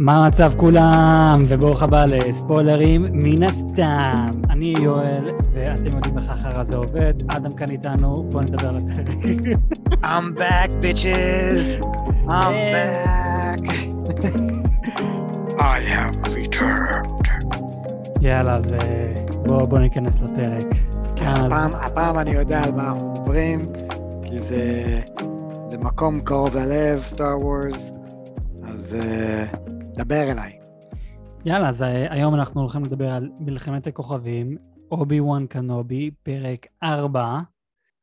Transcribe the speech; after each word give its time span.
מה 0.00 0.24
המצב 0.24 0.52
כולם? 0.56 1.42
וברוך 1.48 1.82
הבא 1.82 2.04
לספוילרים 2.06 3.06
מן 3.12 3.42
הסתם. 3.42 4.30
אני 4.50 4.74
יואל, 4.82 5.28
ואתם 5.52 5.96
יודעים 5.96 6.18
איך 6.18 6.30
החרא 6.30 6.64
זה 6.64 6.76
עובד. 6.76 7.14
אדם 7.28 7.52
כאן 7.52 7.70
איתנו, 7.70 8.26
בואו 8.30 8.42
נדבר 8.42 8.68
על 8.68 8.76
הפרק. 8.76 9.56
I'm 10.04 10.38
back, 10.38 10.70
bitches! 10.82 11.84
I'm 12.28 12.54
back! 12.74 13.60
I 15.58 15.80
have 15.80 16.16
returned. 16.24 17.28
יאללה, 18.20 18.56
אז 18.56 18.72
אה, 18.72 19.14
בואו 19.46 19.66
בוא 19.66 19.78
ניכנס 19.78 20.20
לפרק. 20.20 20.66
כן, 21.16 21.28
הפעם, 21.28 21.70
הפעם 21.74 22.18
אני 22.18 22.30
יודע 22.30 22.62
על 22.62 22.72
מה 22.72 22.88
אנחנו 22.88 23.12
מדברים, 23.12 23.60
כי 24.24 24.40
זה, 24.40 25.00
זה 25.70 25.78
מקום 25.78 26.20
קרוב 26.20 26.56
ללב, 26.56 27.02
סטאר 27.06 27.40
וורס, 27.40 27.92
אז 28.68 28.96
uh, 29.00 29.59
דבר 30.04 30.30
אליי. 30.30 30.58
יאללה, 31.44 31.68
אז 31.68 31.82
אה, 31.82 32.12
היום 32.12 32.34
אנחנו 32.34 32.60
הולכים 32.60 32.84
לדבר 32.84 33.08
על 33.08 33.30
מלחמת 33.40 33.86
הכוכבים, 33.86 34.56
אובי 34.90 35.20
וואן 35.20 35.46
קנובי, 35.46 36.10
פרק 36.22 36.66
4. 36.82 37.38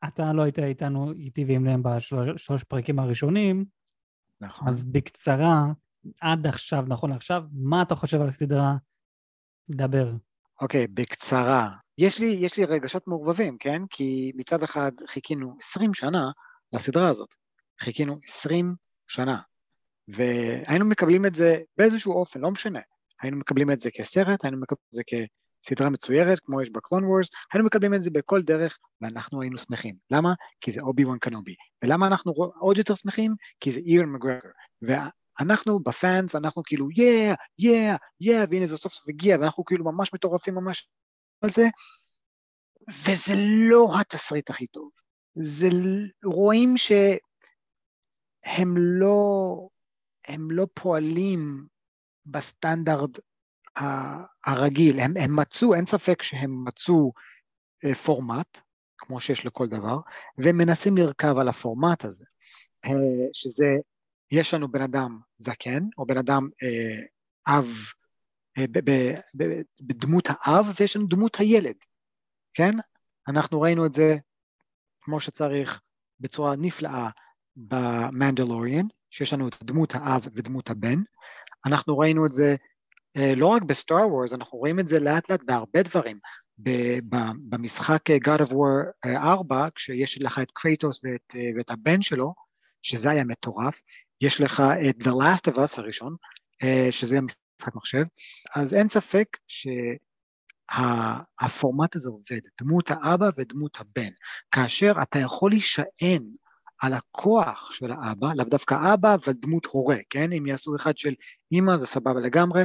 אתה 0.08 0.34
לא 0.34 0.42
היית 0.42 0.60
איתנו, 0.60 1.12
איתי 1.12 1.46
ועם 1.48 1.66
להם 1.66 1.84
בשלוש 1.84 2.64
פרקים 2.64 3.00
הראשונים, 3.00 3.66
נכון. 4.42 4.68
אז 4.68 4.86
בקצרה, 4.86 5.66
עד 6.22 6.48
עכשיו, 6.48 6.84
נכון 6.88 7.10
לעכשיו, 7.10 7.44
מה 7.52 7.82
אתה 7.82 7.96
חושב 7.96 8.22
על 8.22 8.28
הסדרה? 8.28 8.76
דבר. 9.70 10.12
אוקיי, 10.62 10.88
בקצרה. 10.88 11.70
יש 11.98 12.20
לי, 12.20 12.26
יש 12.26 12.58
לי 12.58 12.66
רגשות 12.66 13.08
מעורבבים, 13.08 13.58
כן? 13.60 13.82
כי 13.90 14.32
מצד 14.36 14.64
אחד 14.64 14.92
חיכינו 15.08 15.56
20 15.60 15.94
שנה 15.94 16.32
לסדרה 16.74 17.10
הזאת. 17.10 17.36
חיכינו 17.82 18.20
20 18.26 18.76
שנה. 19.08 19.38
והיינו 20.08 20.86
מקבלים 20.86 21.26
את 21.26 21.36
זה 21.36 21.60
באיזשהו 21.78 22.14
אופן, 22.14 22.40
לא 22.40 22.52
משנה. 22.52 22.80
היינו 23.22 23.38
מקבלים 23.38 23.72
את 23.72 23.80
זה 23.80 23.92
כסרט, 23.92 24.46
היינו 24.46 24.62
מקבלים 24.62 24.86
את 24.90 24.94
זה 24.94 25.02
כסדרה 25.64 25.90
מצוירת, 25.90 26.40
כמו 26.40 26.62
יש 26.62 26.70
בקלון 26.70 27.04
וורס, 27.04 27.28
היינו 27.54 27.66
מקבלים 27.66 27.94
את 27.94 28.02
זה 28.02 28.10
בכל 28.10 28.42
דרך, 28.42 28.78
ואנחנו 29.02 29.42
היינו 29.42 29.58
שמחים. 29.58 29.96
למה? 30.12 30.34
כי 30.62 30.72
זה 30.72 30.82
אובי 30.82 31.06
וואן 31.06 31.18
קנובי. 31.18 31.56
ולמה 31.84 32.08
אנחנו 32.08 32.34
עוד 32.60 32.78
יותר 32.78 32.96
שמחים? 32.96 33.36
כי 33.60 33.72
זה 33.72 33.80
אירן 33.80 34.10
מגרגר. 34.10 34.40
ואנחנו 34.82 35.80
בפאנס, 35.80 36.36
אנחנו 36.36 36.64
כאילו, 36.66 36.88
yeah, 36.90 37.36
yeah, 37.62 37.98
yeah, 38.24 38.48
והנה 38.50 38.68
זה 38.68 38.78
סוף 38.78 38.94
סוף 38.94 39.10
הגיע, 39.10 39.38
ואנחנו 39.42 39.66
כאילו 39.66 39.86
ממש 39.86 40.14
מטורפים 40.14 40.56
ממש 40.56 40.90
על 41.42 41.50
זה, 41.50 41.68
וזה 42.90 43.34
לא 43.70 44.00
התסריט 44.00 44.50
הכי 44.50 44.68
טוב. 44.68 44.90
זה, 45.36 45.68
רואים 46.26 46.78
שהם 46.78 48.74
לא, 48.78 49.68
הם 50.28 50.52
לא 50.52 50.68
פועלים 50.74 51.68
בסטנדרט 52.26 53.20
הרגיל, 54.46 55.00
הם, 55.00 55.14
הם 55.18 55.36
מצאו, 55.36 55.74
אין 55.74 55.86
ספק 55.86 56.22
שהם 56.22 56.66
מצאו 56.66 57.12
אה, 57.86 57.96
פורמט, 57.96 58.62
כמו 58.98 59.20
שיש 59.20 59.46
לכל 59.46 59.68
דבר, 59.68 60.00
והם 60.38 60.58
מנסים 60.58 60.98
לרכב 60.98 61.38
על 61.38 61.48
הפורמט 61.48 62.06
הזה, 62.06 62.26
אה, 62.86 62.92
שזה, 63.34 63.66
יש 64.32 64.54
לנו 64.54 64.72
בן 64.72 64.82
אדם 64.82 65.20
זקן, 65.38 65.84
או 65.98 66.06
בן 66.06 66.18
אדם 66.18 66.50
אה, 66.64 67.06
אב, 67.58 67.68
אה, 68.58 68.66
בדמות 69.82 70.28
האב, 70.30 70.66
ויש 70.80 70.96
לנו 70.96 71.08
דמות 71.08 71.36
הילד, 71.40 71.76
כן? 72.54 72.72
אנחנו 73.28 73.62
ראינו 73.62 73.86
את 73.86 73.94
זה 73.94 74.18
כמו 75.02 75.20
שצריך 75.20 75.82
בצורה 76.20 76.56
נפלאה 76.56 77.10
במנדלוריאן, 77.56 78.86
שיש 79.12 79.34
לנו 79.34 79.48
את 79.48 79.56
דמות 79.64 79.96
האב 79.96 80.28
ודמות 80.34 80.70
הבן. 80.70 81.00
אנחנו 81.66 81.98
ראינו 81.98 82.26
את 82.26 82.32
זה 82.32 82.56
אה, 83.18 83.34
לא 83.36 83.48
רק 83.48 83.62
בסטאר 83.62 84.08
וורס, 84.08 84.34
אנחנו 84.34 84.58
רואים 84.58 84.80
את 84.80 84.88
זה 84.88 85.00
לאט 85.00 85.30
לאט 85.30 85.44
בהרבה 85.44 85.84
דברים. 85.84 86.20
במשחק 87.50 88.10
אה, 88.10 88.18
God 88.26 88.40
of 88.48 88.50
War 88.50 88.92
אה, 89.06 89.32
4, 89.32 89.68
כשיש 89.76 90.22
לך 90.22 90.40
את 90.40 90.52
קרייטוס 90.54 91.02
ואת, 91.04 91.36
אה, 91.36 91.50
ואת 91.58 91.72
הבן 91.72 92.02
שלו, 92.02 92.34
שזה 92.82 93.10
היה 93.10 93.24
מטורף, 93.24 93.82
יש 94.22 94.42
לך 94.42 94.64
את 94.90 94.96
The 94.96 95.12
Last 95.12 95.52
of 95.52 95.56
Us 95.56 95.74
הראשון, 95.78 96.16
אה, 96.64 96.88
שזה 96.92 97.22
משחק 97.22 97.76
מחשב, 97.76 98.04
אז 98.56 98.74
אין 98.74 98.90
ספק 98.90 99.38
שהפורמט 100.68 101.96
הזה 101.96 102.10
עובד, 102.10 102.42
דמות 102.62 102.92
האבא 102.92 103.30
ודמות 103.38 103.78
הבן, 103.80 104.12
כאשר 104.52 104.94
אתה 105.02 105.20
יכול 105.20 105.52
להישען 105.52 106.24
על 106.82 106.94
הכוח 106.94 107.72
של 107.72 107.92
האבא, 107.92 108.34
לאו 108.36 108.46
דווקא 108.46 108.94
אבא, 108.94 109.16
אבל 109.16 109.34
דמות 109.34 109.66
הורה, 109.66 109.98
כן? 110.10 110.34
אם 110.34 110.46
יעשו 110.46 110.76
אחד 110.76 110.98
של 110.98 111.14
אימא 111.52 111.78
זה 111.78 111.88
סבבה 111.88 112.20
לגמרי, 112.20 112.64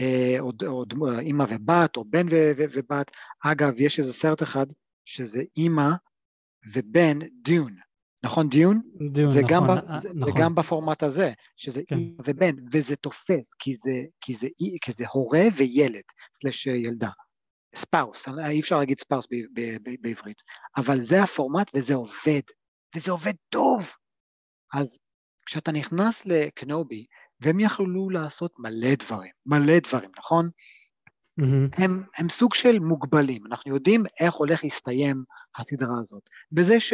אה, 0.00 0.36
או, 0.40 0.52
או 0.66 0.84
דמו- 0.84 1.18
אימא 1.18 1.44
ובת, 1.48 1.96
או 1.96 2.04
בן 2.04 2.26
ו- 2.30 2.52
ו- 2.56 2.64
ובת. 2.72 3.10
אגב, 3.44 3.80
יש 3.80 3.98
איזה 3.98 4.12
סרט 4.12 4.42
אחד 4.42 4.66
שזה 5.04 5.42
אימא 5.56 5.88
ובן 6.74 7.18
דיון, 7.42 7.76
נכון 8.24 8.48
דיון? 8.48 8.80
דיון, 9.12 9.28
זה, 9.28 9.40
נכון, 9.42 9.54
גם, 9.54 9.66
ב- 9.66 9.70
אה, 9.90 10.00
זה, 10.00 10.08
נכון. 10.14 10.32
זה 10.32 10.38
גם 10.40 10.54
בפורמט 10.54 11.02
הזה, 11.02 11.32
שזה 11.56 11.82
כן. 11.88 11.96
אימא 11.96 12.14
ובן, 12.24 12.50
וזה 12.72 12.96
תופס, 12.96 13.54
כי 13.58 13.76
זה, 13.76 13.92
כי 14.20 14.34
זה, 14.34 14.48
אי- 14.60 14.76
כי 14.80 14.92
זה 14.92 15.04
הורה 15.12 15.42
וילד, 15.56 16.02
סלש 16.34 16.66
ילדה. 16.66 17.08
ספאוס, 17.76 18.28
אי 18.48 18.60
אפשר 18.60 18.78
להגיד 18.78 19.00
ספאוס 19.00 19.26
בעברית, 20.00 20.42
אבל 20.76 21.00
זה 21.00 21.22
הפורמט 21.22 21.70
וזה 21.74 21.94
עובד, 21.94 22.40
וזה 22.96 23.10
עובד 23.10 23.32
טוב. 23.48 23.90
אז 24.74 24.98
כשאתה 25.46 25.72
נכנס 25.72 26.26
לקנובי, 26.26 27.06
והם 27.40 27.60
יכלו 27.60 28.10
לעשות 28.10 28.52
מלא 28.58 28.94
דברים, 28.94 29.32
מלא 29.46 29.78
דברים, 29.78 30.10
נכון? 30.18 30.50
מהמם. 31.36 31.68
הם, 31.76 32.02
הם 32.18 32.28
סוג 32.28 32.54
של 32.54 32.78
מוגבלים, 32.78 33.46
אנחנו 33.46 33.74
יודעים 33.74 34.04
איך 34.20 34.34
הולך 34.34 34.64
להסתיים 34.64 35.24
הסדרה 35.56 36.00
הזאת, 36.00 36.22
בזה 36.52 36.80
ש... 36.80 36.92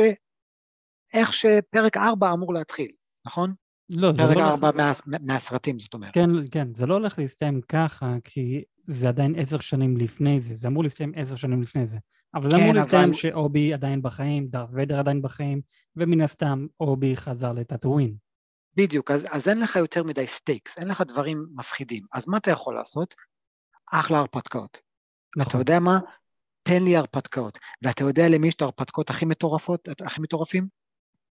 איך 1.14 1.32
שפרק 1.32 1.96
4 1.96 2.32
אמור 2.32 2.54
להתחיל, 2.54 2.90
נכון? 3.26 3.54
לא, 3.90 4.12
זה 4.12 4.18
פרק 4.18 4.36
לא... 4.36 4.48
4 4.48 4.68
הולך- 4.68 5.00
מה, 5.06 5.16
מהסרטים, 5.20 5.78
זאת 5.78 5.94
אומרת. 5.94 6.14
כן, 6.14 6.28
כן, 6.50 6.74
זה 6.74 6.86
לא 6.86 6.94
הולך 6.94 7.18
להסתיים 7.18 7.60
ככה, 7.60 8.14
כי 8.24 8.64
זה 8.86 9.08
עדיין 9.08 9.34
עשר 9.38 9.58
שנים 9.58 9.96
לפני 9.96 10.40
זה, 10.40 10.54
זה 10.54 10.68
אמור 10.68 10.82
להסתיים 10.82 11.12
עשר 11.16 11.36
שנים 11.36 11.62
לפני 11.62 11.86
זה. 11.86 11.98
אבל 12.36 12.50
זה 12.50 12.56
כן, 12.56 12.62
אמור 12.62 12.74
להסתיים 12.74 13.14
שאובי 13.14 13.74
עדיין 13.74 14.02
בחיים, 14.02 14.46
דארת 14.48 14.68
ויידר 14.72 14.98
עדיין 14.98 15.22
בחיים, 15.22 15.60
ומן 15.96 16.20
הסתם 16.20 16.66
אובי 16.80 17.16
חזר 17.16 17.52
לטאטווין. 17.52 18.14
בדיוק, 18.76 19.10
אז, 19.10 19.26
אז 19.30 19.48
אין 19.48 19.60
לך 19.60 19.76
יותר 19.76 20.02
מדי 20.02 20.26
stakes, 20.26 20.78
אין 20.78 20.88
לך 20.88 21.02
דברים 21.08 21.46
מפחידים. 21.54 22.02
אז 22.12 22.28
מה 22.28 22.36
אתה 22.36 22.50
יכול 22.50 22.74
לעשות? 22.74 23.14
אחלה 23.92 24.18
הרפתקאות. 24.18 24.80
אתה 25.30 25.40
נכון, 25.40 25.60
יודע 25.60 25.78
מה? 25.80 25.98
תן 26.62 26.82
לי 26.82 26.96
הרפתקאות. 26.96 27.58
ואתה 27.82 28.04
יודע 28.04 28.28
למי 28.28 28.48
יש 28.48 28.54
את 28.54 28.62
ההרפתקאות 28.62 29.10
הכי 29.10 29.24
מטורפות, 29.24 29.88
הכי 30.06 30.20
מטורפים? 30.20 30.68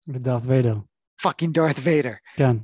ודארת 0.09 0.43
ויידר, 0.44 0.77
fucking 1.23 1.55
דארת 1.55 1.77
ויידר. 1.83 2.12
כן. 2.37 2.56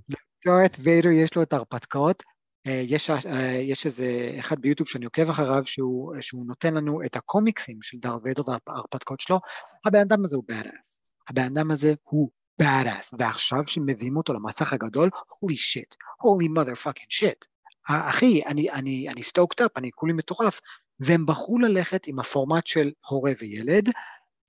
דארת 0.46 0.76
ויידר 0.80 1.10
יש 1.10 1.36
לו 1.36 1.42
את 1.42 1.52
ההרפתקאות. 1.52 2.22
אה, 2.66 2.82
יש, 2.87 3.10
אה, 3.10 3.60
יש 3.62 3.87
איזה 3.87 4.37
אחד 4.38 4.60
ביוטיוב 4.60 4.88
שאני 4.88 5.04
עוקב 5.04 5.31
אחריו, 5.31 5.65
שהוא, 5.65 6.15
שהוא 6.21 6.47
נותן 6.47 6.75
לנו 6.75 7.04
את 7.04 7.16
הקומיקסים 7.16 7.78
של 7.82 7.99
דארת 7.99 8.21
ויידר 8.25 8.43
וההרפתקאות 8.66 9.21
שלו. 9.21 9.41
הבן 9.87 10.00
אדם 10.00 10.25
הזה 10.25 10.37
הוא 10.37 10.44
bad 10.53 10.66
ass. 10.66 10.99
הבן 11.28 11.43
אדם 11.43 11.71
הזה 11.71 11.94
הוא 12.03 12.31
bad 12.62 12.87
ass. 12.87 13.16
ועכשיו 13.19 13.66
שמביאים 13.66 14.16
אותו 14.16 14.32
למסך 14.32 14.72
הגדול, 14.72 15.10
holy 15.15 15.55
shit, 15.56 15.97
holy 16.22 16.49
mother 16.59 16.84
fucking 16.84 17.21
shit. 17.21 17.47
אה, 17.91 18.09
אחי, 18.09 18.41
אני, 18.47 18.71
אני, 18.71 19.09
אני 19.09 19.21
stoked 19.21 19.65
up, 19.65 19.69
אני 19.76 19.91
כולי 19.94 20.12
מטורף. 20.12 20.60
והם 21.00 21.26
בחרו 21.26 21.59
ללכת 21.59 22.06
עם 22.06 22.19
הפורמט 22.19 22.66
של 22.66 22.93
הורה 23.09 23.32
וילד, 23.41 23.88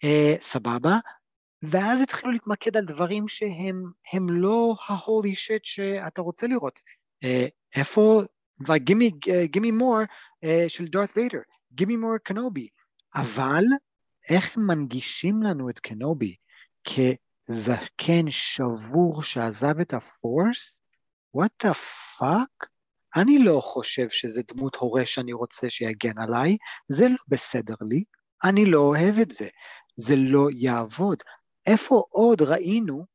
אה, 0.03 0.36
סבבה, 0.39 0.97
ואז 1.62 2.01
התחילו 2.01 2.31
להתמקד 2.31 2.77
על 2.77 2.86
דברים 2.86 3.27
שהם 3.27 3.83
הם 4.13 4.30
לא 4.30 4.75
ה-holy 4.88 5.33
shit 5.33 5.63
שאתה 5.63 6.21
רוצה 6.21 6.47
לראות. 6.47 6.80
אה, 7.24 7.47
איפה, 7.75 8.21
like, 8.63 8.89
give 8.89 8.97
me, 8.97 9.11
give 9.53 9.61
me 9.61 9.81
more 9.81 10.05
אה, 10.43 10.65
של 10.67 10.87
דארת 10.87 11.17
ויידר, 11.17 11.39
give 11.81 11.85
me 11.85 11.93
more 12.03 12.19
קנובי, 12.23 12.67
אבל 13.15 13.63
איך 14.29 14.57
הם 14.57 14.67
מנגישים 14.67 15.43
לנו 15.43 15.69
את 15.69 15.79
קנובי 15.79 16.35
כזקן 16.83 18.29
שבור 18.29 19.23
שעזב 19.23 19.79
את 19.79 19.93
ה 19.94 20.06
Force? 20.06 20.81
what 21.37 21.67
the 21.67 21.73
fuck? 22.17 22.67
אני 23.15 23.39
לא 23.39 23.61
חושב 23.63 24.09
שזה 24.09 24.41
דמות 24.47 24.75
הורה 24.75 25.05
שאני 25.05 25.33
רוצה 25.33 25.69
שיגן 25.69 26.17
עליי, 26.17 26.57
זה 26.89 27.09
לא 27.09 27.15
בסדר 27.27 27.75
לי, 27.81 28.03
אני 28.43 28.65
לא 28.65 28.79
אוהב 28.79 29.19
את 29.19 29.31
זה, 29.31 29.47
זה 29.95 30.15
לא 30.15 30.47
יעבוד. 30.57 31.17
איפה 31.65 32.03
עוד 32.09 32.41
ראינו 32.41 33.05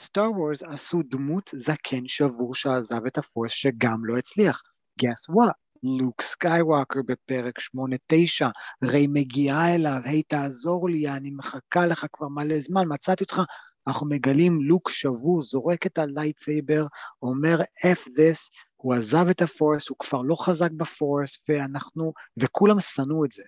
שסטאר 0.00 0.30
וורס 0.30 0.62
עשו 0.62 1.02
דמות 1.10 1.50
זקן 1.56 2.06
שבור 2.06 2.54
שעזב 2.54 3.06
את 3.06 3.18
ה 3.18 3.23
Force 3.23 3.50
שגם 3.50 4.04
לא 4.04 4.18
הצליח? 4.18 4.62
guess 5.02 5.34
what? 5.34 5.52
לוק 5.82 6.22
סקייווקר 6.22 7.00
בפרק 7.06 7.58
8-9, 7.60 8.46
ריי 8.84 9.06
מגיעה 9.06 9.74
אליו, 9.74 10.00
היי 10.04 10.22
תעזור 10.22 10.88
לי, 10.88 11.08
אני 11.08 11.30
מחכה 11.30 11.86
לך 11.86 12.06
כבר 12.12 12.28
מלא 12.28 12.60
זמן, 12.60 12.82
מצאתי 12.88 13.24
אותך, 13.24 13.40
אנחנו 13.86 14.08
מגלים 14.08 14.62
לוק 14.62 14.88
שבור, 14.88 15.40
זורק 15.40 15.86
את 15.86 15.98
ה 15.98 16.05
lightsaber, 16.05 16.84
אומר 17.22 17.60
F 17.86 18.08
this, 18.08 18.50
הוא 18.76 18.94
עזב 18.94 19.28
את 19.30 19.42
ה 19.42 19.49
Force, 19.49 19.88
הוא 19.88 19.98
כבר 19.98 20.22
לא 20.22 20.36
חזק 20.36 20.70
ב 20.70 20.80
Force, 20.80 21.38
ואנחנו, 21.48 22.12
וכולם 22.36 22.80
שנאו 22.80 23.24
את 23.24 23.32
זה. 23.32 23.42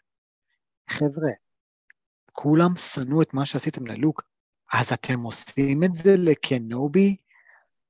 חבר'ה, 0.91 1.31
כולם 2.33 2.77
שנאו 2.77 3.23
את 3.23 3.35
מה 3.35 3.47
שעשיתם 3.47 3.87
ללוק, 3.87 4.23
אז 4.73 4.93
אתם 4.93 5.21
עושים 5.21 5.85
את 5.85 5.95
זה 5.95 6.17
לקנובי? 6.17 7.17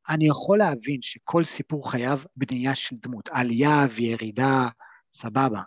אני 0.09 0.27
יכול 0.27 0.59
להבין 0.59 1.03
שכל 1.03 1.45
סיפור 1.45 1.91
חייב 1.91 2.25
בנייה 2.37 2.75
של 2.75 2.97
דמות, 2.97 3.29
עלייה 3.33 3.87
וירידה, 3.91 4.69
סבבה. 5.13 5.61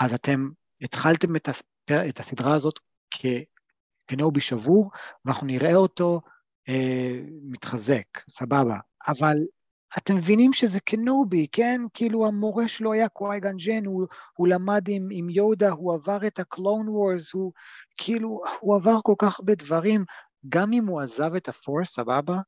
אז 0.00 0.14
אתם 0.14 0.48
התחלתם 0.80 1.36
את, 1.36 1.48
הספר, 1.48 2.08
את 2.08 2.20
הסדרה 2.20 2.54
הזאת 2.54 2.78
כקנובי 3.10 4.40
שבור, 4.40 4.90
ואנחנו 5.24 5.46
נראה 5.46 5.74
אותו 5.74 6.20
אה, 6.68 7.20
מתחזק, 7.42 8.04
סבבה. 8.30 8.76
אבל 9.08 9.36
אתם 9.98 10.16
מבינים 10.16 10.52
שזה 10.52 10.80
קנובי, 10.80 11.46
כן? 11.52 11.80
כאילו 11.94 12.26
המורה 12.26 12.68
שלו 12.68 12.92
היה 12.92 13.08
קווייגן 13.08 13.56
ג'ן, 13.56 13.86
הוא, 13.86 14.06
הוא 14.36 14.48
למד 14.48 14.88
עם, 14.88 15.08
עם 15.12 15.30
יודה, 15.30 15.70
הוא 15.70 15.94
עבר 15.94 16.26
את 16.26 16.38
הקלון 16.38 16.88
וורס, 16.88 17.32
הוא 17.32 17.52
כאילו, 17.96 18.42
הוא 18.60 18.76
עבר 18.76 18.98
כל 19.02 19.14
כך 19.18 19.38
הרבה 19.38 19.54
דברים. 19.54 20.04
גם 20.48 20.72
אם 20.72 20.86
הוא 20.86 21.00
עזב 21.00 21.34
את 21.34 21.48
הפורס, 21.48 21.94
סבבה? 21.94 22.40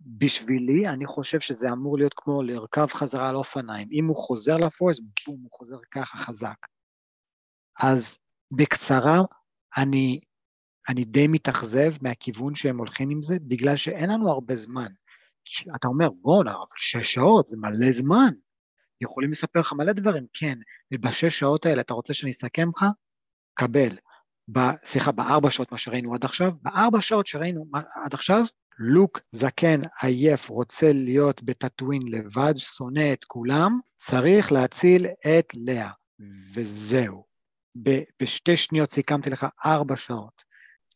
בשבילי, 0.00 0.88
אני 0.88 1.06
חושב 1.06 1.40
שזה 1.40 1.72
אמור 1.72 1.98
להיות 1.98 2.14
כמו 2.16 2.42
לרכב 2.42 2.86
חזרה 2.86 3.28
על 3.28 3.36
אופניים. 3.36 3.88
אם 3.92 4.06
הוא 4.06 4.16
חוזר 4.16 4.56
לפורס, 4.56 5.00
בום, 5.26 5.40
הוא 5.42 5.50
חוזר 5.52 5.76
ככה 5.90 6.18
חזק. 6.18 6.66
אז 7.80 8.18
בקצרה, 8.50 9.20
אני, 9.76 10.20
אני 10.88 11.04
די 11.04 11.26
מתאכזב 11.26 11.92
מהכיוון 12.02 12.54
שהם 12.54 12.78
הולכים 12.78 13.10
עם 13.10 13.22
זה, 13.22 13.36
בגלל 13.38 13.76
שאין 13.76 14.10
לנו 14.10 14.30
הרבה 14.30 14.56
זמן. 14.56 14.88
אתה 15.76 15.88
אומר, 15.88 16.10
בואנה, 16.10 16.54
שש 16.76 17.14
שעות 17.14 17.48
זה 17.48 17.56
מלא 17.60 17.92
זמן. 17.92 18.32
יכולים 19.00 19.30
לספר 19.30 19.60
לך 19.60 19.72
מלא 19.72 19.92
דברים, 19.92 20.26
כן, 20.32 20.58
ובשש 20.94 21.38
שעות 21.38 21.66
האלה 21.66 21.80
אתה 21.80 21.94
רוצה 21.94 22.14
שאני 22.14 22.30
אסכם 22.30 22.68
לך? 22.68 22.84
קבל. 23.54 23.96
סליחה, 24.84 25.12
בארבע 25.12 25.50
שעות 25.50 25.72
מה 25.72 25.78
שראינו 25.78 26.14
עד 26.14 26.24
עכשיו, 26.24 26.52
בארבע 26.62 27.00
שעות 27.00 27.26
שראינו 27.26 27.64
עד 28.04 28.14
עכשיו, 28.14 28.42
לוק 28.78 29.20
זקן, 29.30 29.80
עייף, 30.02 30.48
רוצה 30.48 30.92
להיות 30.92 31.42
בטאטווין 31.42 32.02
לבד, 32.10 32.54
שונא 32.56 33.12
את 33.12 33.24
כולם, 33.24 33.78
צריך 33.96 34.52
להציל 34.52 35.06
את 35.06 35.46
לאה, 35.54 35.90
וזהו. 36.54 37.24
ב- 37.82 38.02
בשתי 38.22 38.56
שניות 38.56 38.90
סיכמתי 38.90 39.30
לך 39.30 39.46
ארבע 39.66 39.96
שעות. 39.96 40.42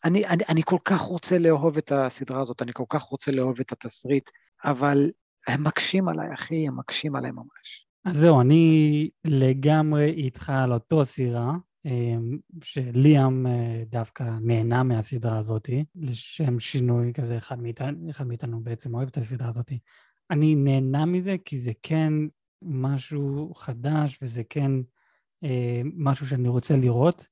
אני, 0.05 0.26
אני, 0.26 0.43
אני 0.49 0.62
כל 0.64 0.79
כך 0.85 1.00
רוצה 1.00 1.38
לאהוב 1.38 1.79
את 1.79 1.93
הסדרה 1.93 2.41
הזאת, 2.41 2.62
אני 2.62 2.73
כל 2.73 2.85
כך 2.88 3.02
רוצה 3.02 3.32
לאהוב 3.32 3.61
את 3.61 3.73
התסריט, 3.73 4.31
אבל 4.64 5.11
הם 5.49 5.64
מקשים 5.64 6.08
עליי, 6.08 6.35
אחי, 6.35 6.67
הם 6.67 6.79
מקשים 6.79 7.17
עליי 7.17 7.31
ממש. 7.31 7.87
אז 8.05 8.17
זהו, 8.17 8.41
אני 8.41 9.08
לגמרי 9.25 10.05
איתך 10.05 10.50
על 10.50 10.73
אותו 10.73 11.05
סירה, 11.05 11.52
שליאם 12.65 13.47
אה, 13.47 13.82
דווקא 13.87 14.25
נהנה 14.41 14.82
מהסדרה 14.82 15.38
הזאת, 15.38 15.71
לשם 15.94 16.61
שינוי 16.61 17.12
כזה, 17.12 17.38
אחד 17.38 17.62
מאיתנו, 17.62 18.11
אחד 18.11 18.27
מאיתנו 18.27 18.62
בעצם 18.62 18.94
אוהב 18.94 19.09
את 19.09 19.17
הסדרה 19.17 19.49
הזאת. 19.49 19.73
אני 20.31 20.55
נהנה 20.55 21.05
מזה 21.05 21.37
כי 21.44 21.59
זה 21.59 21.73
כן 21.82 22.12
משהו 22.62 23.53
חדש 23.55 24.19
וזה 24.23 24.43
כן 24.50 24.73
אה, 25.44 25.81
משהו 25.85 26.27
שאני 26.27 26.49
רוצה 26.49 26.77
לראות, 26.77 27.27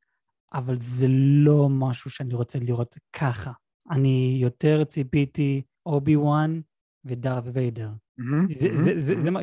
אבל 0.52 0.78
זה 0.78 1.06
לא 1.44 1.68
משהו 1.68 2.10
שאני 2.10 2.34
רוצה 2.34 2.58
לראות 2.58 2.98
ככה. 3.12 3.52
אני 3.90 4.38
יותר 4.40 4.84
ציפיתי 4.84 5.62
אובי 5.86 6.16
וואן 6.16 6.60
ודארת 7.04 7.44
ויידר. 7.52 7.90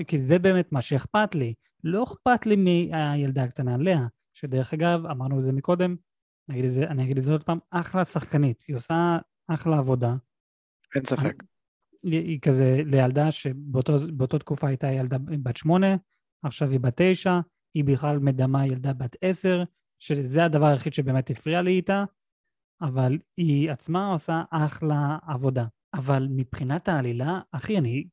כי 0.08 0.19
זה 0.19 0.40
באמת 0.40 0.72
מה 0.72 0.81
שאכפת 0.81 1.36
לי. 1.36 1.54
לא 1.84 2.04
אכפת 2.04 2.46
לי 2.46 2.56
מהילדה 2.56 3.44
הקטנה 3.44 3.78
לאה, 3.78 4.06
שדרך 4.36 4.74
אגב, 4.74 5.06
אמרנו 5.06 5.40
את 5.40 5.44
זה 5.44 5.52
מקודם, 5.52 5.96
נגיד 6.50 6.66
את 6.66 6.74
זה, 6.74 6.88
אני 6.88 7.04
אגיד 7.04 7.18
את 7.18 7.24
זה 7.24 7.32
עוד 7.32 7.44
פעם, 7.44 7.60
אחלה 7.72 8.06
שחקנית, 8.06 8.64
היא 8.68 8.76
עושה 8.76 9.18
אחלה 9.48 9.78
עבודה. 9.78 10.16
אין 10.96 11.06
ספק. 11.06 11.44
היא, 12.04 12.20
היא 12.20 12.40
כזה 12.42 12.82
לילדה 12.86 13.32
שבאותו 13.32 14.40
תקופה 14.40 14.68
הייתה 14.68 14.92
ילדה 14.92 15.18
בת 15.18 15.58
שמונה, 15.58 15.96
עכשיו 16.44 16.70
היא 16.70 16.80
בת 16.80 16.94
תשע, 16.96 17.40
היא 17.74 17.84
בכלל 17.84 18.20
מדמה 18.20 18.68
ילדה 18.68 18.94
בת 18.94 19.16
עשר, 19.22 19.64
שזה 20.00 20.46
הדבר 20.46 20.66
היחיד 20.66 20.94
שבאמת 20.94 21.30
הפריע 21.30 21.62
לי 21.62 21.72
איתה, 21.72 22.04
אבל 22.82 23.18
היא 23.38 23.72
עצמה 23.72 24.12
עושה 24.12 24.44
אחלה 24.52 25.18
עבודה. 25.28 25.66
אבל 25.94 26.28
מבחינת 26.30 26.88
העלילה, 26.88 27.40
אחי, 27.52 27.78
אני, 27.78 28.08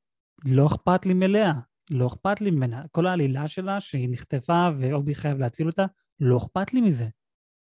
לא 0.46 0.66
אכפת 0.66 1.06
לי 1.06 1.14
מלאה, 1.14 1.52
לא 1.90 2.06
אכפת 2.06 2.40
לי 2.40 2.50
ממנה. 2.50 2.84
כל 2.90 3.06
העלילה 3.06 3.48
שלה, 3.48 3.80
שהיא 3.80 4.08
נחטפה 4.10 4.68
ואובי 4.78 5.14
חייב 5.14 5.38
להציל 5.38 5.66
אותה, 5.66 5.86
לא 6.22 6.36
אכפת 6.36 6.74
לי 6.74 6.80
מזה. 6.80 7.06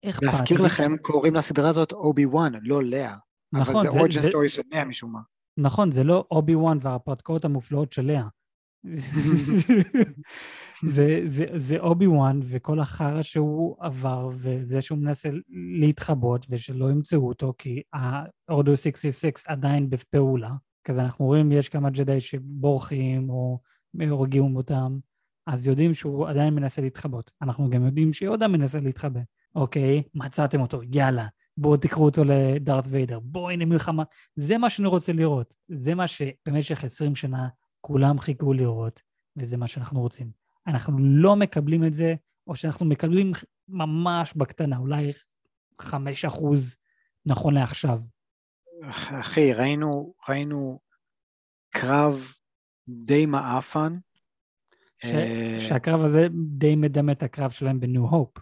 אכפת 0.04 0.22
לי. 0.22 0.28
להזכיר 0.28 0.62
לכם, 0.62 0.96
קוראים 1.02 1.34
לסדרה 1.34 1.68
הזאת 1.68 1.92
אובי 1.92 2.26
וואן, 2.26 2.52
לא 2.62 2.84
לאה. 2.84 3.16
נכון. 3.52 3.86
אבל 3.86 3.92
זה 3.92 4.00
origin 4.00 4.20
story 4.28 4.48
של 4.48 4.62
לאה 4.72 4.84
משום 4.84 5.12
מה. 5.12 5.20
נכון, 5.56 5.92
זה 5.92 6.04
לא 6.04 6.24
אובי 6.30 6.54
וואן 6.54 6.78
וההרפתקאות 6.80 7.44
המופלאות 7.44 7.92
של 7.92 8.02
לאה. 8.02 8.28
זה, 10.94 11.20
זה, 11.28 11.46
זה 11.54 11.78
אובי 11.78 12.06
וואן 12.06 12.40
וכל 12.42 12.80
החרא 12.80 13.22
שהוא 13.22 13.76
עבר 13.80 14.30
וזה 14.32 14.82
שהוא 14.82 14.98
מנסה 14.98 15.28
להתחבות 15.80 16.46
ושלא 16.50 16.90
ימצאו 16.90 17.28
אותו 17.28 17.54
כי 17.58 17.82
ה 18.48 18.53
order 18.53 18.76
66 18.76 19.46
עדיין 19.46 19.90
בפעולה. 19.90 20.50
כזה 20.84 21.00
אנחנו 21.00 21.24
רואים 21.24 21.52
יש 21.52 21.68
כמה 21.68 21.90
ג'די 21.90 22.20
שבורחים 22.20 23.30
או 23.30 23.58
הורגים 24.10 24.56
אותם, 24.56 24.98
אז 25.48 25.66
יודעים 25.66 25.94
שהוא 25.94 26.28
עדיין 26.28 26.54
מנסה 26.54 26.82
להתחבות. 26.82 27.30
אנחנו 27.42 27.70
גם 27.70 27.86
יודעים 27.86 28.12
שיודה 28.12 28.48
מנסה 28.48 28.78
להתחבא. 28.80 29.20
אוקיי, 29.54 30.02
מצאתם 30.14 30.60
אותו, 30.60 30.80
יאללה, 30.92 31.26
בואו 31.56 31.76
תקראו 31.76 32.04
אותו 32.04 32.22
לדארט 32.24 32.84
ויידר, 32.88 33.20
בואו 33.20 33.50
הנה 33.50 33.64
מלחמה. 33.64 34.02
זה 34.36 34.58
מה 34.58 34.70
שאני 34.70 34.88
רוצה 34.88 35.12
לראות. 35.12 35.54
זה 35.68 35.94
מה 35.94 36.06
שבמשך 36.08 36.84
20 36.84 37.16
שנה 37.16 37.48
כולם 37.80 38.18
חיכו 38.18 38.52
לראות, 38.52 39.02
וזה 39.36 39.56
מה 39.56 39.68
שאנחנו 39.68 40.00
רוצים. 40.00 40.30
אנחנו 40.66 40.98
לא 41.00 41.36
מקבלים 41.36 41.84
את 41.84 41.92
זה, 41.92 42.14
או 42.46 42.56
שאנחנו 42.56 42.86
מקבלים 42.86 43.32
ממש 43.68 44.34
בקטנה, 44.36 44.76
אולי 44.76 45.12
5 45.80 46.24
אחוז 46.24 46.76
נכון 47.26 47.54
לעכשיו. 47.54 47.98
אחי, 49.20 49.52
ראינו, 49.52 50.14
ראינו 50.28 50.80
קרב 51.70 52.32
די 52.88 53.26
מעפן. 53.26 53.98
ש... 55.04 55.06
אה, 55.06 55.56
שהקרב 55.58 56.00
הזה 56.00 56.26
די 56.34 56.76
מדמה 56.76 57.12
את 57.12 57.22
הקרב 57.22 57.50
שלהם 57.50 57.80
ב 57.80 57.86
New 57.86 58.02
Hope. 58.02 58.38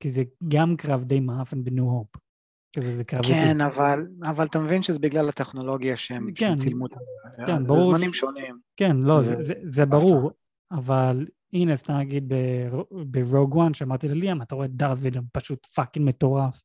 כי 0.00 0.10
זה 0.10 0.22
גם 0.48 0.76
קרב 0.76 1.04
די 1.04 1.20
מעפן 1.20 1.64
ב 1.64 1.69
New 1.69 1.84
Hope. 1.84 2.08
כזה 2.76 2.96
זה 2.96 3.04
קרב 3.04 3.22
כן, 3.22 3.60
אבל, 3.60 4.06
אבל 4.22 4.46
אתה 4.46 4.58
מבין 4.58 4.82
שזה 4.82 4.98
בגלל 4.98 5.28
הטכנולוגיה 5.28 5.96
שהם 5.96 6.32
כן, 6.34 6.56
צילמו 6.56 6.84
אותה. 6.84 6.96
כן, 7.46 7.64
ברור. 7.64 7.92
זה 7.92 7.98
זמנים 7.98 8.12
שונים. 8.12 8.58
כן, 8.76 8.96
לא, 8.96 9.20
זה, 9.20 9.30
זה, 9.30 9.42
זה, 9.42 9.54
זה 9.62 9.86
ברור, 9.86 10.30
אבל 10.70 11.26
הנה, 11.52 11.76
סתם 11.76 11.92
נגיד 11.92 12.32
ב 12.90 13.01
Rogue 13.01 13.54
One, 13.54 13.74
שאמרתי 13.74 14.08
לליאם, 14.08 14.42
אתה 14.42 14.54
רואה 14.54 14.66
את 14.66 14.70
דארת' 14.70 14.98
ויידר 15.00 15.20
פשוט 15.32 15.66
fucking 15.66 16.08
מטורף. 16.08 16.62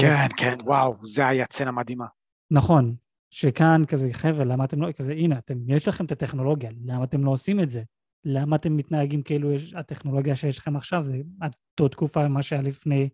כן, 0.00 0.26
כן, 0.36 0.56
וואו, 0.64 0.94
זה 1.06 1.28
היה 1.28 1.46
סצנה 1.46 1.70
מדהימה. 1.70 2.06
נכון, 2.50 2.94
שכאן 3.30 3.82
כזה, 3.88 4.08
חבר'ה, 4.12 4.44
למה 4.44 4.64
אתם 4.64 4.82
לא, 4.82 4.92
כזה, 4.92 5.12
הנה, 5.12 5.38
אתם, 5.38 5.70
יש 5.70 5.88
לכם 5.88 6.04
את 6.04 6.12
הטכנולוגיה, 6.12 6.70
למה 6.84 7.04
אתם 7.04 7.24
לא 7.24 7.30
עושים 7.30 7.60
את 7.60 7.70
זה? 7.70 7.82
למה 8.24 8.56
אתם 8.56 8.76
מתנהגים 8.76 9.22
כאילו 9.22 9.52
יש, 9.52 9.74
הטכנולוגיה 9.74 10.36
שיש 10.36 10.58
לכם 10.58 10.76
עכשיו 10.76 11.04
זה 11.04 11.20
אותו 11.40 11.88
תקופה, 11.88 12.28
מה 12.28 12.42
שהיה 12.42 12.62
לפני, 12.62 13.08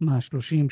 מה, 0.00 0.20
30, 0.20 0.66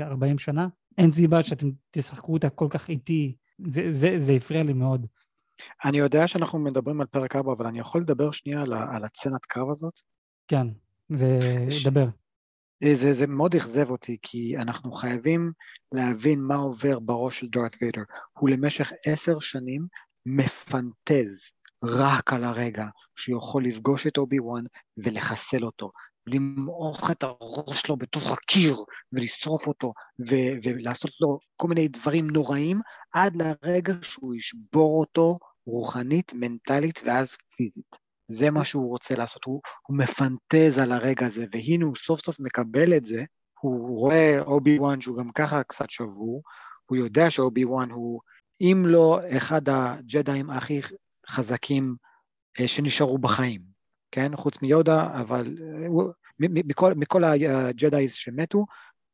40 0.00 0.38
שנה? 0.38 0.68
אין 0.98 1.12
סיבה 1.12 1.42
שאתם 1.42 1.70
תשחקו 1.90 2.32
אותה 2.32 2.50
כל 2.50 2.66
כך 2.70 2.88
איטי, 2.88 3.36
זה, 3.66 3.92
זה, 3.92 4.20
זה 4.20 4.32
הפריע 4.32 4.62
לי 4.62 4.72
מאוד. 4.72 5.06
אני 5.84 5.98
יודע 5.98 6.26
שאנחנו 6.26 6.58
מדברים 6.58 7.00
על 7.00 7.06
פרק 7.06 7.36
4, 7.36 7.52
אבל 7.52 7.66
אני 7.66 7.78
יכול 7.78 8.00
לדבר 8.00 8.30
שנייה 8.30 8.60
על, 8.60 8.72
על 8.72 9.04
הצנת 9.04 9.46
קרב 9.46 9.70
הזאת? 9.70 10.00
כן, 10.48 10.66
ודבר. 11.10 12.08
אה, 12.82 12.94
זה, 12.94 13.12
זה 13.12 13.26
מאוד 13.26 13.54
אכזב 13.54 13.90
אותי, 13.90 14.16
כי 14.22 14.56
אנחנו 14.56 14.92
חייבים 14.92 15.52
להבין 15.92 16.40
מה 16.40 16.56
עובר 16.56 16.98
בראש 16.98 17.40
של 17.40 17.48
דארט 17.48 17.76
ויידר. 17.80 18.02
הוא 18.38 18.50
למשך 18.50 18.92
עשר 19.06 19.38
שנים 19.38 19.86
מפנטז 20.26 21.52
רק 21.84 22.32
על 22.32 22.44
הרגע 22.44 22.84
שהוא 23.16 23.38
יכול 23.38 23.64
לפגוש 23.64 24.06
את 24.06 24.18
אובי 24.18 24.40
וואן 24.40 24.64
ולחסל 24.96 25.64
אותו, 25.64 25.90
למעוך 26.26 27.10
את 27.10 27.22
הראש 27.22 27.80
שלו 27.80 27.96
בתוך 27.96 28.32
הקיר 28.32 28.84
ולשרוף 29.12 29.66
אותו 29.66 29.92
ו- 30.28 30.54
ולעשות 30.62 31.10
לו 31.20 31.38
כל 31.56 31.68
מיני 31.68 31.88
דברים 31.88 32.30
נוראים 32.30 32.80
עד 33.12 33.36
לרגע 33.36 33.94
שהוא 34.02 34.34
ישבור 34.34 35.00
אותו 35.00 35.38
רוחנית, 35.66 36.32
מנטלית 36.34 37.00
ואז 37.04 37.36
פיזית. 37.56 37.96
זה 38.30 38.50
מה 38.50 38.64
שהוא 38.64 38.88
רוצה 38.88 39.14
לעשות, 39.14 39.44
הוא, 39.44 39.60
הוא 39.86 39.96
מפנטז 39.96 40.78
על 40.78 40.92
הרגע 40.92 41.26
הזה, 41.26 41.44
והנה 41.52 41.84
הוא 41.84 41.96
סוף 41.96 42.20
סוף 42.20 42.40
מקבל 42.40 42.96
את 42.96 43.04
זה, 43.04 43.24
הוא 43.60 43.98
רואה 43.98 44.40
אובי 44.40 44.78
וואן 44.78 45.00
שהוא 45.00 45.18
גם 45.18 45.30
ככה 45.32 45.62
קצת 45.62 45.90
שבור, 45.90 46.42
הוא 46.86 46.96
יודע 46.98 47.30
שאובי 47.30 47.64
וואן 47.64 47.90
הוא, 47.90 48.20
אם 48.60 48.84
לא 48.86 49.20
אחד 49.36 49.68
הג'דאים 49.68 50.50
הכי 50.50 50.80
חזקים 51.28 51.96
אה, 52.60 52.68
שנשארו 52.68 53.18
בחיים, 53.18 53.62
כן? 54.10 54.36
חוץ 54.36 54.62
מיודה, 54.62 55.20
אבל 55.20 55.56
הוא, 55.86 56.12
מכל, 56.40 56.94
מכל 56.94 57.24
הג'דאיז 57.24 58.12
שמתו, 58.14 58.66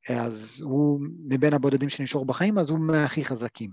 אז 0.08 0.60
הוא 0.64 1.00
מבין 1.28 1.54
הבודדים 1.54 1.88
שנשארו 1.88 2.24
בחיים, 2.24 2.58
אז 2.58 2.70
הוא 2.70 2.78
מהכי 2.78 3.24
חזקים. 3.24 3.70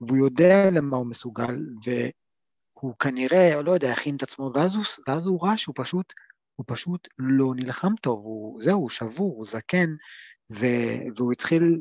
והוא 0.00 0.18
יודע 0.18 0.70
למה 0.70 0.96
הוא 0.96 1.06
מסוגל, 1.06 1.56
והוא 1.86 2.94
כנראה, 2.98 3.62
לא 3.62 3.72
יודע, 3.72 3.92
הכין 3.92 4.16
את 4.16 4.22
עצמו, 4.22 4.50
ואז 4.54 4.74
הוא, 4.74 4.84
ואז 5.08 5.26
הוא 5.26 5.46
ראה 5.46 5.56
שהוא 5.56 5.74
פשוט, 5.78 6.12
הוא 6.56 6.64
פשוט 6.68 7.08
לא 7.18 7.52
נלחם 7.56 7.92
טוב, 8.02 8.18
הוא, 8.24 8.62
זהו, 8.62 8.80
הוא 8.80 8.90
שבור, 8.90 9.36
הוא 9.36 9.46
זקן, 9.46 9.90
ו, 10.52 10.66
והוא 11.16 11.32
התחיל 11.32 11.80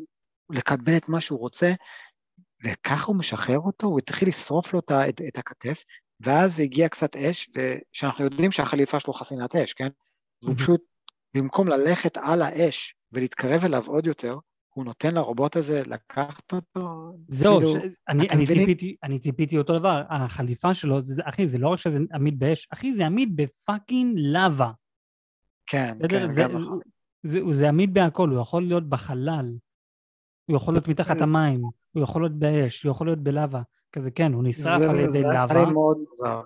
לקבל 0.50 0.98
את 0.98 1.10
מה 1.10 1.22
שהוא 1.22 1.40
רוצה, 1.40 1.74
וככה 2.64 3.06
הוא 3.06 3.16
משחרר 3.16 3.60
אותו, 3.60 3.88
הוא 3.88 4.00
התחיל 4.00 4.28
לשרוף 4.28 4.74
לו 4.74 4.80
את, 4.80 5.22
את 5.28 5.38
הכתף, 5.38 5.84
ואז 6.20 6.60
הגיע 6.60 6.90
קצת 6.90 7.16
אש, 7.16 7.50
ושאנחנו 7.56 8.24
יודעים 8.24 8.52
שהחליפה 8.52 9.00
שלו 9.00 9.14
חסינת 9.14 9.56
אש, 9.56 9.74
כן? 9.74 9.90
והוא 10.44 10.56
פשוט, 10.56 10.82
במקום 11.34 11.68
ללכת 11.68 12.18
על 12.18 12.42
האש 12.42 12.96
ולהתקרב 13.12 13.66
אליו 13.66 13.84
עוד 13.88 14.08
יותר, 14.08 14.38
הוא 14.76 14.86
נותן 14.86 15.14
לרובוט 15.14 15.56
הזה 15.56 15.82
לקחת 15.88 16.54
אותו. 16.54 17.14
זהו, 17.28 17.60
כאילו, 17.60 17.74
ש... 17.74 17.96
אני, 18.10 18.30
אני, 18.30 18.48
ציפיתי, 18.48 18.96
אני 19.04 19.20
ציפיתי 19.20 19.58
אותו 19.58 19.80
דבר, 19.80 20.04
החליפה 20.10 20.74
שלו, 20.74 21.02
זה, 21.06 21.22
אחי, 21.26 21.48
זה 21.48 21.58
לא 21.58 21.68
רק 21.68 21.80
שזה 21.80 22.00
עמיד 22.14 22.40
באש, 22.40 22.68
אחי, 22.74 22.96
זה 22.96 23.06
עמיד 23.06 23.36
בפאקינג 23.36 24.18
לאווה. 24.20 24.72
כן, 25.66 25.98
כן, 26.10 26.32
זה, 26.32 26.42
גם 26.42 26.50
נכון. 26.50 26.80
זה, 27.24 27.40
זה, 27.48 27.54
זה 27.54 27.70
עמיד 27.70 27.94
בהכל, 27.94 28.30
הוא 28.30 28.42
יכול 28.42 28.64
להיות 28.64 28.90
בחלל, 28.90 29.46
הוא 30.46 30.58
יכול 30.58 30.74
להיות 30.74 30.88
מתחת 30.88 31.22
המים, 31.22 31.62
הוא 31.96 32.04
יכול 32.04 32.22
להיות 32.22 32.40
באש, 32.40 32.84
הוא 32.84 32.92
יכול 32.92 33.08
להיות 33.08 33.20
בלאווה. 33.20 33.62
כזה, 33.92 34.12
כן, 34.12 34.34
הוא 34.34 34.44
נשרף 34.44 34.82
על 34.90 35.00
ידי 35.00 35.22
לאווה. 35.22 35.66
זה 35.66 35.72
מאוד 35.72 35.98
מוזר. 36.10 36.42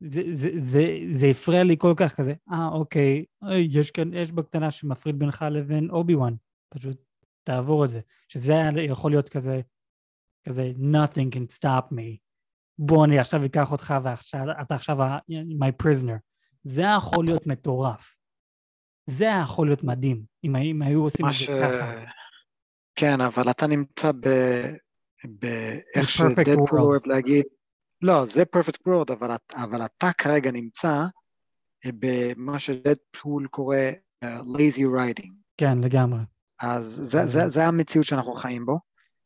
זה, 0.00 0.22
זה, 0.32 0.50
זה, 0.60 0.98
זה 1.10 1.26
הפריע 1.26 1.64
לי 1.64 1.76
כל 1.78 1.92
כך 1.96 2.14
כזה, 2.14 2.34
אה, 2.52 2.68
אוקיי, 2.68 3.24
יש 3.50 3.90
כאן 3.90 4.14
אש 4.14 4.30
בקטנה 4.30 4.70
שמפריד 4.70 5.18
בינך 5.18 5.44
לבין 5.50 5.90
אובי 5.90 6.14
וואן. 6.14 6.34
פשוט 6.68 6.96
תעבור 7.44 7.84
את 7.84 7.88
זה. 7.88 8.00
שזה 8.28 8.54
יכול 8.76 9.10
להיות 9.10 9.28
כזה, 9.28 9.60
כזה, 10.48 10.72
nothing 10.78 11.34
can 11.34 11.58
stop 11.58 11.92
me. 11.92 12.18
בוא 12.78 13.04
אני 13.04 13.18
עכשיו 13.18 13.44
אקח 13.44 13.72
אותך 13.72 13.94
ואתה 14.02 14.74
עכשיו 14.74 14.98
my 15.30 15.82
prisoner. 15.82 16.18
זה 16.64 16.82
יכול 16.96 17.24
להיות 17.24 17.46
מטורף. 17.46 18.16
זה 19.06 19.30
יכול 19.42 19.66
להיות 19.66 19.84
מדהים, 19.84 20.24
אם, 20.44 20.56
אם 20.56 20.82
היו 20.82 21.02
עושים 21.02 21.26
את 21.26 21.32
זה 21.32 21.60
ככה. 21.62 22.21
כן, 22.94 23.20
אבל 23.20 23.50
אתה 23.50 23.66
נמצא 23.66 24.12
ב... 24.20 24.28
באיך 25.24 26.08
שדדפול 26.08 26.80
אוהב 26.80 27.06
להגיד, 27.06 27.44
לא, 28.02 28.24
זה 28.24 28.44
פרפקט 28.44 28.86
וורלד, 28.86 29.10
אבל, 29.10 29.30
אבל 29.54 29.84
אתה 29.84 30.12
כרגע 30.18 30.50
נמצא 30.50 31.04
במה 31.86 32.58
שדדפול 32.58 33.46
קורא 33.50 33.76
uh, 34.24 34.28
lazy 34.28 34.80
writing. 34.80 35.30
כן, 35.56 35.78
לגמרי. 35.78 36.20
אז 36.60 36.84
זה, 36.84 37.26
זה, 37.26 37.48
זה 37.48 37.66
המציאות 37.66 38.06
שאנחנו 38.06 38.34
חיים 38.34 38.66
בו, 38.66 38.78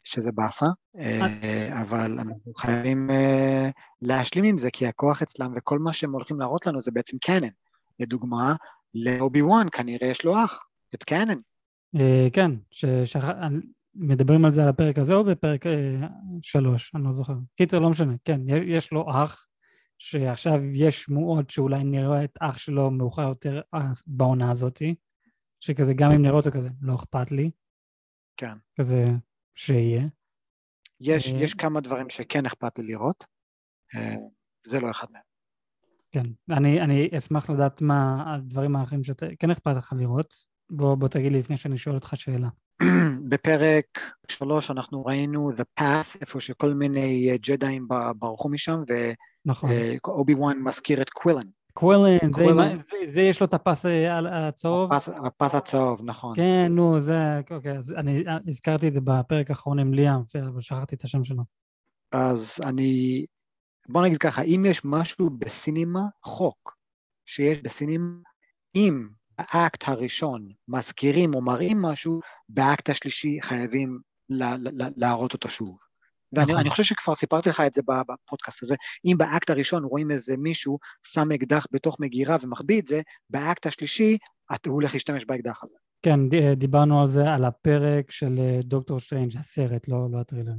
שזה 0.05 0.31
באסה, 0.35 0.67
אה, 0.99 1.83
אבל 1.83 2.19
אנחנו 2.19 2.55
חייבים 2.57 3.11
אה, 3.11 3.71
להשלים 4.03 4.45
עם 4.45 4.59
זה, 4.59 4.71
כי 4.71 4.87
הכוח 4.87 5.23
אצלם 5.23 5.53
וכל 5.57 5.79
מה 5.79 5.93
שהם 5.93 6.13
הולכים 6.13 6.41
להראות 6.41 6.67
לנו 6.67 6.81
זה 6.81 6.91
בעצם 6.91 7.17
קאנן. 7.19 7.49
לדוגמה, 8.01 8.55
לאובי 8.95 9.43
וואן 9.43 9.67
כנראה 9.73 10.09
יש 10.09 10.25
לו 10.25 10.45
אח, 10.45 10.65
את 10.95 11.05
קאנן. 11.05 11.39
אה, 11.97 12.29
כן, 12.33 12.51
מדברים 13.95 14.45
על 14.45 14.51
זה 14.51 14.63
על 14.63 14.69
הפרק 14.69 14.99
הזה 14.99 15.15
או 15.15 15.25
בפרק 15.25 15.65
שלוש, 16.43 16.93
אני 16.95 17.05
לא 17.05 17.13
זוכר. 17.13 17.35
קיצר, 17.57 17.79
לא 17.79 17.91
משנה, 17.91 18.15
כן, 18.25 18.41
יש 18.49 18.93
לו 18.93 19.11
אח, 19.11 19.47
שעכשיו 19.99 20.61
יש 20.75 21.03
שמועות 21.03 21.51
שאולי 21.51 21.85
נראה 21.85 22.25
את 22.25 22.39
אח 22.41 22.59
שלו 22.59 22.91
מאוחר 22.91 23.29
יותר 23.29 23.61
בעונה 24.07 24.51
הזאתי. 24.51 24.95
שכזה, 25.61 25.95
גם 25.95 26.11
אם 26.11 26.23
נראה 26.23 26.37
אותו 26.37 26.51
כזה, 26.51 26.69
לא 26.83 26.95
אכפת 26.95 27.31
לי. 27.31 27.51
כן. 28.37 28.53
כזה, 28.81 29.05
שיהיה. 29.55 30.03
יש, 31.01 31.33
אה, 31.33 31.39
יש 31.39 31.55
כמה 31.55 31.81
דברים 31.81 32.11
שכן 32.11 32.47
אכפת 32.47 32.79
לי 32.79 32.87
לראות, 32.87 33.25
אה, 33.97 34.15
זה 34.67 34.81
לא 34.81 34.91
אחד 34.91 35.07
מהם. 35.13 35.23
כן, 36.11 36.57
אני, 36.57 36.81
אני 36.81 37.11
אשמח 37.19 37.51
לדעת 37.51 37.81
מה 37.81 38.25
הדברים 38.35 38.77
האחרים 38.77 39.05
שכן 39.05 39.51
אכפת 39.51 39.77
לך 39.77 39.95
לראות. 39.99 40.35
בוא, 40.71 40.95
בוא 40.95 41.09
תגיד 41.09 41.33
לי 41.33 41.39
לפני 41.39 41.57
שאני 41.57 41.79
שואל 41.79 41.95
אותך 41.95 42.13
שאלה. 42.15 42.49
בפרק 43.31 43.85
שלוש 44.29 44.71
אנחנו 44.71 45.05
ראינו 45.05 45.51
The 45.51 45.81
Path, 45.81 46.19
איפה 46.21 46.41
שכל 46.41 46.75
מיני 46.75 47.39
ג'דאים 47.39 47.89
ברחו 48.19 48.49
משם, 48.49 48.83
ואובי 48.87 50.35
וואן 50.35 50.57
נכון. 50.57 50.69
מזכיר 50.69 51.03
את 51.03 51.11
קווילן. 51.11 51.49
קווילן, 51.73 52.19
זה, 52.37 52.45
זה, 52.55 53.13
זה 53.13 53.21
יש 53.21 53.41
לו 53.41 53.47
את 53.47 53.55
הפס 53.55 53.87
אה, 53.87 54.49
הצהוב. 54.49 54.93
הפס, 54.93 55.09
הפס 55.09 55.55
הצהוב, 55.55 56.01
נכון. 56.05 56.37
כן, 56.37 56.67
נו, 56.71 57.01
זה, 57.01 57.41
אוקיי, 57.51 57.79
אז 57.79 57.93
אני 57.93 58.25
הזכרתי 58.49 58.89
את 58.89 58.93
זה 58.93 59.01
בפרק 59.05 59.51
האחרון 59.51 59.79
עם 59.79 59.95
ליאם, 59.95 60.21
אבל 60.49 60.61
שכחתי 60.61 60.95
את 60.95 61.05
השם 61.05 61.25
שלו. 61.25 61.43
אז 62.13 62.59
אני, 62.65 63.25
בוא 63.89 64.03
נגיד 64.03 64.19
ככה, 64.19 64.43
אם 64.43 64.65
יש 64.69 64.81
משהו 64.85 65.31
ב 65.31 65.40
cinema, 65.40 66.07
חוק 66.23 66.77
שיש 67.27 67.59
ב 67.59 67.65
cinema, 67.65 68.09
אם 68.75 69.09
באקט 69.39 69.89
הראשון 69.89 70.49
מזכירים 70.69 71.35
או 71.35 71.43
מראים 71.43 71.83
משהו, 71.83 72.21
באקט 72.49 72.91
השלישי 72.91 73.39
חייבים 73.43 73.99
להראות 74.97 75.33
אותו 75.33 75.49
שוב. 75.49 75.79
ואני 76.33 76.53
נכון. 76.53 76.71
חושב 76.71 76.83
שכבר 76.83 77.15
סיפרתי 77.15 77.49
לך 77.49 77.61
את 77.61 77.75
זה 77.75 77.83
בפודקאסט 77.83 78.63
הזה, 78.63 78.75
אם 79.05 79.15
באקט 79.19 79.51
הראשון 79.51 79.85
רואים 79.85 80.11
איזה 80.11 80.37
מישהו 80.37 80.79
שם 81.07 81.33
אקדח 81.33 81.67
בתוך 81.73 81.97
מגירה 82.01 82.37
ומחביא 82.43 82.81
את 82.81 82.87
זה, 82.87 83.01
באקט 83.31 83.67
השלישי 83.67 84.19
הוא 84.67 84.75
הולך 84.75 84.95
להשתמש 84.95 85.25
באקדח 85.25 85.65
הזה. 85.65 85.77
כן, 86.03 86.21
דיברנו 86.57 87.01
על 87.01 87.07
זה, 87.07 87.35
על 87.35 87.45
הפרק 87.45 88.11
של 88.11 88.39
אה, 88.39 88.61
דוקטור 88.63 89.01
סטריינג', 89.01 89.37
הסרט, 89.37 89.89
לא, 89.89 90.09
לא 90.11 90.21
הטריילר. 90.21 90.53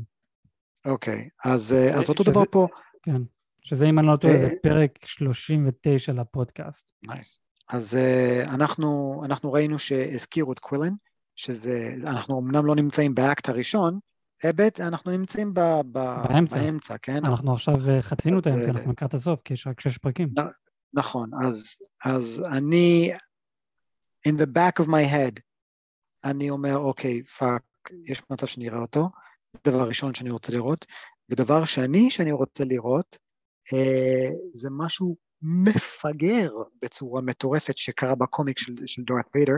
אוקיי, 0.86 1.30
אז, 1.46 1.74
אה, 1.74 2.00
אז 2.00 2.10
אותו 2.10 2.24
שזה, 2.24 2.32
דבר 2.32 2.44
פה. 2.52 2.68
כן, 3.04 3.22
שזה 3.62 3.86
אם 3.86 4.00
אני 4.00 4.08
לא 4.08 4.16
טועה, 4.16 4.38
זה 4.38 4.48
אה, 4.48 4.54
פרק 4.64 5.06
39 5.06 6.14
לפודקאסט. 6.14 6.92
nice. 7.08 7.47
אז 7.70 7.98
אנחנו, 8.46 9.22
אנחנו 9.26 9.54
ראינו 9.54 9.80
שהזכירו 9.80 10.54
את 10.54 10.60
קווינלן, 10.60 10.94
שזה, 11.36 11.94
אנחנו 12.04 12.40
אמנם 12.40 12.66
לא 12.66 12.76
נמצאים 12.76 13.16
באקט 13.16 13.50
הראשון, 13.50 14.00
היבט, 14.44 14.80
אנחנו 14.80 15.12
נמצאים 15.12 15.54
ב, 15.54 15.60
ב, 15.92 16.00
באמצע. 16.30 16.60
באמצע, 16.60 16.98
כן? 16.98 17.26
אנחנו 17.26 17.54
עכשיו 17.54 17.90
אה, 17.90 18.02
חצינו 18.02 18.40
את 18.40 18.48
האמצע, 18.48 18.72
אנחנו 18.72 18.92
לקראת 18.92 19.14
הסוף, 19.14 19.42
כי 19.42 19.54
יש 19.54 19.68
רק 19.68 19.80
שש 19.80 19.98
פרקים. 19.98 20.30
נכון, 20.94 21.30
אז, 21.46 21.80
אז 22.06 22.44
אני, 22.52 23.12
in 24.30 24.32
the 24.32 24.58
back 24.58 24.84
of 24.84 24.88
my 24.88 25.12
head, 25.14 25.40
אני 26.24 26.50
אומר, 26.50 26.78
אוקיי, 26.78 27.24
fuck, 27.24 27.64
יש 28.06 28.22
מצב 28.30 28.48
שאני 28.48 28.70
אראה 28.70 28.80
אותו, 28.80 29.10
זה 29.54 29.72
דבר 29.72 29.88
ראשון 29.88 30.14
שאני 30.14 30.30
רוצה 30.30 30.52
לראות, 30.52 30.86
ודבר 31.30 31.66
שני 31.66 32.12
שאני 32.12 32.32
רוצה 32.32 32.64
לראות, 32.64 33.18
אה, 33.18 33.27
זה 34.54 34.70
משהו 34.72 35.16
מפגר 35.42 36.52
בצורה 36.82 37.22
מטורפת 37.22 37.78
שקרה 37.78 38.16
ב 38.16 38.23
comic 38.23 38.60
של, 38.60 38.74
של 38.86 39.02
דארת' 39.02 39.26
ויידר, 39.36 39.58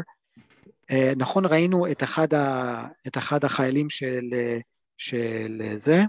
אה, 0.91 1.11
נכון, 1.17 1.45
ראינו 1.45 1.91
את 1.91 2.03
אחד, 2.03 2.33
ה, 2.33 2.87
את 3.07 3.17
אחד 3.17 3.43
החיילים 3.43 3.89
של, 3.89 4.23
של 4.97 5.61
זה, 5.75 6.01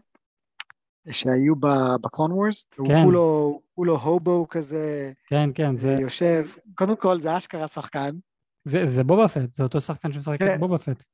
שהיו 1.10 1.54
בקלון 2.00 2.32
וורס, 2.32 2.64
כן. 2.64 2.82
הוא 2.82 3.04
כולו, 3.04 3.60
כולו 3.74 3.96
הובו 3.96 4.46
כזה, 4.48 5.12
כן, 5.26 5.50
כן, 5.54 5.76
זה... 5.76 5.96
יושב, 6.00 6.46
קודם 6.74 6.96
כל 6.96 7.20
זה 7.20 7.36
אשכרה 7.36 7.68
שחקן. 7.68 8.10
זה, 8.64 8.86
זה 8.86 9.04
בובה 9.04 9.28
פט, 9.28 9.54
זה 9.54 9.62
אותו 9.62 9.80
שחקן 9.80 10.12
שמשחק 10.12 10.38
כן. 10.38 10.54
את 10.54 10.60
בובה 10.60 10.78
פט. 10.78 11.04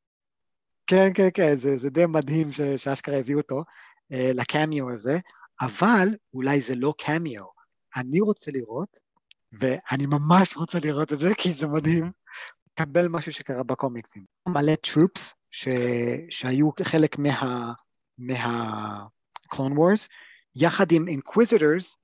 כן, 0.87 1.09
כן, 1.15 1.29
כן, 1.35 1.57
זה, 1.57 1.79
זה 1.79 1.91
די 1.91 2.07
מדהים 2.07 2.53
ש, 2.53 2.61
שאשכרה 2.61 3.19
הביאו 3.19 3.39
אותו 3.39 3.65
uh, 4.13 4.17
לקמיו 4.35 4.91
הזה, 4.91 5.19
אבל 5.61 6.09
אולי 6.35 6.61
זה 6.61 6.75
לא 6.75 6.95
קמיו. 6.99 7.45
אני 7.97 8.21
רוצה 8.21 8.51
לראות, 8.51 8.99
ואני 9.53 10.07
ממש 10.07 10.57
רוצה 10.57 10.79
לראות 10.81 11.13
את 11.13 11.19
זה, 11.19 11.35
כי 11.39 11.53
זה 11.53 11.67
מדהים, 11.67 12.13
לקבל 12.67 13.09
משהו 13.09 13.33
שקרה 13.33 13.63
בקומיקסים. 13.63 14.25
מלא 14.49 14.75
טרופס 14.75 15.35
ש... 15.51 15.69
שהיו 16.31 16.71
חלק 16.83 17.19
מה... 17.19 17.73
מה... 18.19 19.07
clone 19.55 19.77
wars, 19.77 20.09
יחד 20.57 20.93
עם 20.93 21.09
Inquisitors, 21.09 21.97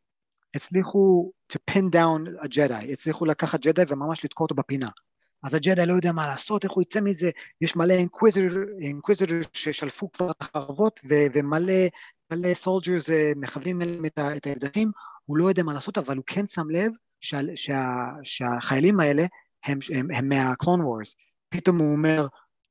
הצליחו 0.54 1.32
to 1.52 1.56
pin 1.70 1.84
down 1.94 2.44
a 2.44 2.48
Jedi, 2.48 2.92
הצליחו 2.92 3.24
לקחת 3.24 3.60
ג'די 3.60 3.82
וממש 3.88 4.24
לתקוע 4.24 4.44
אותו 4.44 4.54
בפינה. 4.54 4.88
אז 5.42 5.54
הג'די 5.54 5.86
לא 5.86 5.92
יודע 5.92 6.12
מה 6.12 6.26
לעשות, 6.26 6.64
איך 6.64 6.72
הוא 6.72 6.82
יצא 6.82 7.00
מזה, 7.00 7.30
יש 7.60 7.76
מלא 7.76 7.94
אינקוויזיטור 8.80 9.38
ששלפו 9.52 10.12
כבר 10.12 10.30
את 10.30 10.40
החרבות 10.40 11.00
ו- 11.08 11.26
ומלא 11.34 11.88
מלא 12.32 12.54
soldiers 12.54 13.08
אה, 13.08 13.12
מכוונים 13.36 13.82
אליהם 13.82 14.04
את, 14.06 14.18
את 14.36 14.46
האקדחים, 14.46 14.90
הוא 15.24 15.36
לא 15.36 15.44
יודע 15.44 15.62
מה 15.62 15.74
לעשות, 15.74 15.98
אבל 15.98 16.16
הוא 16.16 16.24
כן 16.26 16.46
שם 16.46 16.70
לב 16.70 16.92
שה, 17.20 17.40
שה, 17.54 18.08
שהחיילים 18.22 19.00
האלה 19.00 19.26
הם, 19.64 19.78
הם, 19.94 20.10
הם 20.10 20.28
מהקלון 20.28 20.80
וורס. 20.80 21.14
פתאום 21.48 21.78
הוא 21.78 21.92
אומר, 21.92 22.26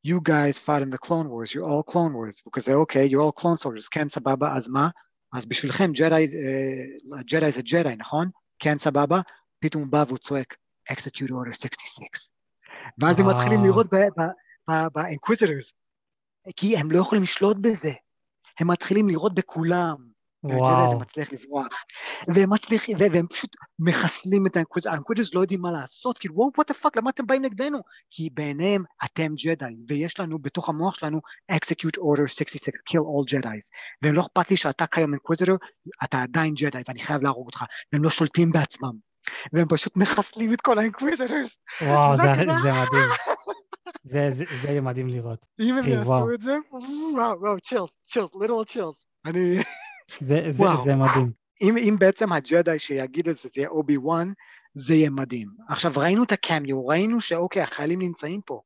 you 0.08 0.20
guys 0.30 0.58
fought 0.65 0.84
in 0.84 0.96
the 0.96 1.08
clone 1.08 1.27
wars, 1.27 1.53
you're 1.53 1.68
all 1.68 1.91
clone 1.91 2.13
wars, 2.13 2.48
וכזה 2.48 2.74
אוקיי, 2.74 3.10
you're 3.10 3.24
all 3.24 3.41
clone 3.41 3.63
soldiers, 3.63 3.88
כן 3.91 4.10
סבבה, 4.10 4.56
אז 4.56 4.68
מה? 4.68 4.89
אז 5.34 5.46
בשבילכם 5.46 5.91
ג'די, 5.91 6.27
ג'די 7.25 7.51
זה 7.51 7.62
ג'די, 7.62 7.96
נכון? 7.98 8.30
כן 8.60 8.80
סבבה, 8.80 9.22
פתאום 9.60 9.84
הוא 9.84 9.91
בא 9.91 10.03
והוא 10.08 10.18
צועק, 10.18 10.56
execute 10.91 11.30
order 11.30 11.53
66. 11.53 12.30
ואז 13.00 13.20
הם. 13.20 13.30
מתחילים 13.30 13.63
לראות 13.63 13.88
ב-inquisitors, 14.70 15.74
כי 16.56 16.77
הם 16.77 16.91
לא 16.91 16.98
יכולים 16.98 17.24
לשלוט 17.24 17.58
בזה. 17.62 17.91
הם 18.62 18.72
מתחילים 18.72 19.10
לראות 19.10 19.34
בכולם. 19.34 20.12
וואו. 20.44 21.00
מצליח 21.00 21.34
לברוח. 21.34 21.84
והם 22.36 22.53
מצליחים, 22.53 22.98
והם 23.00 23.27
פשוט 23.27 23.56
מחסלים 23.80 24.48
את 24.48 24.56
ה 24.55 24.58
Inquisitors, 24.58 24.93
ה 24.93 24.97
Inquisitors 24.97 25.33
לא 25.34 25.39
יודעים 25.39 25.62
מה 25.62 25.72
לעשות, 25.72 26.18
כאילו 26.18 26.36
וואו, 26.36 26.50
the 26.72 26.74
fuck, 26.84 26.89
למה 26.96 27.10
אתם 27.10 27.27
באים 27.27 27.41
נגדנו? 27.41 27.80
כי 28.12 28.30
בעיניהם 28.34 28.84
אתם 29.06 29.34
ג'די, 29.36 29.75
ויש 29.89 30.20
לנו 30.20 30.39
בתוך 30.39 30.70
המוח 30.70 30.96
שלנו 30.96 31.22
execute 31.51 31.98
order 31.98 32.27
66, 32.27 32.68
kill 32.68 33.01
all 33.01 33.34
Jedis. 33.34 33.70
והם 34.01 34.15
לא 34.15 34.22
אכפת 34.22 34.51
לי 34.51 34.58
שאתה 34.58 34.88
כיום 34.88 35.13
אינקוויזיטור, 35.13 35.57
אתה 36.03 36.22
עדיין 36.22 36.53
ג'די 36.53 36.82
ואני 36.88 37.00
חייב 37.00 37.22
להרוג 37.22 37.46
אותך, 37.46 37.63
והם 37.94 38.03
לא 38.03 38.10
שולטים 38.10 38.51
בעצמם. 38.51 39.12
והם 39.53 39.68
פשוט 39.68 39.98
מחסלים 39.98 40.53
את 40.53 40.62
כל 40.62 40.80
ה 40.79 40.86
Inquisitors. 40.86 41.57
וואו, 41.82 42.18
זה 42.18 42.24
זה 42.24 42.46
זה 42.63 42.72
מדהים. 42.72 43.10
זה- 44.03 44.31
זה- 44.34 44.43
זה 44.62 44.70
יהיה 44.70 44.81
מדהים 44.81 45.08
לראות. 45.08 45.46
אם 45.60 45.77
הם 45.77 45.84
יעשו. 45.88 46.34
את 46.34 46.41
זה, 46.41 46.58
וואו, 47.15 47.39
וואו, 47.41 47.60
chills, 47.60 47.89
chills, 48.07 48.29
literal 48.41 48.53
chills. 48.67 49.05
אני... 49.25 49.55
זה- 50.22 50.46
זה 50.50 50.63
וואו. 50.63 50.86
זה 50.86 50.96
מדהים. 50.96 51.31
אם, 51.62 51.77
אם 51.77 51.96
בעצם 52.00 52.34
הג'די 52.34 52.79
שיגיד 52.79 53.29
את 53.29 53.36
זה, 53.36 53.41
זה 53.53 53.62
יהיה 53.62 53.70
אובי 53.70 53.98
וואן, 53.98 54.31
זה 54.74 54.93
יהיה 54.93 55.10
מדהים. 55.10 55.48
עכשיו, 55.70 55.91
ראינו 55.98 56.24
את 56.24 56.31
הקמיו, 56.31 56.88
ראינו 56.88 57.22
שאוקיי, 57.22 57.62
החיילים 57.62 58.00
נמצאים 58.01 58.41
פה, 58.46 58.62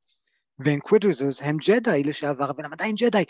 ו 0.60 0.66
Inquisitors 0.66 1.42
הם 1.42 1.58
ג'די 1.58 2.04
לשעבר, 2.04 2.52
אבל 2.52 2.66
הם 2.66 2.74
עדיין 2.74 2.96
ג'די. 2.96 3.24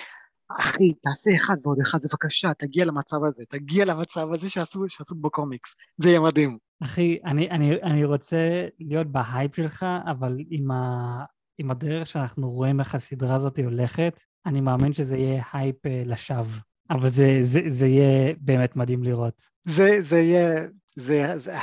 אחי, 0.59 0.93
תעשה 1.03 1.31
אחד 1.35 1.55
ועוד 1.63 1.77
אחד, 1.87 1.99
בבקשה, 2.03 2.47
תגיע 2.57 2.85
למצב 2.85 3.17
הזה, 3.27 3.43
תגיע 3.49 3.85
למצב 3.85 4.27
הזה 4.33 4.49
שעשו, 4.49 4.83
שעשו 4.87 5.15
בקומיקס, 5.15 5.75
זה 5.97 6.09
יהיה 6.09 6.19
מדהים. 6.19 6.57
אחי, 6.83 7.17
אני, 7.25 7.49
אני, 7.49 7.81
אני 7.81 8.03
רוצה 8.03 8.67
להיות 8.79 9.07
בהייפ 9.07 9.55
שלך, 9.55 9.85
אבל 10.11 10.37
עם, 10.49 10.71
ה, 10.71 11.23
עם 11.57 11.71
הדרך 11.71 12.07
שאנחנו 12.07 12.51
רואים 12.51 12.79
איך 12.79 12.95
הסדרה 12.95 13.35
הזאת 13.35 13.59
הולכת, 13.59 14.19
אני 14.45 14.61
מאמין 14.61 14.93
שזה 14.93 15.17
יהיה 15.17 15.43
הייפ 15.53 15.85
אה, 15.85 16.03
לשווא. 16.05 16.59
אבל 16.89 17.09
זה, 17.09 17.39
זה, 17.43 17.61
זה 17.69 17.87
יהיה 17.87 18.33
באמת 18.39 18.75
מדהים 18.75 19.03
לראות. 19.03 19.41
זה, 19.67 20.01
זה 20.01 20.17
יהיה, 20.19 20.67
זה, 20.95 21.39
זה, 21.39 21.55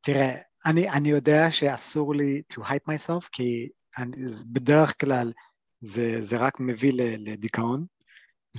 תראה, 0.00 0.34
אני, 0.66 0.90
אני 0.90 1.08
יודע 1.08 1.50
שאסור 1.50 2.14
לי 2.14 2.42
to 2.52 2.56
hype 2.56 2.92
myself, 2.92 3.28
כי 3.32 3.68
אני, 3.98 4.16
בדרך 4.46 4.94
כלל 5.00 5.32
זה, 5.80 6.22
זה 6.22 6.36
רק 6.36 6.60
מביא 6.60 6.92
לדיכאון, 6.96 7.84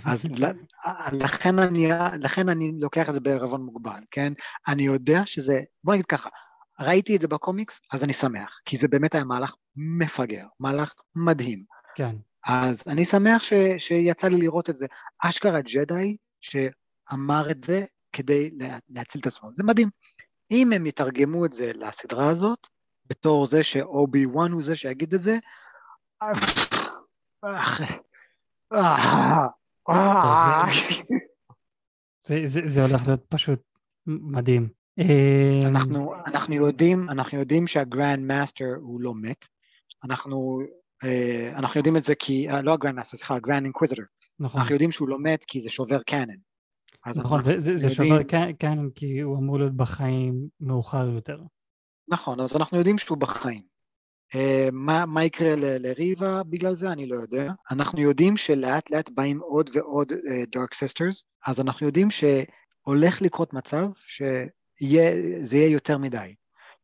אז 0.06 0.26
ל- 0.26 0.52
לכן 1.24 1.60
אני, 1.60 1.90
לכן 2.22 2.50
אני 2.50 2.72
לוקח 2.80 3.10
את 3.10 3.14
זה 3.14 3.20
בערבון 3.20 3.62
מוגבל, 3.62 4.00
כן? 4.12 4.34
אני 4.68 4.84
יודע 4.84 5.26
שזה, 5.26 5.62
בוא 5.84 5.94
נגיד 5.94 6.06
ככה, 6.06 6.30
ראיתי 6.82 7.16
את 7.16 7.22
זה 7.22 7.28
בקומיקס, 7.28 7.82
אז 7.92 8.04
אני 8.04 8.14
שמח, 8.14 8.60
כי 8.66 8.78
זה 8.78 8.88
באמת 8.88 9.16
היה 9.16 9.24
מהלך 9.24 9.54
מפגר, 9.76 10.46
מהלך 10.60 10.94
מדהים. 11.16 11.64
כן, 11.96 12.16
אז 12.46 12.84
אני 12.88 13.06
שמח 13.06 13.44
ש, 13.44 13.54
שיצא 13.78 14.28
לי 14.28 14.38
לראות 14.38 14.70
את 14.70 14.76
זה. 14.76 14.86
אשכרה 15.20 15.62
ג'די 15.62 16.18
שאמר 16.42 17.52
את 17.52 17.64
זה 17.64 17.86
כדי 18.14 18.50
לה, 18.60 18.78
להציל 18.90 19.22
את 19.22 19.28
עצמו. 19.28 19.50
זה 19.54 19.64
מדהים. 19.64 19.90
אם 20.52 20.74
הם 20.74 20.86
יתרגמו 20.86 21.46
את 21.46 21.54
זה 21.54 21.72
לסדרה 21.76 22.30
הזאת, 22.30 22.68
בתור 23.06 23.46
זה 23.46 23.64
שאובי 23.64 24.26
וואן 24.26 24.52
הוא 24.52 24.62
זה 24.64 24.76
שיגיד 24.76 25.14
את 25.14 25.22
זה, 25.22 25.38
זה, 32.48 32.82
הולך 32.82 33.08
להיות 33.08 33.26
פשוט 33.30 33.60
מדהים. 34.06 34.81
אה, 35.00 35.60
אנחנו, 35.66 36.14
אנחנו 36.28 36.56
יודעים, 36.56 37.10
אנחנו 37.10 37.40
יודעים 37.40 37.68
שה 37.68 37.87
Grand 37.87 38.20
Master 38.20 38.74
הוא 38.82 39.02
לא 39.02 39.16
מת. 39.16 39.48
אנחנו, 40.04 40.62
אה, 41.04 41.52
אנחנו 41.56 41.80
יודעים 41.80 41.98
את 41.98 42.04
זה 42.04 42.16
כי, 42.16 42.50
אה, 42.50 42.62
לא 42.62 42.74
ה 42.74 42.78
Grand 42.78 42.96
Master, 42.96 43.18
סליחה, 43.18 43.36
ה 43.36 43.40
Grand 43.40 43.64
Inquisitor. 43.64 44.06
נכון, 44.40 44.62
אנחנו 44.62 44.76
יודעים 44.76 44.92
שהוא 44.92 45.10
לא 45.10 45.20
מת 45.20 45.46
כי 45.46 45.62
זה 45.62 45.70
שובר 45.70 46.02
canon. 46.04 46.36
נכון, 47.16 47.44
זה, 47.44 47.62
זה, 47.62 47.72
יודעים- 47.72 47.90
שובר 47.90 48.24
canon 48.60 48.90
כי 48.96 49.20
הוא 49.20 49.38
אמור 49.38 49.60
להיות 49.60 49.76
בחיים 49.76 50.48
מאוחר 50.60 51.08
יותר. 51.08 51.40
נכון, 52.08 52.40
אז 52.40 52.56
אנחנו 52.56 52.78
יודעים 52.78 52.98
שהוא 52.98 53.18
בחיים. 53.18 53.72
אה, 54.34 54.38
מה, 54.72 55.06
מה 55.06 55.24
יקרה 55.26 55.56
ל- 55.56 55.88
לריבה 55.88 56.44
בגלל 56.44 56.74
זה, 56.74 56.92
אני 56.92 57.08
לא 57.08 57.16
יודע. 57.16 57.52
אנחנו 57.72 58.02
יודעים 58.02 58.38
שלאט 58.38 58.92
לאט 58.92 59.10
באים 59.10 59.40
עוד 59.40 59.70
ועוד 59.74 60.12
אה, 60.12 60.16
Dark 60.56 60.76
Sisters, 60.76 61.24
אז 61.48 61.60
אנחנו 61.60 61.86
יודעים 61.86 62.08
שהולך 62.12 63.22
לקרות 63.22 63.54
מצב 63.54 63.88
שזה 64.06 64.46
יהיה 64.82 65.68
יותר 65.68 65.98
מדי. 65.98 66.36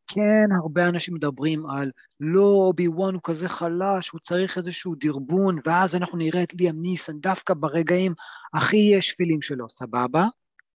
כן, 0.06 0.52
הרבה 0.62 0.88
אנשים 0.88 1.14
מדברים 1.14 1.70
על 1.70 1.90
לא, 2.20 2.40
אובי 2.40 2.88
וואן 2.88 3.14
הוא 3.14 3.20
כזה 3.24 3.48
חלש, 3.48 4.10
הוא 4.10 4.20
צריך 4.20 4.56
איזשהו 4.56 4.94
דרבון, 4.94 5.58
ואז 5.64 5.94
אנחנו 5.94 6.18
נראה 6.18 6.42
את 6.42 6.54
ליאם 6.54 6.80
ניסן 6.80 7.18
דווקא 7.18 7.54
ברגעים 7.54 8.14
הכי 8.54 9.02
שפלים 9.02 9.42
שלו, 9.42 9.68
סבבה, 9.68 10.26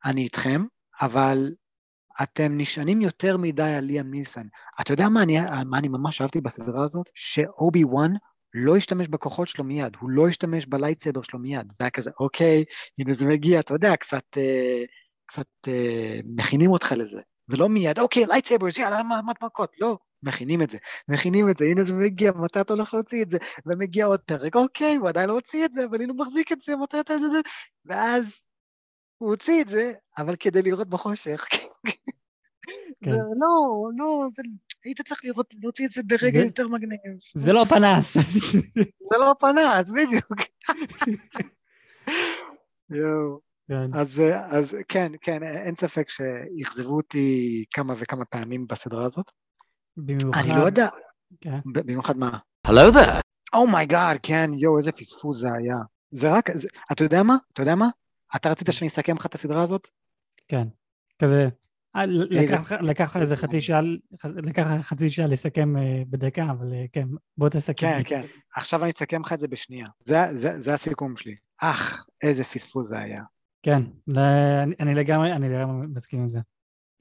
אני 0.04 0.22
איתכם, 0.22 0.64
אבל 1.00 1.52
אתם 2.22 2.56
נשענים 2.56 3.00
יותר 3.00 3.37
מדי 3.37 3.62
על 3.62 3.85
ליאם 3.85 4.11
ניסן. 4.11 4.46
אתה 4.80 4.92
יודע 4.92 5.09
מה 5.09 5.22
אני, 5.22 5.40
מה 5.66 5.78
אני 5.78 5.88
ממש 5.88 6.20
אהבתי 6.20 6.40
בסדרה 6.40 6.85
הזאת? 6.85 7.09
שאובי 7.14 7.85
וואן 7.85 8.12
לא 8.54 8.76
השתמש 8.76 9.09
בכוחות 9.09 9.48
שלו 9.48 9.64
מיד, 9.64 9.96
הוא 10.00 10.11
לא 10.11 10.28
השתמש 10.28 10.66
ב 10.66 10.72
lightsaber 10.72 11.22
שלו 11.22 11.38
מיד. 11.38 11.72
זה 11.72 11.85
היה 11.85 11.90
כזה, 11.90 12.11
אוקיי, 12.20 12.64
הנה 12.98 13.14
זה 13.14 13.26
מגיע, 13.28 13.61
אתה 13.61 13.74
יודע, 13.74 13.96
קצת, 13.96 14.24
אה, 14.37 14.85
קצת 15.31 15.47
אה, 15.69 16.21
מכינים 16.25 16.71
אותך 16.71 16.93
לזה. 16.97 17.21
זה 17.47 17.57
לא 17.57 17.69
מיד, 17.69 17.99
אוקיי, 17.99 18.27
lightsabers, 18.26 18.79
יאללה, 18.79 19.03
מה 19.03 19.23
מה 19.23 19.33
מכות? 19.43 19.73
לא, 19.81 19.99
מכינים 20.23 20.62
את 20.62 20.71
זה, 20.71 20.79
מכינים 21.09 21.51
את 21.51 21.57
זה, 21.57 21.64
הנה 21.64 21.83
זה 21.83 21.95
מגיע, 21.95 22.33
מתי 22.33 22.61
אתה 22.61 22.73
הולך 22.73 22.95
להוציא 22.95 23.23
את 23.23 23.31
זה? 23.31 23.38
ומגיע 23.66 24.07
עוד 24.07 24.21
פרק, 24.21 24.57
אוקיי, 24.57 24.97
הוא 24.97 25.09
עדיין 25.09 25.29
לא 25.29 25.35
הוציא 25.35 25.64
את 25.64 25.73
זה, 25.73 25.85
אבל 25.85 26.03
הנה 26.03 26.12
הוא 26.12 26.21
מחזיק 26.21 26.53
את 26.53 26.61
זה, 26.61 26.77
מתי 26.77 27.01
אתה... 27.01 27.14
ואז 27.87 28.37
הוא 29.19 29.31
הוציא 29.31 29.62
את 29.62 29.69
זה, 29.69 29.93
אבל 30.19 30.37
כדי 30.37 30.62
לראות 30.62 30.88
בחושך. 30.88 31.47
כן. 33.05 33.11
זה 33.11 33.16
לא, 33.16 33.88
לא, 33.97 34.29
זה, 34.37 34.43
היית 34.85 35.01
צריך 35.01 35.21
לראות, 35.25 35.55
להוציא 35.62 35.87
את 35.87 35.93
זה 35.93 36.03
ברגע 36.07 36.38
זה- 36.38 36.45
יותר 36.45 36.69
מגניב. 36.69 36.99
זה 37.35 37.53
לא 37.53 37.64
פנס. 37.69 38.16
זה 39.11 39.19
לא 39.19 39.35
פנס, 39.40 39.90
בדיוק. 39.90 40.33
יואו. 42.90 43.49
כן. 43.70 43.94
אז, 43.94 44.20
אה, 44.20 44.46
אז 44.59 44.76
כן, 44.88 45.12
כן, 45.20 45.42
אין 45.42 45.76
ספק 45.76 46.11
שאכזבו 46.11 46.96
אותי 46.96 47.64
כמה 47.74 47.94
וכמה 47.98 48.24
פעמים 48.24 48.66
בסדרה 48.66 49.04
הזאת. 49.04 49.30
במיוחד... 49.96 50.40
אני 50.44 50.59
לא 50.59 50.66
יודע, 50.66 50.88
כן. 51.40 51.59
במיוחד 51.72 52.16
מה? 52.16 52.38
Hello 52.66 52.94
there. 52.94 53.20
oh 53.55 53.70
my 53.70 53.87
God, 53.87 54.18
כן, 54.22 54.50
יואו, 54.59 54.78
איזה 54.78 54.92
פספוס 54.92 55.40
זה 55.40 55.48
היה. 55.52 55.76
זה 56.11 56.33
רק, 56.33 56.50
זה, 56.50 56.68
אתה 56.92 57.04
יודע 57.04 57.22
מה? 57.22 57.37
אתה 57.52 57.62
יודע 57.62 57.74
מה? 57.74 57.88
אתה 58.37 58.50
רצית 58.50 58.68
שאני 58.70 58.88
אסכם 58.88 59.16
לך 59.16 59.26
את 59.26 59.35
הסדרה 59.35 59.62
הזאת? 59.62 59.88
כן, 60.48 60.64
כזה, 61.18 61.48
אה, 61.96 62.06
לקח 62.80 63.16
איזה 63.16 63.37
חצי 63.37 63.62
שעה, 63.62 63.80
לקח 64.24 64.66
לך 64.66 64.87
חצי 64.87 65.11
שעה 65.11 65.26
לסכם 65.26 65.76
אה, 65.76 66.02
בדקה, 66.11 66.50
אבל 66.50 66.72
אה, 66.72 66.85
כן, 66.92 67.09
בוא 67.38 67.48
תסכם. 67.48 67.72
כן, 67.76 67.98
לי. 67.98 68.04
כן. 68.04 68.22
עכשיו 68.56 68.83
אני 68.83 68.90
אסכם 68.90 69.20
לך 69.20 69.33
את 69.33 69.40
זה 69.40 69.48
בשנייה. 69.48 69.87
זה, 70.04 70.18
זה, 70.33 70.61
זה 70.61 70.74
הסיכום 70.74 71.16
שלי. 71.16 71.35
אך, 71.59 72.06
איזה 72.22 72.44
פספוס 72.44 72.87
זה 72.87 72.98
היה. 72.98 73.22
כן, 73.62 73.83
אני- 74.62 74.75
אני 74.81 74.94
לגמרי, 74.94 75.33
אני 75.33 75.49
לגמרי 75.49 75.87
מסכים 75.87 76.20
עם 76.20 76.29
זה. 76.29 76.38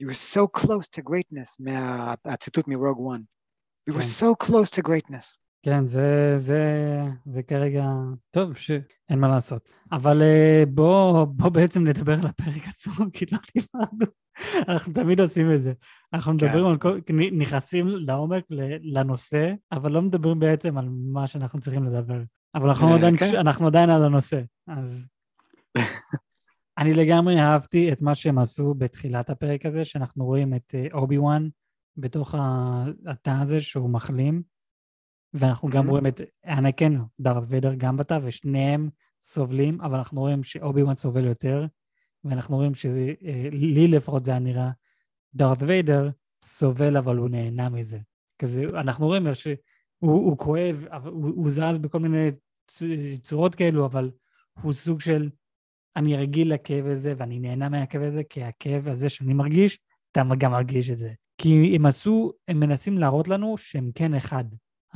You 0.02 0.06
were 0.06 0.36
so 0.36 0.60
close 0.60 0.86
to 0.96 1.02
greatness, 1.10 1.56
מה- 1.60 2.14
הציטוט 2.24 2.68
מרוג 2.68 3.00
וואן. 3.00 3.20
You 3.90 3.92
were 3.92 4.02
כן. 4.02 4.26
so 4.26 4.46
close 4.46 4.70
to 4.80 4.88
greatness. 4.88 5.38
כן, 5.62 5.86
זה, 5.86 6.34
זה, 6.38 6.62
זה 7.26 7.42
כרגע, 7.42 7.84
טוב, 8.30 8.56
שאין 8.56 9.18
מה 9.20 9.28
לעשות. 9.28 9.72
אבל 9.92 10.22
אה, 10.22 10.62
בוא, 10.68 11.24
בוא 11.24 11.48
בעצם 11.48 11.84
נדבר 11.86 12.12
על 12.12 12.26
הפרק 12.26 12.68
עצמו, 12.68 12.92
כי 13.12 13.24
לא 13.32 13.38
דיברנו. 13.54 14.12
אנחנו 14.68 14.92
תמיד 14.92 15.20
עושים 15.20 15.46
את 15.54 15.62
זה. 15.62 15.72
אנחנו 16.12 16.32
כן. 16.38 16.46
מדברים 16.46 16.66
על 16.66 16.78
כל, 16.78 16.98
נכנסים 17.32 17.86
לעומק 17.86 18.44
לנושא, 18.82 19.52
אבל 19.72 19.92
לא 19.92 20.02
מדברים 20.02 20.38
בעצם 20.38 20.78
על 20.78 20.88
מה 20.90 21.26
שאנחנו 21.26 21.60
צריכים 21.60 21.84
לדבר. 21.84 22.22
אבל 22.54 22.68
אנחנו 22.68 22.88
אה, 22.90 22.96
עדיין, 22.96 23.16
כן. 23.16 23.36
אנחנו 23.36 23.66
עדיין 23.66 23.90
על 23.90 24.02
הנושא, 24.02 24.40
אז... 24.68 25.04
אני 26.80 26.94
לגמרי 26.94 27.40
אהבתי 27.40 27.92
את 27.92 28.02
מה 28.02 28.14
שהם 28.14 28.38
עשו 28.38 28.74
בתחילת 28.74 29.30
הפרק 29.30 29.66
הזה, 29.66 29.84
שאנחנו 29.84 30.24
רואים 30.24 30.54
את 30.54 30.74
אה, 30.74 30.86
אובי 30.92 31.18
וואן 31.18 31.48
בתוך 31.96 32.34
התא 33.06 33.30
הזה 33.30 33.60
שהוא 33.60 33.90
מחלים, 33.90 34.42
ואנחנו 35.34 35.68
גם 35.68 35.86
Mhm. 35.86 35.90
רואים 35.90 36.06
את 36.06 36.20
אנקן, 36.46 36.98
דארת 37.20 37.42
ויידר 37.48 37.74
גם 37.74 37.96
בתא, 37.96 38.18
ושניהם 38.22 38.88
סובלים, 39.22 39.80
אבל 39.80 39.98
אנחנו 39.98 40.20
רואים 40.20 40.44
שאובי 40.44 40.82
וואן 40.82 40.96
סובל 40.96 41.24
יותר, 41.24 41.66
ואנחנו 42.24 42.56
רואים 42.56 42.74
שלי 42.74 43.88
לפחות 43.88 44.24
זה 44.24 44.30
היה 44.30 44.40
נראה, 44.40 44.70
דארת 45.34 45.58
ויידר 45.60 46.10
סובל 46.42 46.96
אבל 46.96 47.16
הוא 47.16 47.28
נהנה 47.28 47.68
מזה. 47.68 47.98
כזה, 48.38 48.64
אנחנו 48.74 49.06
רואים 49.06 49.26
איך 49.26 49.36
שהוא 49.36 49.56
הוא 50.00 50.38
כואב, 50.38 50.84
הוא, 51.04 51.32
הוא 51.36 51.50
זז 51.50 51.78
בכל 51.80 51.98
מיני 51.98 52.30
צורות 53.22 53.54
כאלו, 53.54 53.86
אבל 53.86 54.10
הוא 54.62 54.72
סוג 54.72 55.00
של, 55.00 55.30
אני 55.96 56.16
רגיל 56.16 56.54
לכאב 56.54 56.86
הזה 56.86 57.14
ואני 57.16 57.38
נהנה 57.38 57.68
מהכאב 57.68 58.02
הזה, 58.02 58.22
כי 58.24 58.42
הכאב 58.42 58.88
הזה 58.88 59.08
שאני 59.08 59.34
מרגיש 59.34 59.78
אתה 60.12 60.22
גם 60.38 60.50
מרגיש 60.52 60.90
את 60.90 60.98
זה. 60.98 61.12
כי 61.38 61.76
הם 61.76 61.86
עשו, 61.86 62.32
הם 62.48 62.60
מנסים 62.60 62.98
להראות 62.98 63.28
לנו 63.28 63.58
שהם 63.58 63.90
כן 63.94 64.14
אחד. 64.14 64.44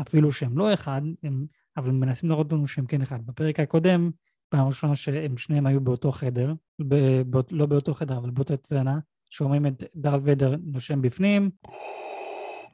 אפילו 0.01 0.33
שהם 0.33 0.59
לא 0.59 0.75
אחד, 0.75 1.03
הם, 1.23 1.47
אבל 1.77 1.89
הם 1.89 2.01
מנסים 2.01 2.29
להראות 2.29 2.53
לנו 2.53 2.69
שהם 2.69 2.87
כן 2.87 3.03
אחד. 3.03 3.27
בפרק 3.27 3.61
הקודם, 3.61 4.11
פעם 4.49 4.67
ראשונה 4.67 4.97
שהם 4.97 5.37
שניהם 5.37 5.67
היו 5.67 5.81
באותו 5.81 6.13
חדר, 6.13 6.53
ב, 6.89 7.23
בא, 7.23 7.41
לא 7.51 7.67
באותו 7.67 7.95
חדר, 7.95 8.19
אבל 8.19 8.31
באותה 8.31 8.57
סצנה, 8.57 8.99
שומעים 9.31 9.67
את 9.67 9.83
דארת 9.97 10.21
ויידר 10.25 10.55
נושם 10.63 11.03
בפנים, 11.03 11.51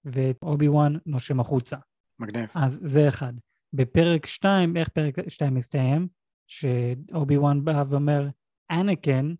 ואת 0.04 0.36
אובי 0.42 0.68
וואן 0.68 0.96
נושם 1.06 1.40
החוצה. 1.40 1.76
מגניב. 2.18 2.50
אז 2.54 2.80
זה 2.82 3.08
אחד. 3.08 3.32
בפרק 3.72 4.26
2, 4.26 4.76
איך 4.76 4.88
פרק 4.88 5.28
2 5.28 5.54
מסתיים? 5.54 6.08
שאובי 6.50 7.36
וואן 7.36 7.64
בא 7.64 7.84
ואומר, 7.88 8.28
אנקן, 8.70 9.34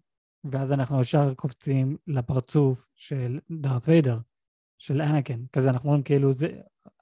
ואז 0.44 0.72
אנחנו 0.72 1.00
ישר 1.00 1.34
קופצים 1.34 1.96
לפרצוף 2.06 2.86
של 2.96 3.38
דארת 3.50 3.88
ויידר, 3.88 4.18
של 4.78 5.02
אנקן. 5.02 5.40
כזה 5.52 5.70
אנחנו 5.70 5.88
רואים 5.88 6.02
כאילו 6.02 6.32
זה 6.32 6.48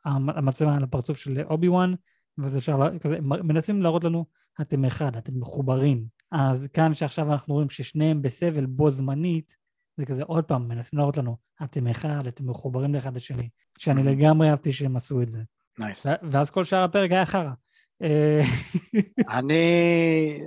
המצלמה 0.04 0.76
על 0.76 0.84
הפרצוף 0.84 1.16
של 1.16 1.40
אובי 1.42 1.68
וואן, 1.68 1.94
וזה 2.38 2.58
ישר 2.58 2.98
כזה, 2.98 3.20
מנסים 3.20 3.82
להראות 3.82 4.04
לנו, 4.04 4.26
אתם 4.60 4.84
אחד, 4.84 5.16
אתם 5.16 5.40
מחוברים. 5.40 6.06
אז 6.32 6.68
כאן 6.72 6.94
שעכשיו 6.94 7.32
אנחנו 7.32 7.54
רואים 7.54 7.70
ששניהם 7.70 8.22
בסבל 8.22 8.66
בו 8.66 8.90
זמנית, 8.90 9.56
זה 9.96 10.06
כזה 10.06 10.22
עוד 10.22 10.44
פעם, 10.44 10.68
מנסים 10.68 10.98
להראות 10.98 11.16
לנו, 11.16 11.36
אתם 11.62 11.86
אחד, 11.86 12.26
אתם 12.26 12.50
מחוברים 12.50 12.94
לאחד 12.94 13.16
לשני. 13.16 13.48
שאני 13.78 14.02
לגמרי 14.02 14.50
אהבתי 14.50 14.72
שהם 14.72 14.96
עשו 14.96 15.22
את 15.22 15.28
זה. 15.28 15.42
נייס. 15.78 16.06
ואז 16.30 16.50
כל 16.50 16.64
שאר 16.64 16.82
הפרק 16.84 17.10
היה 17.10 17.26
חרא. 17.26 17.52
אה, 18.02 18.40
אני, 19.28 20.40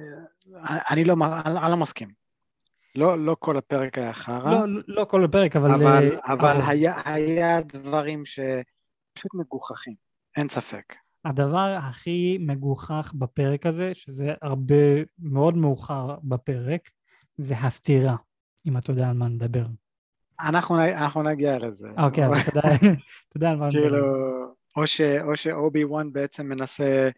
אני 0.64 1.04
לא, 1.04 1.16
אני 1.46 1.72
לא 1.72 1.78
מסכים. 1.78 2.22
לא, 2.96 3.20
לא 3.20 3.36
כל 3.40 3.58
הפרק 3.58 3.98
היה 3.98 4.14
חרא. 4.14 4.66
לא, 4.66 4.82
לא 4.88 5.06
כל 5.06 5.24
הפרק, 5.24 5.56
אבל... 5.56 5.72
אבל, 5.72 6.10
אה, 6.14 6.34
אבל 6.34 6.62
היה, 6.68 7.02
היה 7.06 7.62
דברים 7.62 8.24
שפשוט 8.26 9.34
מגוחכים, 9.34 9.94
אין 10.38 10.50
ספק. 10.50 10.96
הדבר 11.26 11.78
הכי 11.80 12.38
מגוחך 12.40 13.14
בפרק 13.16 13.66
הזה, 13.66 13.94
שזה 13.94 14.34
הרבה 14.42 14.76
מאוד 15.20 15.58
מאוחר 15.58 16.16
בפרק, 16.24 16.90
זה 17.38 17.56
הסתירה, 17.58 18.16
אם 18.66 18.78
אתה 18.78 18.92
יודע 18.92 19.10
על 19.10 19.14
מה 19.14 19.28
נדבר. 19.28 19.66
אנחנו, 20.40 20.82
אנחנו 20.82 21.24
נגיע 21.24 21.60
לזה. 21.60 21.88
אוקיי, 21.98 22.26
אז 22.26 22.32
אתה 22.48 23.38
יודע 23.38 23.50
על 23.52 23.56
מה 23.56 23.68
נדבר. 23.68 23.82
כאילו, 23.82 24.06
או, 25.28 25.36
שאובי 25.36 25.86
וואן 25.86 26.14
בעצם 26.14 26.48
מנסה 26.48 26.84
אה, 26.84 27.10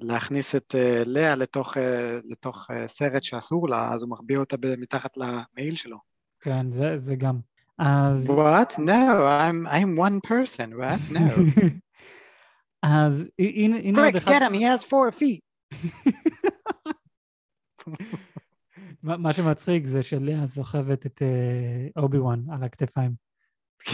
להכניס 0.00 0.54
את 0.54 0.74
אה, 0.78 1.02
לאה 1.06 1.34
לתוך, 1.34 1.76
אה, 1.76 2.18
לתוך 2.24 2.70
אה, 2.70 2.88
סרט 2.88 3.22
שאסור 3.22 3.68
לה, 3.68 3.94
אז 3.94 4.02
הוא 4.02 4.10
מחביא 4.10 4.38
אותה 4.38 4.56
מתחת 4.78 5.16
למעיל 5.16 5.74
שלו. 5.74 5.98
כן, 6.40 6.72
זה, 6.72 6.98
זה 6.98 7.16
גם. 7.16 7.38
אז... 7.78 8.26
What? 8.26 8.72
No, 8.78 9.26
I'm, 9.40 9.66
I'm 9.66 9.98
one 9.98 10.20
person, 10.30 10.74
what? 10.74 11.12
No. 11.12 11.18
אז 12.82 13.24
הנה, 13.38 13.76
הנה 13.76 14.04
עוד 14.04 14.16
אחד... 14.16 14.32
get 14.32 14.42
him, 14.42 14.54
he 14.54 14.62
has 14.62 14.84
four 14.84 15.10
feet. 15.20 15.40
מה 19.02 19.32
שמצחיק 19.32 19.86
זה 19.86 20.02
שלאה 20.02 20.46
סוחבת 20.46 21.06
את 21.06 21.22
אובי 21.96 22.18
וואן 22.18 22.40
על 22.50 22.62
הכתפיים. 22.62 23.14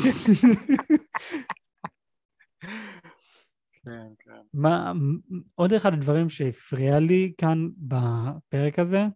כן, 3.86 4.08
כן. 4.18 4.42
מה, 4.56 4.92
עוד 5.54 5.72
אחד 5.72 5.92
הדברים 5.92 6.30
שהפריע 6.30 6.98
לי 6.98 7.32
כאן 7.38 7.68
בפרק 7.78 8.78
הזה, 8.78 9.06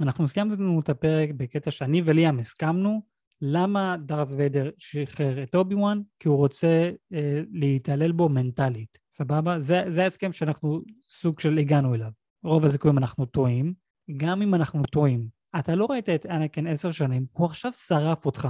אנחנו 0.00 0.28
סיימנו 0.28 0.80
את 0.80 0.88
הפרק 0.88 1.28
בקטע 1.36 1.70
שאני 1.70 2.02
וליאם 2.04 2.38
הסכמנו 2.38 3.02
למה 3.40 3.96
דארת 3.96 4.28
ויידר 4.30 4.70
שחרר 4.78 5.42
את 5.42 5.54
אובי 5.54 5.74
וואן? 5.74 6.00
כי 6.18 6.28
הוא 6.28 6.36
רוצה 6.36 6.90
אה, 7.12 7.42
להתעלל 7.52 8.12
בו 8.12 8.28
מנטלית, 8.28 8.98
סבבה? 9.12 9.60
זה, 9.60 9.84
זה 9.88 10.02
ההסכם 10.04 10.32
שאנחנו 10.32 10.82
סוג 11.08 11.40
של 11.40 11.58
הגענו 11.58 11.94
אליו. 11.94 12.10
רוב 12.44 12.64
הסיכויים 12.64 12.98
אנחנו 12.98 13.26
טועים, 13.26 13.74
גם 14.16 14.42
אם 14.42 14.54
אנחנו 14.54 14.82
טועים. 14.82 15.28
אתה 15.58 15.74
לא 15.74 15.86
ראית 15.90 16.08
את 16.08 16.26
אנקן 16.26 16.66
עשר 16.66 16.90
שנים, 16.90 17.26
הוא 17.32 17.46
עכשיו 17.46 17.72
שרף 17.72 18.26
אותך, 18.26 18.48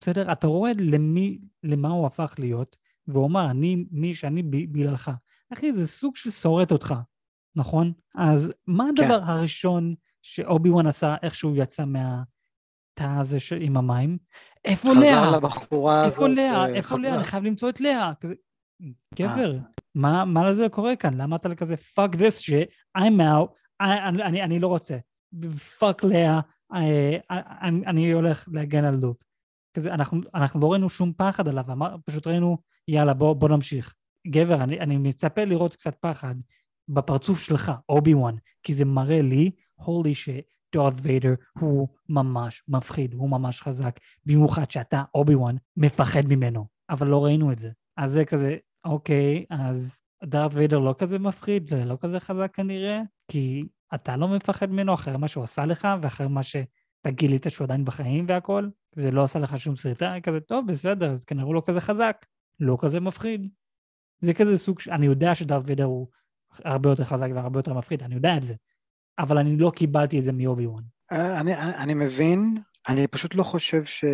בסדר? 0.00 0.32
אתה 0.32 0.46
רואה 0.46 0.72
למי, 0.78 1.38
למה 1.62 1.88
הוא 1.88 2.06
הפך 2.06 2.34
להיות, 2.38 2.76
והוא 3.06 3.26
אמר, 3.26 3.50
אני 3.50 3.84
מי 3.90 4.14
שאני 4.14 4.42
בגללך. 4.42 5.10
אחי, 5.52 5.72
זה 5.72 5.88
סוג 5.88 6.16
של 6.16 6.30
שורט 6.30 6.72
אותך, 6.72 6.94
נכון? 7.56 7.92
אז 8.14 8.52
מה 8.66 8.84
כן. 8.96 9.04
הדבר 9.04 9.20
כן. 9.20 9.28
הראשון 9.28 9.94
שאובי 10.22 10.70
וואן 10.70 10.86
עשה 10.86 11.16
איך 11.22 11.34
שהוא 11.34 11.56
יצא 11.56 11.84
מהתא 11.84 13.20
הזה 13.20 13.40
ש... 13.40 13.52
עם 13.52 13.76
המים? 13.76 14.18
איפה 14.64 14.92
לאה? 14.92 15.26
חזר 15.26 15.36
לבחורה 15.36 16.04
הזאת. 16.04 16.12
איפה 16.12 16.28
לאה? 16.28 16.68
איפה 16.68 16.98
לאה? 16.98 17.14
אני 17.14 17.24
חייב 17.24 17.44
למצוא 17.44 17.68
את 17.68 17.80
לאה. 17.80 18.12
כזה, 18.20 18.34
גבר, 19.14 19.58
מה, 19.94 20.24
מה 20.24 20.50
לזה 20.50 20.68
קורה 20.68 20.96
כאן? 20.96 21.14
למה 21.14 21.36
אתה 21.36 21.54
כזה 21.54 21.74
fuck 21.74 22.14
this 22.14 22.40
shit, 22.40 22.98
I'm 22.98 23.20
out, 23.20 23.52
אני, 23.80 24.22
אני, 24.22 24.42
אני 24.42 24.58
לא 24.58 24.66
רוצה. 24.66 24.98
fuck 25.78 26.06
לאה, 26.08 26.40
אני, 27.62 27.86
אני 27.86 28.12
הולך 28.12 28.48
להגן 28.52 28.84
על 28.84 28.94
לוק. 28.94 29.24
כזה, 29.76 29.94
אנחנו, 29.94 30.20
אנחנו 30.34 30.60
לא 30.60 30.72
ראינו 30.72 30.88
שום 30.88 31.12
פחד 31.16 31.48
עליו, 31.48 31.64
פשוט 32.04 32.26
ראינו 32.26 32.58
יאללה, 32.88 33.14
בוא, 33.14 33.32
בוא 33.32 33.48
נמשיך. 33.48 33.94
גבר, 34.26 34.62
אני, 34.62 34.80
אני 34.80 34.96
מצפה 34.98 35.44
לראות 35.44 35.74
קצת 35.74 35.96
פחד 36.00 36.34
בפרצוף 36.88 37.40
שלך, 37.40 37.72
אובי 37.88 38.14
וואן, 38.14 38.34
כי 38.62 38.74
זה 38.74 38.84
מראה 38.84 39.22
לי, 39.22 39.50
הולי 39.74 40.14
שדארת 40.14 40.94
ויידר 41.02 41.34
הוא 41.58 41.88
ממש 42.08 42.62
מפחיד, 42.68 43.14
הוא 43.14 43.30
ממש 43.30 43.60
חזק, 43.60 44.00
במיוחד 44.26 44.70
שאתה, 44.70 45.02
אובי 45.14 45.34
וואן, 45.34 45.56
מפחד 45.76 46.26
ממנו, 46.28 46.66
אבל 46.90 47.06
לא 47.06 47.24
ראינו 47.24 47.52
את 47.52 47.58
זה. 47.58 47.70
אז 47.96 48.12
זה 48.12 48.24
כזה, 48.24 48.56
אוקיי, 48.84 49.44
אז 49.50 49.98
דארת 50.24 50.50
ויידר 50.54 50.78
לא 50.78 50.94
כזה 50.98 51.18
מפחיד, 51.18 51.74
לא 51.74 51.96
כזה 52.00 52.20
חזק 52.20 52.54
כנראה, 52.54 53.00
כי 53.30 53.64
אתה 53.94 54.16
לא 54.16 54.28
מפחד 54.28 54.70
ממנו 54.70 54.94
אחרי 54.94 55.16
מה 55.16 55.28
שהוא 55.28 55.44
עשה 55.44 55.66
לך, 55.66 55.88
ואחרי 56.02 56.28
מה 56.28 56.42
שאתה 56.42 57.10
גילית 57.10 57.46
שהוא 57.48 57.64
עדיין 57.64 57.84
בחיים 57.84 58.24
והכל, 58.28 58.68
זה 58.94 59.10
לא 59.10 59.24
עשה 59.24 59.38
לך 59.38 59.58
שום 59.58 59.76
סרטה, 59.76 60.14
כזה, 60.22 60.40
טוב, 60.40 60.66
בסדר, 60.66 61.10
אז 61.10 61.24
כנראה 61.24 61.44
הוא 61.44 61.54
לא 61.54 61.62
כזה 61.66 61.80
חזק. 61.80 62.26
לא 62.60 62.76
כזה 62.80 63.00
מפחיד. 63.00 63.48
זה 64.22 64.34
כזה 64.34 64.58
סוג, 64.58 64.80
ש... 64.80 64.88
אני 64.88 65.06
יודע 65.06 65.34
שדארט 65.34 65.64
ויידר 65.66 65.84
הוא 65.84 66.06
הרבה 66.64 66.90
יותר 66.90 67.04
חזק 67.04 67.28
והרבה 67.34 67.58
יותר 67.58 67.74
מפחיד, 67.74 68.02
אני 68.02 68.14
יודע 68.14 68.36
את 68.36 68.42
זה, 68.42 68.54
אבל 69.18 69.38
אני 69.38 69.56
לא 69.56 69.72
קיבלתי 69.76 70.18
את 70.18 70.24
זה 70.24 70.32
מאובי 70.32 70.66
וואן. 70.66 70.82
אה, 71.12 71.40
אני, 71.40 71.54
אני 71.56 71.94
מבין, 71.94 72.56
אני 72.88 73.06
פשוט 73.06 73.34
לא 73.34 73.42
חושב 73.42 73.84
ש, 73.84 74.04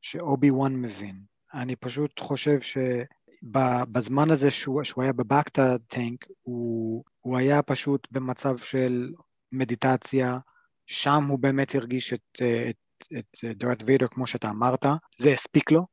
שאובי 0.00 0.50
וואן 0.50 0.76
מבין. 0.76 1.20
אני 1.54 1.76
פשוט 1.76 2.20
חושב 2.20 2.58
שבזמן 2.60 4.30
הזה 4.30 4.50
שהוא, 4.50 4.82
שהוא 4.82 5.02
היה 5.02 5.12
בבקטה 5.12 5.78
טנק, 5.78 6.26
הוא, 6.42 7.04
הוא 7.20 7.36
היה 7.38 7.62
פשוט 7.62 8.08
במצב 8.10 8.56
של 8.58 9.12
מדיטציה, 9.52 10.38
שם 10.86 11.24
הוא 11.28 11.38
באמת 11.38 11.74
הרגיש 11.74 12.12
את, 12.12 12.42
את, 12.70 12.76
את 13.18 13.56
דארט 13.56 13.82
ויידר 13.86 14.06
כמו 14.08 14.26
שאתה 14.26 14.50
אמרת, 14.50 14.86
זה 15.18 15.32
הספיק 15.32 15.70
לו, 15.70 15.86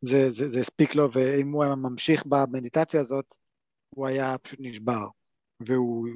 זה, 0.00 0.60
הספיק 0.60 0.94
לו, 0.94 1.12
ואם 1.12 1.52
הוא 1.52 1.64
היה 1.64 1.74
ממשיך 1.74 2.26
במדיטציה 2.26 3.00
הזאת, 3.00 3.34
הוא 3.88 4.06
היה 4.06 4.38
פשוט 4.38 4.58
נשבר. 4.62 5.06
והוא 5.60 6.08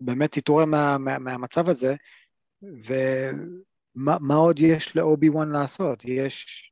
באמת 0.00 0.36
התעורר 0.36 0.64
מה, 0.64 0.98
מה, 0.98 1.18
מהמצב 1.18 1.68
הזה, 1.68 1.94
ומה 2.62 4.34
עוד 4.34 4.60
יש 4.60 4.96
לאובי 4.96 5.28
וואן 5.28 5.48
לעשות? 5.48 6.04
יש... 6.04 6.66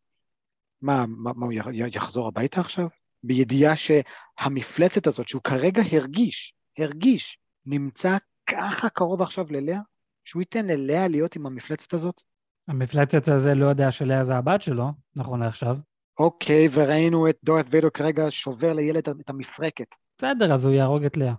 מה, 0.82 1.04
מה, 1.06 1.32
מה, 1.36 1.46
הוא 1.46 1.52
יחזור 1.86 2.28
הביתה 2.28 2.60
עכשיו? 2.60 2.88
בידיעה 3.22 3.74
שהמפלצת 3.76 5.06
הזאת, 5.06 5.28
שהוא 5.28 5.42
כרגע 5.42 5.82
הרגיש, 5.92 6.54
הרגיש, 6.78 7.38
נמצא 7.66 8.16
ככה 8.46 8.88
קרוב 8.88 9.22
עכשיו 9.22 9.44
ללאה, 9.50 9.78
שהוא 10.24 10.42
ייתן 10.42 10.66
ללאה 10.66 11.08
להיות 11.08 11.36
עם 11.36 11.46
המפלצת 11.46 11.94
הזאת? 11.94 12.22
המפלצת 12.68 13.28
הזה 13.28 13.54
לא 13.54 13.66
יודע 13.66 13.90
שלאה 13.90 14.24
זה 14.24 14.36
הבת 14.36 14.62
שלו, 14.62 14.92
נכון 15.16 15.40
לעכשיו. 15.40 15.76
אוקיי, 16.18 16.68
וראינו 16.72 17.28
את 17.28 17.36
דורת 17.44 17.66
ויידו 17.70 17.92
כרגע 17.92 18.26
שובר 18.30 18.72
לילד 18.72 19.08
את 19.08 19.30
המפרקת. 19.30 19.94
בסדר, 20.18 20.54
אז 20.54 20.64
הוא 20.64 20.72
יהרוג 20.72 21.04
את 21.04 21.16
לאה. 21.16 21.34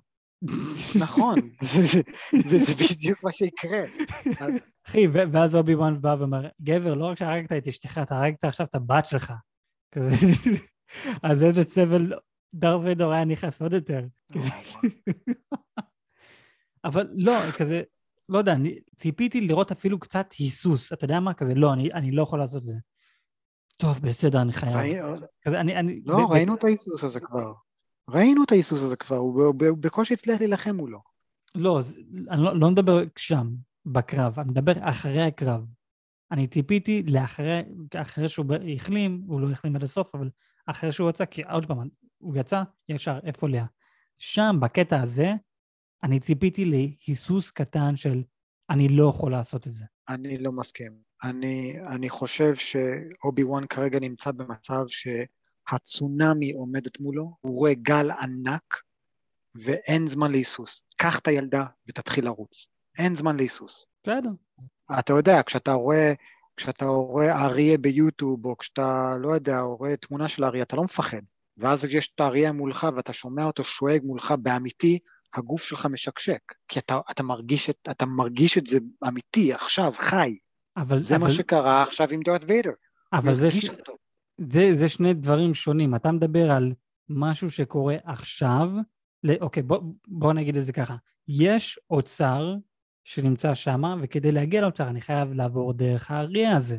נכון, 1.00 1.36
זה 2.50 2.74
בדיוק 2.80 3.24
מה 3.24 3.32
שיקרה. 3.32 3.84
אחי, 4.88 5.08
ואז 5.08 5.56
אובי 5.56 5.76
וואן 5.76 6.02
בא 6.02 6.16
ואומר, 6.20 6.48
גבר, 6.62 6.94
לא 6.94 7.06
רק 7.06 7.18
שהרגת 7.18 7.52
את 7.52 7.68
אשתך, 7.68 7.98
אתה 8.04 8.20
הרגת 8.20 8.44
עכשיו 8.44 8.66
את 8.66 8.76
הבת 8.76 9.06
שלך. 9.06 9.34
אז 11.24 11.44
איזה 11.44 11.64
סבל 11.64 12.14
דארת 12.54 12.82
ויידור 12.84 13.14
היה 13.14 13.26
נכנס 13.26 13.62
עוד 13.62 13.74
יותר. 13.74 14.06
אבל 16.86 17.08
לא, 17.16 17.52
כזה, 17.58 17.82
לא 18.30 18.38
יודע, 18.38 18.54
אני 18.54 18.80
ציפיתי 18.96 19.42
לראות 19.42 19.72
אפילו 19.72 20.00
קצת 20.00 20.34
היסוס, 20.40 20.94
אתה 20.94 21.06
יודע 21.06 21.20
מה? 21.20 21.34
כזה, 21.34 21.56
לא, 21.56 21.74
אני, 21.74 21.94
אני 21.94 22.12
לא 22.12 22.24
יכול 22.24 22.40
לעשות 22.40 22.62
את 22.62 22.68
זה. 22.68 22.74
טוב, 23.78 24.00
בסדר, 24.00 24.42
אני 24.42 24.54
חייב. 24.54 24.76
ראי... 24.76 24.96
כזה, 25.42 25.60
אני, 25.60 25.76
אני, 25.76 26.02
לא, 26.06 26.28
ב- 26.28 26.32
ראינו 26.32 26.54
ב- 26.54 26.58
את 26.58 26.64
ההיסוס 26.64 27.04
הזה 27.04 27.20
כבר. 27.20 27.54
ראינו 28.10 28.44
את 28.44 28.52
ההיסוס 28.52 28.84
הזה 28.84 28.96
כבר, 28.96 29.16
הוא 29.16 29.54
בקושי 29.58 30.14
הצליח 30.14 30.40
להילחם 30.40 30.76
מולו. 30.76 31.00
לא, 31.56 31.82
אני 32.30 32.44
לא, 32.44 32.60
לא 32.60 32.72
מדבר 32.72 33.04
שם, 33.16 33.50
בקרב, 33.86 34.40
אני 34.40 34.50
מדבר 34.50 34.74
אחרי 34.80 35.22
הקרב. 35.22 35.66
אני 36.32 36.48
ציפיתי 36.48 37.04
לאחרי, 37.04 37.62
אחרי 37.96 38.30
שהוא 38.30 38.46
החלים, 38.76 39.24
הוא 39.28 39.42
לא 39.42 39.50
החלים 39.52 39.76
עד 39.76 39.84
הסוף, 39.84 40.16
אבל 40.16 40.30
אחרי 40.66 40.92
שהוא 40.92 41.10
יצא, 41.10 41.26
כי 41.26 41.44
עוד 41.44 41.66
פעם, 41.66 41.88
הוא 42.18 42.36
יצא, 42.38 42.64
ישר, 42.90 43.20
איפה 43.24 43.50
לאה? 43.50 43.66
שם, 44.18 44.58
בקטע 44.62 45.02
הזה, 45.02 45.34
אני 46.04 46.20
ציפיתי 46.20 46.66
להיסוס 46.66 47.52
קטן 47.52 47.96
של 47.96 48.24
אני 48.70 48.90
לא 48.90 49.10
יכול 49.10 49.32
לעשות 49.32 49.68
את 49.68 49.74
זה. 49.74 49.86
אני 50.10 50.38
לא 50.38 50.52
מסכים. 50.52 50.92
אני, 51.24 51.76
אני 51.88 52.10
חושב 52.10 52.56
שאובי 52.56 53.44
וואן 53.44 53.68
כרגע 53.68 54.00
נמצא 54.00 54.32
במצב 54.32 54.84
שהצונאמי 54.88 56.52
עומדת 56.52 57.00
מולו, 57.00 57.32
הוא 57.42 57.56
רואה 57.56 57.74
גל 57.74 58.12
ענק 58.12 58.82
ואין 59.56 60.08
זמן 60.08 60.32
להיסוס. 60.32 60.84
קח 60.98 61.20
את 61.20 61.28
הילדה 61.28 61.66
ותתחיל 61.88 62.26
לרוץ. 62.26 62.70
אין 62.98 63.16
זמן 63.16 63.38
להיסוס. 63.38 63.88
בסדר. 64.04 64.30
אתה 65.00 65.14
יודע, 65.14 65.42
כשאתה 65.46 65.74
רואה, 65.74 66.14
כשאתה 66.58 66.86
רואה 66.86 67.46
אריה 67.46 67.78
ביוטיוב, 67.78 68.46
או 68.46 68.58
כשאתה, 68.58 69.16
לא 69.20 69.30
יודע, 69.30 69.60
רואה 69.60 69.98
תמונה 69.98 70.28
של 70.28 70.44
אריה, 70.44 70.64
אתה 70.64 70.76
לא 70.76 70.84
מפחד. 70.84 71.22
ואז 71.58 71.86
יש 71.86 72.12
את 72.16 72.20
האריה 72.20 72.52
מולך 72.52 72.88
ואתה 72.96 73.14
שומע 73.14 73.46
אותו 73.46 73.64
שואג 73.64 74.02
מולך 74.04 74.34
באמיתי, 74.42 75.00
הגוף 75.34 75.64
שלך 75.64 75.86
משקשק. 75.86 76.42
כי 76.68 76.80
אתה, 76.80 77.00
אתה, 77.12 77.24
מרגיש, 77.24 77.70
את, 77.70 77.90
אתה 77.92 78.06
מרגיש 78.06 78.58
את 78.58 78.68
זה 78.68 78.78
אמיתי, 79.08 79.54
עכשיו, 79.54 79.94
חי. 80.00 80.38
אבל, 80.78 81.00
זה 81.00 81.16
אבל, 81.16 81.24
מה 81.24 81.30
שקרה 81.30 81.84
עכשיו 81.84 82.08
עם 82.12 82.22
דארת 82.26 82.42
ויידר. 82.48 82.72
אבל 83.14 83.36
זה, 83.36 83.52
ש... 83.52 83.70
אותו. 83.70 83.94
זה, 84.38 84.72
זה 84.76 84.90
שני 84.90 85.14
דברים 85.14 85.54
שונים. 85.54 85.96
אתה 85.96 86.12
מדבר 86.12 86.52
על 86.52 86.74
משהו 87.10 87.52
שקורה 87.52 87.96
עכשיו, 88.04 88.70
ל... 89.24 89.32
אוקיי, 89.42 89.64
בוא, 89.64 89.80
בוא 90.08 90.34
נגיד 90.34 90.58
את 90.58 90.66
זה 90.66 90.74
ככה. 90.74 90.96
יש 91.28 91.80
אוצר 91.90 92.56
שנמצא 93.04 93.54
שם, 93.54 93.82
וכדי 94.02 94.32
להגיע 94.32 94.62
לאוצר 94.62 94.90
אני 94.90 95.02
חייב 95.02 95.34
לעבור 95.34 95.74
דרך 95.74 96.12
האריה 96.12 96.58
הזה, 96.58 96.78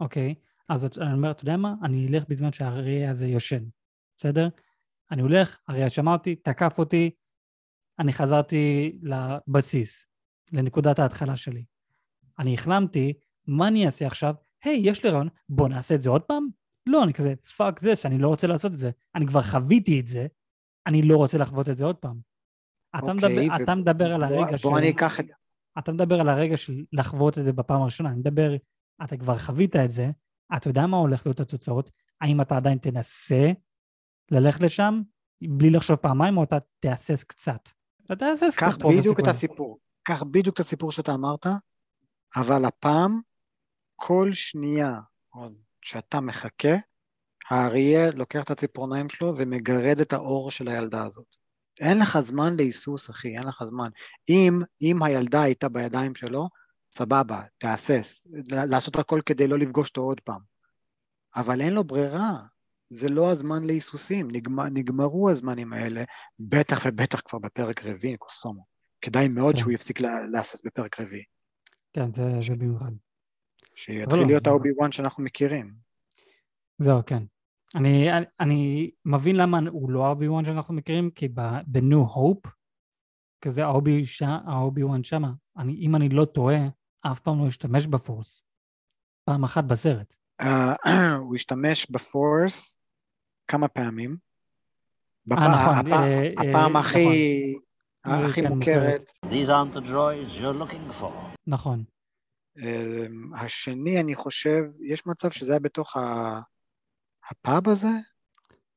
אוקיי? 0.00 0.34
אז 0.68 0.88
אני 1.00 1.12
אומר, 1.12 1.30
אתה 1.30 1.42
יודע 1.42 1.56
מה? 1.56 1.74
אני 1.82 2.08
אלך 2.08 2.24
בזמן 2.28 2.52
שהאריה 2.52 3.10
הזה 3.10 3.26
יושן, 3.26 3.64
בסדר? 4.16 4.48
אני 5.10 5.22
הולך, 5.22 5.58
אריה 5.70 5.88
שמע 5.88 6.12
אותי, 6.12 6.34
תקף 6.34 6.78
אותי, 6.78 7.10
אני 7.98 8.12
חזרתי 8.12 8.92
לבסיס, 9.02 10.06
לנקודת 10.52 10.98
ההתחלה 10.98 11.36
שלי. 11.36 11.64
אני 12.38 12.54
החלמתי, 12.54 13.12
מה 13.46 13.68
אני 13.68 13.86
אעשה 13.86 14.06
עכשיו? 14.06 14.34
היי, 14.64 14.80
יש 14.84 15.04
לי 15.04 15.10
רעיון, 15.10 15.28
בוא 15.48 15.68
נעשה 15.68 15.94
את 15.94 16.02
זה 16.02 16.10
עוד 16.10 16.22
פעם? 16.22 16.48
לא, 16.86 17.04
אני 17.04 17.12
כזה, 17.12 17.34
fuck 17.56 17.82
this, 17.82 18.00
אני 18.04 18.18
לא 18.18 18.28
רוצה 18.28 18.46
לעשות 18.46 18.72
את 18.72 18.78
זה. 18.78 18.90
אני 19.14 19.26
כבר 19.26 19.42
חוויתי 19.42 20.00
את 20.00 20.06
זה, 20.06 20.26
אני 20.86 21.02
לא 21.02 21.16
רוצה 21.16 21.38
לחוות 21.38 21.68
את 21.68 21.76
זה 21.76 21.84
עוד 21.84 21.96
פעם. 21.96 22.18
אתה, 22.98 23.02
אוקיי, 23.12 23.14
מדבר, 23.48 23.62
אתה 23.62 23.72
ו- 23.72 23.76
מדבר 23.76 24.14
על 24.14 24.26
בוא- 24.28 24.36
הרגע 24.44 24.58
של... 24.58 24.68
בוא 24.68 24.78
אני 24.78 24.90
אקח 24.90 25.20
את... 25.20 25.26
אתה 25.78 25.92
מדבר 25.92 26.20
על 26.20 26.28
הרגע 26.28 26.56
של 26.56 26.84
לחוות 26.92 27.38
את 27.38 27.44
זה 27.44 27.52
בפעם 27.52 27.82
הראשונה, 27.82 28.10
אני 28.10 28.18
מדבר, 28.18 28.56
אתה 29.04 29.16
כבר 29.16 29.38
חווית 29.38 29.76
את 29.76 29.90
זה, 29.90 30.10
אתה 30.56 30.68
יודע 30.68 30.86
מה 30.86 30.96
הולך 30.96 31.26
להיות 31.26 31.40
התוצאות, 31.40 31.90
האם 32.20 32.40
אתה 32.40 32.56
עדיין 32.56 32.78
תנסה 32.78 33.52
ללכת 34.30 34.60
לשם 34.60 35.02
בלי 35.42 35.70
לחשוב 35.70 35.96
פעמיים, 35.96 36.36
או 36.36 36.42
אתה 36.42 36.56
תהסס 36.78 37.24
קצת. 37.24 37.68
קח 38.56 38.70
קצת 38.70 38.82
פה 38.82 38.92
בדיוק 38.98 39.20
את. 39.20 39.28
הסיפור. 39.28 39.78
קח 40.02 40.22
בדיוק 40.22 40.54
את 40.54 40.60
הסיפור 40.60 40.92
שאתה 40.92 41.14
אמרת, 41.14 41.46
אבל 42.36 42.64
הפעם, 42.64 43.20
כל 43.96 44.32
שנייה 44.32 45.00
עוד 45.28 45.54
שאתה 45.82 46.20
מחכה, 46.20 46.76
האריה 47.50 48.10
לוקח 48.10 48.42
את 48.44 48.50
הציפורניים 48.50 49.08
שלו 49.08 49.34
ומגרד 49.36 50.00
את 50.00 50.12
האור 50.12 50.50
של 50.50 50.68
הילדה 50.68 51.04
הזאת. 51.04 51.36
אין 51.80 51.98
לך 51.98 52.20
זמן 52.20 52.56
להיסוס, 52.56 53.10
אחי, 53.10 53.28
אין 53.38 53.46
לך 53.46 53.64
זמן. 53.64 53.88
אם, 54.28 54.60
אם 54.82 55.02
הילדה 55.02 55.42
הייתה 55.42 55.68
בידיים 55.68 56.14
שלו, 56.14 56.48
סבבה, 56.92 57.42
תהסס, 57.58 58.26
לעשות 58.50 58.96
הכל 58.96 59.20
כדי 59.26 59.46
לא 59.46 59.58
לפגוש 59.58 59.88
אותו 59.88 60.00
עוד 60.00 60.20
פעם. 60.20 60.40
אבל 61.36 61.60
אין 61.60 61.74
לו 61.74 61.84
ברירה, 61.84 62.40
זה 62.88 63.08
לא 63.08 63.30
הזמן 63.30 63.64
להיסוסים, 63.64 64.28
נגמר, 64.30 64.64
נגמרו 64.64 65.30
הזמנים 65.30 65.72
האלה, 65.72 66.04
בטח 66.38 66.86
ובטח 66.86 67.20
כבר 67.24 67.38
בפרק 67.38 67.84
רביעי, 67.84 68.16
קוסומו. 68.16 68.64
כדאי 69.00 69.28
מאוד 69.28 69.54
כן. 69.54 69.60
שהוא 69.60 69.72
יפסיק 69.72 70.00
לה- 70.00 70.26
להסס 70.26 70.64
בפרק 70.64 71.00
רביעי. 71.00 71.22
כן, 71.92 72.14
זה, 72.14 72.22
זה 72.46 72.54
במיוחד. 72.54 72.90
שיתחיל 73.74 74.20
לא, 74.20 74.26
להיות 74.26 74.46
האובי 74.46 74.68
וואן 74.76 74.92
שאנחנו 74.92 75.24
מכירים. 75.24 75.74
זהו, 76.78 77.00
כן. 77.06 77.22
אני, 77.74 78.12
אני, 78.12 78.24
אני 78.40 78.90
מבין 79.04 79.36
למה 79.36 79.58
הוא 79.70 79.90
לא 79.90 80.08
אובי 80.10 80.28
וואן 80.28 80.44
שאנחנו 80.44 80.74
מכירים, 80.74 81.10
כי 81.10 81.28
ב-New 81.28 82.14
Hope, 82.14 82.50
כזה 83.40 83.64
האובי. 83.64 84.02
האובי 84.46 84.82
וואן 84.82 85.04
שמה, 85.04 85.32
אני, 85.58 85.72
אם 85.72 85.96
אני 85.96 86.08
לא 86.08 86.24
טועה, 86.24 86.58
אף 87.00 87.20
פעם 87.20 87.38
לא 87.38 87.46
השתמש 87.46 87.86
ב 87.86 87.94
Force. 87.94 88.44
פעם 89.24 89.44
אחת 89.44 89.64
בסרט. 89.64 90.16
אה, 90.40 90.74
הוא 91.22 91.34
השתמש 91.34 91.90
ב 91.90 92.05
Force 92.05 92.78
כמה 93.48 93.68
פעמים. 93.68 94.16
אה, 95.32 95.36
נכון, 95.36 95.92
אה, 95.92 96.30
הפעם 96.38 96.76
נכון. 96.76 96.76
הכי 96.76 97.54
הכי 98.04 98.42
כן, 98.42 98.52
מוכרת. 98.52 99.10
These 99.24 99.48
aren't 99.48 99.76
the 99.76 99.80
droids 99.80 100.40
you're 100.40 100.62
looking 100.62 101.02
for. 101.02 101.12
נכון. 101.46 101.84
אמ, 102.58 103.34
השני, 103.34 104.00
אני 104.00 104.14
חושב, 104.14 104.62
יש 104.80 105.06
מצב 105.06 105.30
שזה 105.30 105.52
היה 105.52 105.60
בתוך 105.60 105.96
הפאב 107.30 107.68
הזה? 107.68 107.88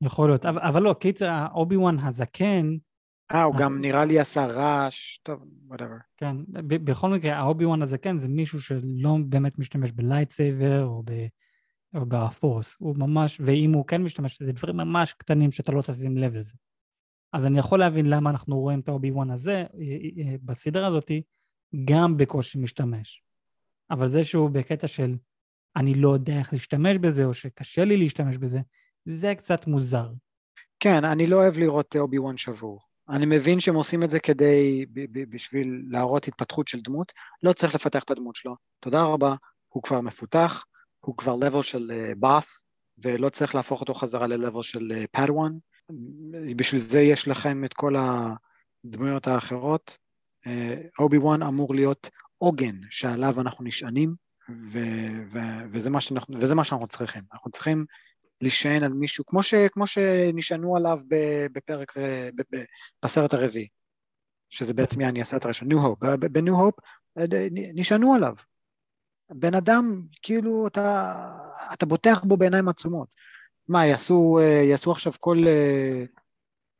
יכול 0.00 0.28
להיות. 0.28 0.46
אבל, 0.46 0.60
אבל 0.60 0.82
לא, 0.82 0.94
קיצר, 1.00 1.28
האובי 1.28 1.76
וואן 1.76 1.96
הזקן, 1.98 2.76
אה, 3.32 3.42
הוא. 3.42 3.56
גם 3.56 3.80
נראה 3.80 4.04
לי 4.04 4.18
עשה 4.18 4.46
רעש, 4.46 5.18
טוב, 5.22 5.44
whatever. 5.66 5.96
כן, 6.16 6.36
בכל 6.66 7.10
מקרה, 7.10 7.36
האובי 7.36 7.64
וואן 7.64 7.82
הזקן 7.82 8.18
זה 8.18 8.28
מישהו 8.28 8.60
שלא 8.60 9.16
באמת 9.28 9.58
משתמש 9.58 9.92
ב 9.92 10.00
lightsaber 10.00 10.84
או, 10.84 11.02
ב, 11.06 11.26
או 11.94 12.06
ב 12.06 12.16
Force. 12.16 12.76
הוא 12.78 12.96
ממש, 12.96 13.40
ואם 13.44 13.72
הוא 13.72 13.86
כן 13.86 14.02
משתמש, 14.02 14.42
זה 14.42 14.52
דברים 14.52 14.76
ממש 14.76 15.12
קטנים 15.12 15.50
שאתה 15.50 15.72
לא 15.72 15.82
תשים 15.82 16.16
לב 16.16 16.34
לזה. 16.34 16.54
אז 17.32 17.46
אני 17.46 17.58
יכול 17.58 17.78
להבין 17.78 18.06
למה 18.06 18.30
אנחנו 18.30 18.60
רואים 18.60 18.80
את 18.80 18.88
האובי 18.88 19.10
וואן 19.10 19.30
הזה 19.30 19.56
אה, 19.56 19.64
אה, 20.18 20.36
בסדרה 20.42 20.86
הזאתי, 20.86 21.22
גם 21.84 22.16
בקושי 22.16 22.58
משתמש. 22.58 23.22
אבל 23.90 24.08
זה 24.08 24.24
שהוא 24.24 24.50
בקטע 24.50 24.88
של 24.88 25.16
אני 25.76 25.94
לא 25.94 26.14
יודע 26.14 26.38
איך 26.38 26.52
להשתמש 26.52 26.96
בזה, 26.96 27.24
או 27.24 27.34
שקשה 27.34 27.84
לי 27.84 27.96
להשתמש 27.96 28.36
בזה, 28.36 28.60
זה 29.04 29.34
קצת 29.34 29.66
מוזר. 29.66 30.10
כן, 30.80 31.04
אני 31.04 31.26
לא 31.26 31.36
אוהב 31.36 31.58
לראות 31.58 31.96
אובי 31.96 32.18
וואן 32.18 32.36
שבור. 32.36 32.80
אני 33.08 33.26
מבין 33.26 33.60
שהם 33.60 33.74
עושים 33.74 34.02
את 34.02 34.10
זה 34.10 34.20
כדי, 34.20 34.86
בשביל 35.30 35.82
להראות 35.88 36.28
התפתחות 36.28 36.68
של 36.68 36.80
דמות, 36.80 37.12
לא 37.42 37.52
צריך 37.52 37.74
לפתח 37.74 38.02
את 38.02 38.10
הדמות 38.10 38.36
שלו. 38.36 38.56
תודה 38.80 39.02
רבה, 39.02 39.34
הוא 39.68 39.82
כבר 39.82 40.00
מפותח, 40.00 40.64
הוא 41.00 41.16
כבר 41.16 41.34
level 41.34 41.62
של 41.62 42.12
באס, 42.18 42.64
ולא 43.04 43.28
צריך 43.28 43.54
להפוך 43.54 43.80
אותו 43.80 43.94
חזרה 43.94 44.26
ל-level 44.26 44.62
של 44.62 45.04
Padawan. 45.12 45.52
בשביל 46.56 46.80
זה 46.80 47.00
יש 47.00 47.28
לכם 47.28 47.64
את 47.64 47.72
כל 47.72 47.94
הדמויות 48.84 49.26
האחרות. 49.28 49.96
אובי 50.98 51.18
וואן 51.18 51.42
אמור 51.42 51.74
להיות 51.74 52.10
עוגן 52.38 52.76
שעליו 52.90 53.40
אנחנו 53.40 53.64
נשענים, 53.64 54.14
ו- 54.72 55.24
ו- 55.32 55.62
וזה, 55.72 55.90
מה 55.90 56.00
שאנחנו, 56.00 56.34
וזה 56.40 56.54
מה 56.54 56.64
שאנחנו 56.64 56.86
צריכים. 56.86 57.22
אנחנו 57.32 57.50
צריכים 57.50 57.84
להישען 58.40 58.84
על 58.84 58.92
מישהו, 58.92 59.26
כמו, 59.26 59.42
ש, 59.42 59.54
כמו 59.54 59.86
שנשענו 59.86 60.76
עליו 60.76 61.00
בפרק, 61.52 61.92
בסרט 63.04 63.34
הרביעי, 63.34 63.68
שזה 64.50 64.74
בעצם 64.74 65.00
יעני 65.00 65.20
הסרט 65.20 65.44
הראשון, 65.44 65.72
New 65.72 65.76
Hope. 65.76 66.06
ב- 66.06 66.26
ב- 66.26 66.38
ב-New 66.38 66.52
Hope 66.52 66.82
אה, 67.18 67.24
נ- 67.50 67.78
נשענו 67.78 68.14
עליו. 68.14 68.34
בן 69.30 69.54
אדם, 69.54 70.02
כאילו, 70.22 70.66
אתה, 70.66 71.14
אתה 71.72 71.86
בוטח 71.86 72.24
בו 72.24 72.36
בעיניים 72.36 72.68
עצומות. 72.68 73.08
מה, 73.68 73.86
יעשו, 73.86 74.38
אה, 74.38 74.62
יעשו 74.62 74.92
עכשיו 74.92 75.12
כל, 75.20 75.38
אה, 75.46 76.04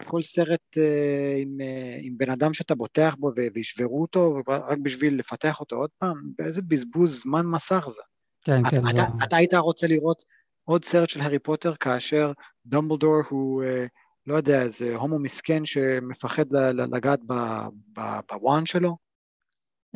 כל 0.07 0.23
סרט 0.23 0.79
אה, 0.79 1.37
עם, 1.41 1.59
עם 2.03 2.19
בן 2.19 2.31
אדם 2.31 2.55
שאתה 2.55 2.75
בוטח 2.75 3.15
בו 3.19 3.31
וישברו 3.55 4.03
אותו 4.03 4.39
רק 4.49 4.79
בשביל 4.83 5.19
לפתח 5.19 5.61
אותו 5.61 5.77
עוד 5.77 5.91
פעם? 5.99 6.17
באיזה 6.39 6.63
בזבוז 6.63 7.23
זמן 7.23 7.47
מסך 7.47 7.85
זה. 7.89 8.03
כן, 8.45 8.61
אתה, 8.61 8.71
כן, 8.71 8.89
אתה, 8.89 8.97
זה... 8.97 9.25
אתה 9.25 9.37
היית 9.37 9.55
רוצה 9.55 9.87
לראות 9.87 10.23
עוד 10.65 10.85
סרט 10.85 11.09
של 11.09 11.21
הארי 11.21 11.39
פוטר 11.39 11.75
כאשר 11.81 12.33
דמבלדור 12.67 13.23
הוא, 13.29 13.63
לא 14.27 14.35
יודע, 14.35 14.63
איזה 14.63 14.97
הומו 14.97 15.19
מסכן 15.19 15.67
שמפחד 15.67 16.53
לגעת 16.93 17.21
בוואן 18.29 18.67
שלו? 18.67 19.10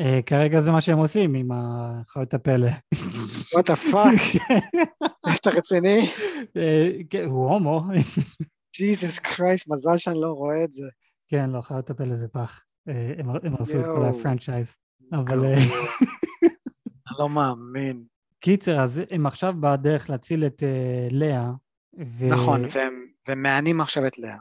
אה, 0.00 0.20
כרגע 0.26 0.60
זה 0.60 0.70
מה 0.70 0.80
שהם 0.80 0.98
עושים 0.98 1.34
עם 1.34 1.50
החיות 1.52 2.34
הפלא. 2.34 2.70
what 3.54 3.70
the 3.70 3.76
fuck, 3.76 4.20
אתה 5.34 5.50
רציני? 5.50 6.08
אה, 6.56 6.90
כן, 7.10 7.24
הוא 7.24 7.50
הומו. 7.50 7.82
Jesus 8.76 9.18
Christ, 9.18 9.68
מזל 9.68 9.98
שאני 9.98 10.20
לא 10.20 10.32
רואה 10.32 10.64
את 10.64 10.72
זה. 10.72 10.88
כן, 11.28 11.50
לא, 11.50 11.60
חיות 11.60 11.90
הפלא 11.90 12.16
זה 12.16 12.28
פח. 12.28 12.60
אה, 12.88 13.12
הם 13.18 13.54
הרסו 13.54 13.80
את 13.80 13.84
כל. 13.84 14.04
ה 14.04 14.11
franchise. 14.11 14.74
אבל 15.12 15.44
אני 15.54 15.66
לא 17.18 17.28
מאמין. 17.28 18.04
קיצר, 18.40 18.80
אז 18.80 19.00
הם 19.10 19.26
עכשיו 19.26 19.54
בדרך 19.60 20.10
להציל 20.10 20.46
את 20.46 20.62
אה, 20.62 21.08
לאה. 21.10 21.50
נכון, 22.20 22.62
והם 23.26 23.42
מענים 23.42 23.80
עכשיו 23.80 24.06
את 24.06 24.18
לאה. 24.18 24.36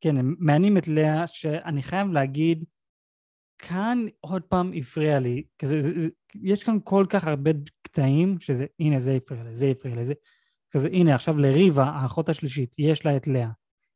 כן, 0.00 0.16
הם 0.16 0.34
מענים 0.38 0.78
את 0.78 0.88
לאה, 0.88 1.26
שאני 1.26 1.82
חייב 1.82 2.08
להגיד, 2.08 2.64
כאן 3.60 4.06
עוד 4.20 4.42
פעם 4.42 4.72
הפריע 4.76 5.20
לי, 5.20 5.42
כזה, 5.58 5.82
זה- 5.82 6.00
זה- 6.00 6.08
יש 6.34 6.64
כאן 6.64 6.78
כל 6.84 7.06
כך 7.08 7.26
הרבה 7.26 7.50
קטעים, 7.82 8.38
שזה, 8.38 8.66
הנה 8.80 9.00
זה 9.00 9.12
הפריע 9.12 9.42
לזה, 9.44 9.54
זה 9.54 9.66
הפריע 9.66 9.96
לזה. 9.96 10.12
כזה, 10.70 10.88
הנה 10.88 11.14
עכשיו 11.14 11.38
לריבה, 11.38 11.84
האחות 11.84 12.28
השלישית, 12.28 12.74
יש 12.78 13.06
לה 13.06 13.16
את 13.16 13.26
לאה. 13.26 13.50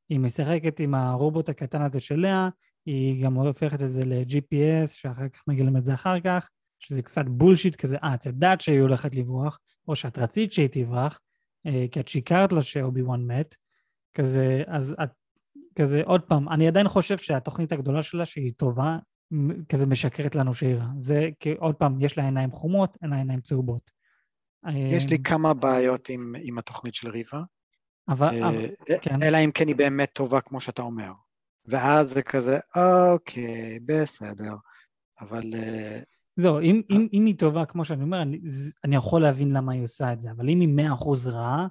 היא 0.08 0.20
משחקת 0.20 0.80
עם 0.80 0.94
הרובוט 0.94 1.48
הקטן 1.48 1.82
הזה 1.82 2.00
של 2.00 2.16
לאה, 2.16 2.48
היא 2.86 3.24
גם 3.24 3.34
הופכת 3.34 3.82
את 3.82 3.88
זה 3.88 4.04
ל-GPS, 4.04 4.86
שאחר 4.86 5.28
כך 5.28 5.42
מגלים 5.46 5.76
את 5.76 5.84
זה 5.84 5.94
אחר 5.94 6.20
כך, 6.20 6.48
שזה 6.78 7.02
קצת 7.02 7.24
בולשיט 7.26 7.76
כזה, 7.76 7.96
אה, 8.04 8.14
את 8.14 8.26
יודעת 8.26 8.60
שהיא 8.60 8.80
הולכת 8.80 9.14
לברוח, 9.14 9.58
או 9.88 9.96
שאת 9.96 10.18
רצית 10.18 10.52
שהיא 10.52 10.68
תברח, 10.72 11.20
אה, 11.66 11.86
כי 11.90 12.00
את 12.00 12.08
שיקרת 12.08 12.52
לה 12.52 12.62
שאובי 12.62 13.02
וואן 13.02 13.26
מת, 13.26 13.54
כזה, 14.14 14.62
אז 14.66 14.94
את, 15.02 15.10
כזה, 15.78 16.02
עוד 16.04 16.20
פעם, 16.22 16.48
אני 16.48 16.68
עדיין 16.68 16.88
חושב 16.88 17.18
שהתוכנית 17.18 17.72
הגדולה 17.72 18.02
שלה, 18.02 18.26
שהיא 18.26 18.52
טובה, 18.56 18.98
כזה 19.68 19.86
משקרת 19.86 20.34
לנו 20.34 20.54
שהיא 20.54 20.74
רע. 20.74 20.86
זה, 20.98 21.28
כי 21.40 21.52
עוד 21.52 21.74
פעם, 21.74 22.00
יש 22.00 22.18
לה 22.18 22.24
עיניים 22.24 22.50
חומות, 22.52 22.98
אין 23.02 23.10
לה 23.10 23.16
עיניים 23.16 23.40
צהובות. 23.40 23.90
יש 24.72 25.10
לי 25.10 25.16
אה, 25.16 25.22
כמה 25.22 25.54
בעיות 25.54 26.08
עם, 26.08 26.34
עם 26.42 26.58
התוכנית 26.58 26.94
של 26.94 27.08
ריבה, 27.08 27.42
אבל, 28.08 28.42
אה, 28.42 28.48
אבל 28.48 28.66
כן. 29.02 29.22
אלא 29.22 29.38
אם 29.44 29.50
כן 29.54 29.68
היא 29.68 29.76
באמת 29.76 30.10
טובה 30.12 30.40
כמו 30.40 30.60
שאתה 30.60 30.82
אומר. 30.82 31.12
ואז 31.66 32.10
זה 32.10 32.22
כזה, 32.22 32.58
אוקיי, 32.76 33.78
בסדר. 33.84 34.54
אבל 35.20 35.42
אה, 35.54 36.00
זהו, 36.36 36.60
אם, 36.60 36.82
אם, 36.90 37.08
אם 37.12 37.26
היא 37.26 37.38
טובה, 37.38 37.64
כמו 37.64 37.84
שאני 37.84 38.02
אומר, 38.02 38.22
אני, 38.22 38.40
אני 38.84 38.96
יכול 38.96 39.22
להבין 39.22 39.52
למה 39.56 39.72
היא 39.72 39.84
עושה 39.84 40.12
את 40.12 40.20
זה, 40.20 40.30
אבל 40.30 40.48
אם 40.48 40.60
היא 40.60 40.68
מאה 40.68 40.94
אחוז 40.94 41.28
רעה, 41.28 41.66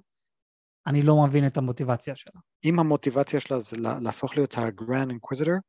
אני 0.88 1.02
לא 1.02 1.24
מבין 1.28 1.48
את 1.48 1.58
המוטיבציה 1.58 2.16
שלה. 2.16 2.42
אם 2.66 2.80
המוטיבציה 2.80 3.40
שלה 3.40 3.60
זה 3.60 3.78
לה- 3.80 4.00
להפוך 4.00 4.38
להיות 4.38 4.58
ה-Grand 4.58 5.10
Inquisitor, 5.10 5.60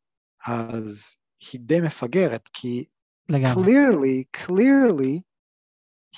אז 0.47 1.17
היא 1.53 1.61
די 1.61 1.81
מפגרת, 1.81 2.49
כי 2.53 2.85
לגמרי. 3.29 3.53
clearly, 3.65 4.47
clearly, 4.47 5.21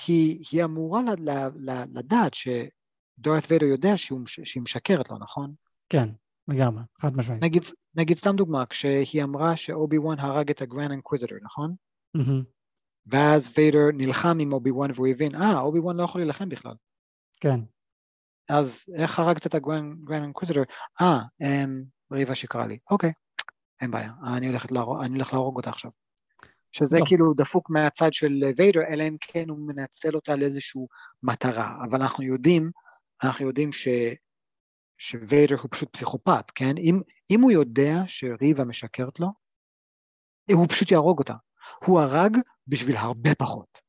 היא, 0.06 0.44
היא 0.50 0.64
אמורה 0.64 1.02
ל- 1.02 1.30
ל- 1.30 1.70
ל- 1.70 1.98
לדעת 1.98 2.34
שדורת 2.34 3.42
ויידר 3.50 3.66
יודע 3.66 3.96
שהוא, 3.96 4.20
שהיא 4.26 4.62
משקרת 4.62 5.10
לו, 5.10 5.18
נכון? 5.18 5.54
כן, 5.88 6.08
לגמרי, 6.48 6.82
חד 7.00 7.16
משמעית. 7.16 7.42
נגיד, 7.42 7.62
נגיד 7.94 8.16
סתם 8.16 8.36
דוגמה, 8.36 8.66
כשהיא 8.66 9.22
אמרה 9.22 9.56
שאובי 9.56 9.98
וואן 9.98 10.18
הרג 10.18 10.50
את 10.50 10.62
ה-Grand 10.62 10.92
Inquisitor, 10.92 11.34
נכון? 11.42 11.74
מהמם, 12.14 12.42
ואז 13.06 13.54
ויידר 13.58 13.78
נלחם 13.94 14.38
עם 14.40 14.52
אובי 14.52 14.70
וואן 14.70 14.90
והוא 14.94 15.06
הבין, 15.06 15.34
אה, 15.34 15.60
אובי 15.60 15.78
וואן 15.78 15.96
לא 15.96 16.02
יכול 16.02 16.20
להילחם 16.20 16.48
בכלל. 16.48 16.74
כן, 17.40 17.60
אז 18.48 18.84
איך 18.96 19.18
הרגת 19.18 19.46
את 19.46 19.54
ה-Grand 19.54 20.24
Inquisitor? 20.32 20.64
אה, 21.00 21.20
אמ, 21.40 21.84
ריבה 22.12 22.34
שקרה 22.34 22.66
לי. 22.66 22.78
אוקיי, 22.90 23.12
אין 23.80 23.90
בעיה, 23.90 24.12
אני 24.36 24.46
הולך 24.46 24.66
להרוג, 24.72 25.02
אני 25.04 25.14
הולך 25.14 25.32
להרוג 25.32 25.56
אותה 25.56 25.70
עכשיו. 25.70 25.90
שזה 26.72 26.98
לא. 26.98 27.04
כאילו 27.06 27.34
דפוק 27.36 27.70
מהצד 27.70 28.12
של 28.12 28.42
ויידר, 28.56 28.80
אלא 28.88 29.02
אם 29.02 29.16
כן 29.20 29.48
הוא 29.48 29.58
מנצל 29.58 30.14
אותה 30.14 30.36
לאיזושהי 30.36 30.80
מטרה. 31.22 31.76
אבל 31.84 32.02
אנחנו 32.02 32.24
יודעים, 32.24 32.70
אנחנו 33.22 33.46
יודעים 33.46 33.72
ש... 33.72 33.88
שוויידר 34.98 35.56
הוא 35.60 35.68
פשוט 35.70 35.92
פסיכופת, 35.92 36.50
כן? 36.54 36.76
אם, 36.78 37.00
אם 37.30 37.40
הוא 37.40 37.50
יודע 37.50 37.94
שריבה 38.06 38.64
משקרת 38.64 39.20
לו, 39.20 39.28
הוא 40.52 40.66
פשוט 40.68 40.90
יהרוג 40.90 41.18
אותה. 41.18 41.34
הוא 41.84 42.00
הרג 42.00 42.36
בשביל 42.66 42.96
הרבה 42.96 43.34
פחות. 43.34 43.80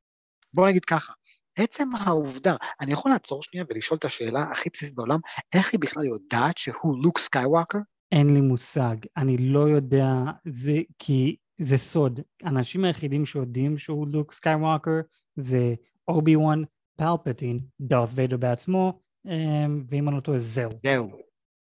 בוא 0.54 0.67
נגיד 0.67 0.86
ככה, 0.86 1.13
עצם 1.56 1.89
העובדה, 1.95 2.56
אני 2.82 2.93
יכול 2.93 3.12
לעצור 3.12 3.43
שנייה 3.43 3.65
ולשאול 3.69 3.97
את 3.97 4.06
השאלה 4.06 4.43
הכי 4.52 4.69
בסיסית 4.69 4.95
בעולם, 4.95 5.19
איך 5.54 5.73
היא 5.73 5.80
בכלל 5.80 6.06
יודעת 6.06 6.58
שהוא 6.58 7.04
לוק 7.04 7.19
סקייווקר? 7.19 7.78
אין 8.12 8.34
לי 8.34 8.41
מושג. 8.41 8.96
אני 9.17 9.38
לא 9.38 9.70
יודע, 9.70 10.13
זה 10.46 10.78
כי 11.00 11.36
זה 11.58 11.78
סוד. 11.78 12.20
האנשים 12.43 12.86
היחידים 12.86 13.26
שיודעים 13.26 13.78
שהוא 13.78 14.08
לוק 14.08 14.32
סקייווקר 14.34 15.00
זה 15.36 15.74
אובי 16.08 16.36
וואן, 16.36 16.62
פלפטין, 16.98 17.60
דארת 17.82 18.10
ויידר 18.15 18.38
בעצמו, 18.38 19.00
אמ, 19.26 19.84
ואם 19.89 20.08
אני 20.08 20.15
לא 20.15 20.22
טועה, 20.22 20.39
זהו. 20.39 20.70
זהו, 20.84 21.12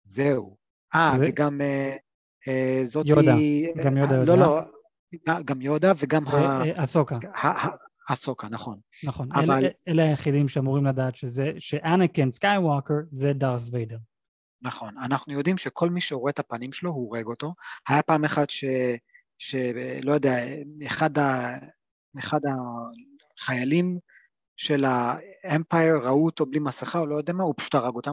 זהו. 0.05 0.57
אה, 0.95 1.15
זה- 1.19 1.29
וגם 1.29 1.61
אה, 1.61 1.97
אה, 2.49 2.83
זאתי... 2.85 3.09
יודה, 3.09 3.35
גם 3.85 3.97
יודה 3.97 4.15
אה, 4.15 4.21
יודע. 4.21 4.37
לא, 4.37 4.61
לא, 5.27 5.43
גם 5.45 5.63
יודה 5.63 5.93
וגם 5.99 6.29
ה- 6.29 6.33
אה, 6.35 6.63
אה, 6.65 6.85
אסוקה, 6.85 7.19
ה- 7.35 7.67
ה- 7.67 7.77
אסוקה, 8.09 8.49
נכון. 8.49 8.79
נכון. 9.05 9.29
אבל- 9.35 9.51
אלה- 9.59 9.69
אלה 9.89 10.03
היחידים 10.03 10.49
שאמורים 10.49 10.87
לדעת 10.87 11.17
שזה, 11.17 11.53
שאנקן 11.59 12.31
סקייווקר 12.31 12.95
זה 13.13 13.33
דארת 13.33 13.61
ויידר. 13.73 13.99
נכון, 14.63 14.99
אנחנו 14.99 15.33
יודעים 15.33 15.59
שכל 15.59 15.91
מי 15.91 16.01
שרואה 16.01 16.31
את 16.31 16.39
הפנים 16.39 16.73
שלו, 16.73 16.91
הוא 16.91 17.07
הורג 17.07 17.27
אותו. 17.27 17.55
היה 17.89 18.03
פעם 18.03 18.25
אחת 18.25 18.51
ש... 18.51 18.65
ש... 19.39 19.55
לא 20.03 20.13
יודע, 20.13 20.37
אחד, 20.87 21.19
ה... 21.19 21.57
אחד 22.19 22.41
החיילים 23.41 23.99
של 24.57 24.85
ה 24.85 25.01
Empire 25.01 25.95
ראו 26.03 26.25
אותו 26.27 26.47
בלי 26.47 26.59
מסכה, 26.59 26.99
או 26.99 27.07
לא 27.07 27.17
יודע 27.17 27.33
מה, 27.33 27.45
הוא 27.45 27.55
פשוט 27.57 27.75
הרג 27.75 27.95
אותם. 27.95 28.13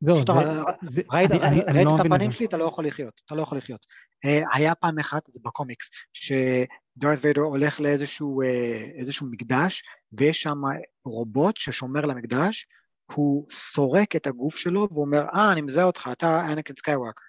זהו, 0.00 0.16
זה... 0.16 1.02
ראית, 1.12 1.30
אני- 1.30 1.40
אני- 1.40 1.64
אני 1.64 1.72
ראית 1.78 1.86
לא 1.86 1.96
את 1.96 2.00
הפנים. 2.06 2.30
שלי, 2.30 2.46
אתה 2.46 2.56
לא 2.56 2.64
יכול 2.64 2.86
לחיות, 2.86 3.20
אתה 3.26 3.34
לא 3.34 3.42
יכול 3.42 3.58
לחיות. 3.58 3.86
אה, 4.24 4.42
היה 4.52 4.74
פעם 4.74 4.98
אחת, 4.98 5.26
זה 5.26 5.40
בקומיקס, 5.44 5.90
שדארת 6.12 7.18
ויידר 7.20 7.40
הולך 7.40 7.80
לאיזשהו 7.80 8.42
אה, 8.42 8.84
איזשהו 8.98 9.26
מקדש, 9.30 9.82
ויש 10.12 10.42
שם 10.42 10.58
רובוט 11.04 11.56
ששומר 11.56 12.00
למקדש, 12.00 12.66
הוא 13.12 13.46
סורק 13.50 14.16
את 14.16 14.26
הגוף 14.26 14.56
שלו 14.56 14.88
ואומר, 14.92 15.24
אה, 15.34 15.52
אני 15.52 15.60
מזהה 15.60 15.84
אותך, 15.84 16.08
אתה 16.12 16.52
אנקן 16.52 16.74
סקייווקר. 16.78 17.22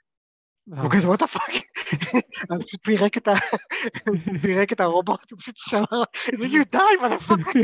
הוא 0.83 0.91
כזה, 0.91 1.07
what 1.07 1.17
the 1.17 1.35
fuck? 1.37 1.53
אז 2.53 2.59
הוא 2.59 2.79
פירק 2.83 3.17
את 3.17 3.27
ה... 3.27 3.33
פירק 4.41 4.71
את 4.73 4.79
הרובוט, 4.79 5.31
הוא 5.31 5.39
פשוט 5.39 5.55
שמר, 5.57 6.03
איזה 6.31 6.45
you 6.45 6.75
die, 6.75 7.05
motherfucker. 7.05 7.59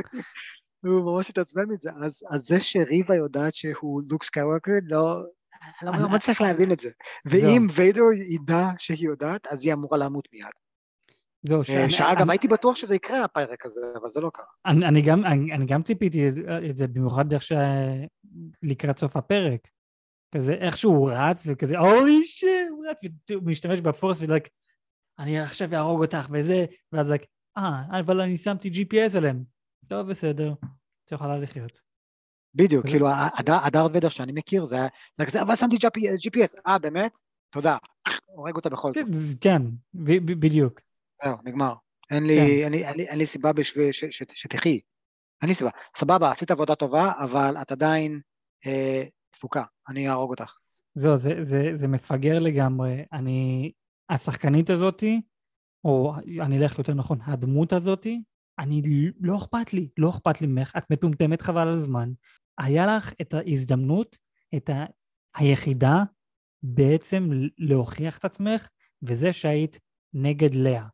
הוא 0.84 1.14
ממש 1.16 1.30
התעצבן 1.30 1.62
מזה. 1.68 1.90
אז, 2.04 2.22
זה 2.46 2.60
שריבה 2.60 3.14
יודעת 3.16 3.54
שהוא 3.54 4.02
לוק 4.10 4.24
סקייווקר, 4.24 4.72
לא... 4.82 5.22
אני- 5.82 6.02
לא 6.02 6.08
מצליח 6.08 6.40
להבין 6.40 6.72
את 6.72 6.80
זה? 6.80 6.90
ואם 7.24 7.66
ויידר 7.72 8.02
ידע 8.30 8.68
שהיא 8.78 9.08
יודעת, 9.08 9.46
אז 9.46 9.64
היא 9.64 9.72
אמורה 9.72 9.98
למות 9.98 10.28
מיד. 10.32 10.52
זהו, 11.42 11.58
אה, 11.60 11.64
שאני- 11.64 11.90
שאגב, 11.90 12.20
אני- 12.22 12.32
הייתי 12.32 12.48
בטוח 12.48 12.76
שזה 12.76 12.94
יקרה, 12.94 13.24
הפרק 13.24 13.66
הזה, 13.66 13.80
אבל 14.00 14.08
זה 14.10 14.20
לא 14.20 14.30
קרה. 14.34 14.44
אני, 14.66 14.88
אני, 14.88 15.02
גם, 15.02 15.24
אני, 15.24 15.52
אני 15.54 15.66
גם 15.66 15.82
ציפיתי 15.82 16.28
את, 16.70 16.76
זה, 16.76 16.86
במיוחד 16.88 17.32
איך 17.32 17.42
ש... 17.42 17.52
לקראת 18.62 18.98
סוף 18.98 19.16
הפרק. 19.16 19.68
כזה 20.34 20.52
איכשהו 20.54 20.92
הוא 20.92 21.10
רץ 21.12 21.42
וכזה, 21.46 21.78
אוי 21.78 22.24
שיט, 22.24 22.48
הוא 22.70 22.84
רץ 22.90 23.00
והוא 23.30 23.42
משתמש 23.46 23.80
בפורס 23.80 24.22
ולייק, 24.22 24.48
אני 25.18 25.40
עכשיו 25.40 25.74
אהרוג 25.74 26.02
אותך 26.04 26.26
וזה, 26.32 26.64
ואז 26.92 27.10
like, 27.10 27.24
אה, 27.58 28.00
אבל 28.00 28.20
אני 28.20 28.36
שמתי 28.36 28.68
GPS 28.70 29.16
עליהם. 29.16 29.44
טוב, 29.86 30.08
בסדר, 30.10 30.52
את 31.04 31.12
יכולה 31.12 31.38
לחיות. 31.38 31.80
בדיוק, 32.54 32.86
כאילו, 32.86 33.08
הדר 33.48 33.86
ודר 33.92 34.08
שאני 34.08 34.32
מכיר, 34.32 34.64
זה 34.64 34.74
היה 34.76 34.84
זה 35.16 35.22
היה 35.22 35.26
כזה, 35.28 35.42
אבל 35.42 35.56
שמתי 35.56 35.76
GPS, 35.76 36.60
אה, 36.66 36.78
באמת? 36.78 37.20
תודה. 37.50 37.76
הורג 38.26 38.56
אותה 38.56 38.68
בכל 38.70 38.92
זאת. 38.94 39.04
כן, 39.04 39.12
זה- 39.12 39.36
כן, 39.40 39.62
בדיוק. 40.24 40.80
זהו, 41.24 41.36
נגמר. 41.44 41.74
אין 42.10 42.26
לי, 42.26 42.36
כן. 42.36 42.64
אין 42.64 42.72
לי, 42.72 42.86
אין 42.86 42.96
לי, 42.96 43.08
אין 43.08 43.18
לי 43.18 43.26
סיבה 43.26 43.52
בשביל 43.52 43.88
שתחי. 44.12 44.80
אין 45.42 45.48
לי 45.48 45.54
סיבה. 45.54 45.70
סבבה, 45.96 46.30
עשית 46.30 46.50
עבודה 46.50 46.74
טובה, 46.74 47.12
אבל 47.18 47.56
את 47.62 47.72
עדיין 47.72 48.20
אה, 48.66 49.04
תפוקה. 49.30 49.64
אני 49.88 50.08
אהרוג 50.08 50.30
אותך. 50.30 50.56
זהו, 50.94 51.16
זה, 51.16 51.44
זה, 51.44 51.70
זה 51.74 51.88
מפגר 51.88 52.38
לגמרי. 52.38 53.04
אני, 53.12 53.72
השחקנית 54.10 54.70
הזאתי, 54.70 55.20
או 55.84 56.14
אני 56.40 56.58
אלך 56.58 56.78
יותר 56.78 56.94
נכון, 56.94 57.18
הדמות 57.22 57.72
הזאתי, 57.72 58.22
אני, 58.58 58.82
לא 59.20 59.36
אכפת 59.36 59.74
לי, 59.74 59.88
לא 59.98 60.10
אכפת 60.10 60.40
לי 60.40 60.46
ממך, 60.46 60.72
את 60.78 60.90
מטומטמת 60.90 61.42
חבל 61.42 61.68
על 61.68 61.74
הזמן. 61.74 62.12
היה 62.58 62.96
לך 62.96 63.12
את 63.20 63.34
ההזדמנות, 63.34 64.18
את 64.56 64.70
ה, 64.70 64.84
היחידה 65.36 66.02
בעצם 66.62 67.30
להוכיח 67.58 68.18
את 68.18 68.24
עצמך, 68.24 68.68
וזה 69.02 69.32
שהיית 69.32 69.78
נגד 70.14 70.54
לאה. 70.54 70.86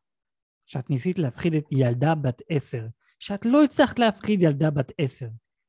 שאת 0.68 0.90
ניסית 0.90 1.18
להפחיד 1.18 1.54
את 1.54 1.64
ילדה 1.70 2.14
בת 2.14 2.42
עשר, 2.48 2.86
שאת 3.18 3.46
לא 3.46 3.64
הצלחת 3.64 3.98
להפחיד 3.98 4.42
ילדה 4.42 4.70
בת 4.70 4.92
עשר. 4.98 5.28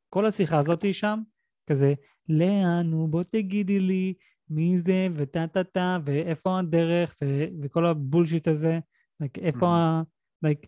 כל 0.09 0.25
השיחה 0.25 0.57
הזאתי 0.57 0.93
שם, 0.93 1.21
כזה, 1.69 1.93
לאה, 2.29 2.81
נו 2.81 3.07
בוא 3.07 3.23
תגידי 3.23 3.79
לי 3.79 4.13
מי 4.49 4.79
זה 4.79 5.07
וטה 5.15 5.47
טה 5.47 5.63
טה 5.63 5.97
ואיפה 6.05 6.59
הדרך 6.59 7.15
ו- 7.23 7.45
וכל 7.61 7.85
הבולשיט 7.85 8.47
הזה, 8.47 8.79
like, 9.23 9.41
איפה 9.41 9.67
ה... 9.67 10.01
like, 10.45 10.67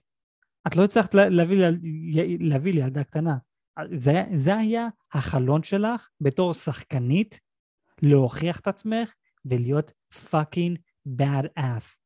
את 0.68 0.76
לא 0.76 0.84
הצלחת 0.84 1.14
לה- 1.14 1.30
להביא, 1.30 1.68
ל- 1.68 1.78
להביא 2.50 2.74
לי 2.74 2.80
ילדה 2.80 3.04
קטנה. 3.04 3.38
זה, 3.98 4.24
זה 4.36 4.58
היה 4.58 4.88
החלון 5.14 5.64
שלך 5.64 6.10
בתור 6.22 6.54
שחקנית 6.54 7.40
להוכיח 8.02 8.60
את 8.60 8.68
עצמך 8.68 9.14
ולהיות 9.46 9.92
פאקינג 10.30 10.78
bad 11.08 11.60
ass. 11.60 11.98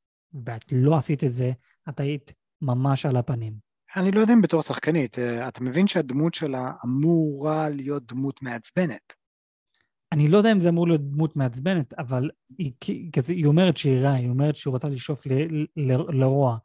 ואת 0.45 0.65
לא 0.71 0.95
עשית 0.97 1.23
את 1.23 1.31
זה, 1.31 1.51
את 1.89 1.99
היית 1.99 2.31
ממש 2.61 3.05
על 3.05 3.15
הפנים. 3.15 3.53
אני 3.95 4.11
לא 4.11 4.19
יודע 4.19 4.33
אם 4.33 4.41
בתור 4.41 4.61
שחקנית, 4.61 5.19
אה, 5.19 5.47
אתה 5.47 5.63
מבין 5.63 5.87
שהדמות 5.87 6.33
שלה 6.33 6.71
אמורה 6.85 7.69
להיות 7.69 8.05
דמות 8.05 8.41
מעצבנת. 8.41 9.13
אני 10.11 10.27
לא 10.27 10.37
יודע 10.37 10.51
אם 10.51 10.61
זה 10.61 10.69
אמור 10.69 10.87
להיות 10.87 11.01
דמות 11.01 11.35
מעצבנת, 11.35 11.93
אבל 11.93 12.29
היא, 12.57 12.73
כזה, 13.15 13.33
היא 13.33 13.45
אומרת 13.45 13.77
שהיא 13.77 13.99
רעה, 13.99 14.13
היא 14.13 14.29
אומרת 14.29 14.55
שהיא 14.55 14.71
רוצה 14.71 14.89
לשאוף 14.89 15.25
ל, 15.25 15.31
ל, 15.75 15.93
לרוע. 16.19 16.57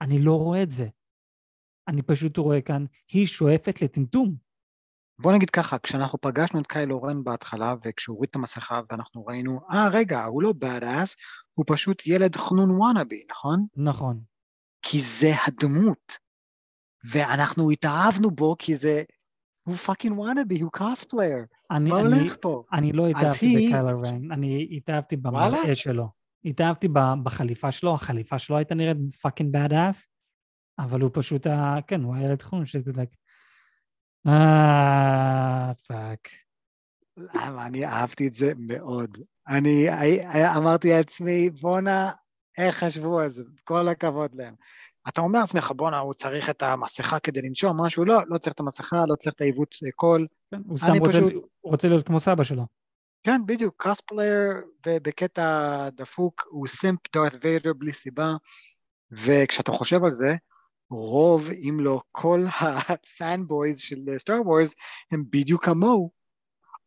אני 0.00 0.18
לא 0.18 0.38
רואה 0.38 0.62
את 0.62 0.70
זה. 0.70 0.88
אני 1.88 2.02
פשוט 2.02 2.36
רואה 2.36 2.60
כאן, 2.60 2.84
היא 3.12 3.26
שואפת 3.26 3.82
לטמטום. 3.82 4.36
בוא 5.20 5.32
נגיד 5.32 5.50
ככה, 5.50 5.78
כשאנחנו 5.78 6.20
פגשנו 6.20 6.60
את 6.60 6.66
קיילו 6.66 7.02
רן 7.02 7.24
בהתחלה, 7.24 7.74
וכשהוא 7.84 8.14
הוריד 8.14 8.28
את 8.30 8.36
המסכה 8.36 8.80
ואנחנו 8.90 9.26
ראינו, 9.26 9.60
אה, 9.72 9.88
רגע, 9.88 10.24
הוא 10.24 10.42
לא 10.42 10.52
bad 10.64 10.84
הוא 11.54 11.64
פשוט 11.68 12.06
ילד 12.06 12.36
חנון 12.36 12.70
wannabe, 12.70 13.24
נכון? 13.30 13.66
נכון. 13.76 14.20
כי 14.84 15.02
זה 15.02 15.32
הדמות. 15.46 16.18
ואנחנו 17.04 17.70
התאהבנו 17.70 18.30
בו 18.30 18.56
כי 18.58 18.76
זה, 18.76 19.02
הוא 19.62 19.74
fucking 19.76 20.18
wannabe, 20.18 20.60
הוא 20.60 20.70
cosplayer. 20.72 21.44
אני, 21.70 21.90
מה 21.90 22.00
אני, 22.00 22.18
הולך 22.20 22.36
פה? 22.40 22.62
אני 22.72 22.92
לא 22.92 23.06
התאהבתי 23.08 23.46
היא- 23.46 23.68
בקיילר 23.68 24.00
ריין, 24.02 24.32
אני 24.32 24.68
התאהבתי? 24.76 25.16
במראה 25.16 25.76
שלו. 25.76 26.08
התאהבתי 26.44 26.88
בחליפה 27.22 27.72
שלו, 27.72 27.94
החליפה 27.94 28.38
שלו 28.38 28.56
הייתה 28.56 28.74
נראית 28.74 28.96
fucking 29.22 29.56
bad 29.56 29.70
ass, 29.70 30.06
אבל 30.78 31.00
הוא 31.00 31.10
פשוט, 31.14 31.46
ה- 31.46 31.76
כן, 31.86 32.02
הוא 32.02 32.14
הילד 32.16 32.42
חנון 32.42 32.66
שזה 32.66 32.90
like, 32.90 33.16
אה, 34.26 35.72
fuck. 35.88 36.28
למה? 37.16 37.66
אני 37.66 37.84
אהבתי 37.86 38.28
את 38.28 38.34
זה 38.34 38.52
מאוד. 38.56 39.18
אני 39.48 39.88
הי- 39.90 40.46
אמרתי 40.56 40.88
לעצמי, 40.90 41.50
בואנה, 41.50 42.10
איך 42.58 42.76
חשבו 42.84 43.20
על 43.20 43.30
זה? 43.30 43.42
כל 43.64 43.88
הכבוד 43.88 44.34
להם. 44.34 44.54
אתה 45.08 45.20
אומר 45.20 45.40
לעצמך, 45.40 45.72
בואנה, 45.76 45.98
הוא 45.98 46.14
צריך 46.14 46.50
את 46.50 46.62
המסכה 46.62 47.18
כדי 47.18 47.42
לנשום 47.42 47.80
משהו? 47.80 48.04
לא, 48.04 48.20
לא 48.28 48.38
צריך 48.38 48.54
את 48.54 48.60
המסכה, 48.60 49.02
לא 49.08 49.16
צריך 49.16 49.34
את 49.34 49.40
העיוות 49.40 49.74
קול. 49.94 50.26
כן, 50.50 50.60
הוא 50.66 50.78
סתם 50.78 50.92
רוצה, 50.98 51.12
פשוט- 51.18 51.32
רוצה 51.64 51.88
להיות 51.88 52.06
כמו 52.06 52.20
סבא 52.20 52.44
שלו. 52.44 52.66
כן, 53.22 53.40
בדיוק, 53.46 53.82
cosplayer, 53.82 54.52
ובקטע 54.86 55.88
דפוק, 55.90 56.42
הוא 56.50 56.66
simp 56.66 56.98
דארת 57.14 57.34
ויידר 57.44 57.72
בלי 57.72 57.92
סיבה, 57.92 58.34
וכשאתה 59.10 59.72
חושב 59.72 60.04
על 60.04 60.12
זה, 60.12 60.34
רוב, 60.90 61.48
אם 61.50 61.78
לא 61.80 62.00
כל 62.12 62.44
ה 62.88 62.99
fanboys 62.99 63.78
של 63.78 63.96
Star 64.18 64.40
Wars, 64.48 64.74
הם 65.10 65.24
בדיוק 65.30 65.64
כמוהו. 65.64 66.10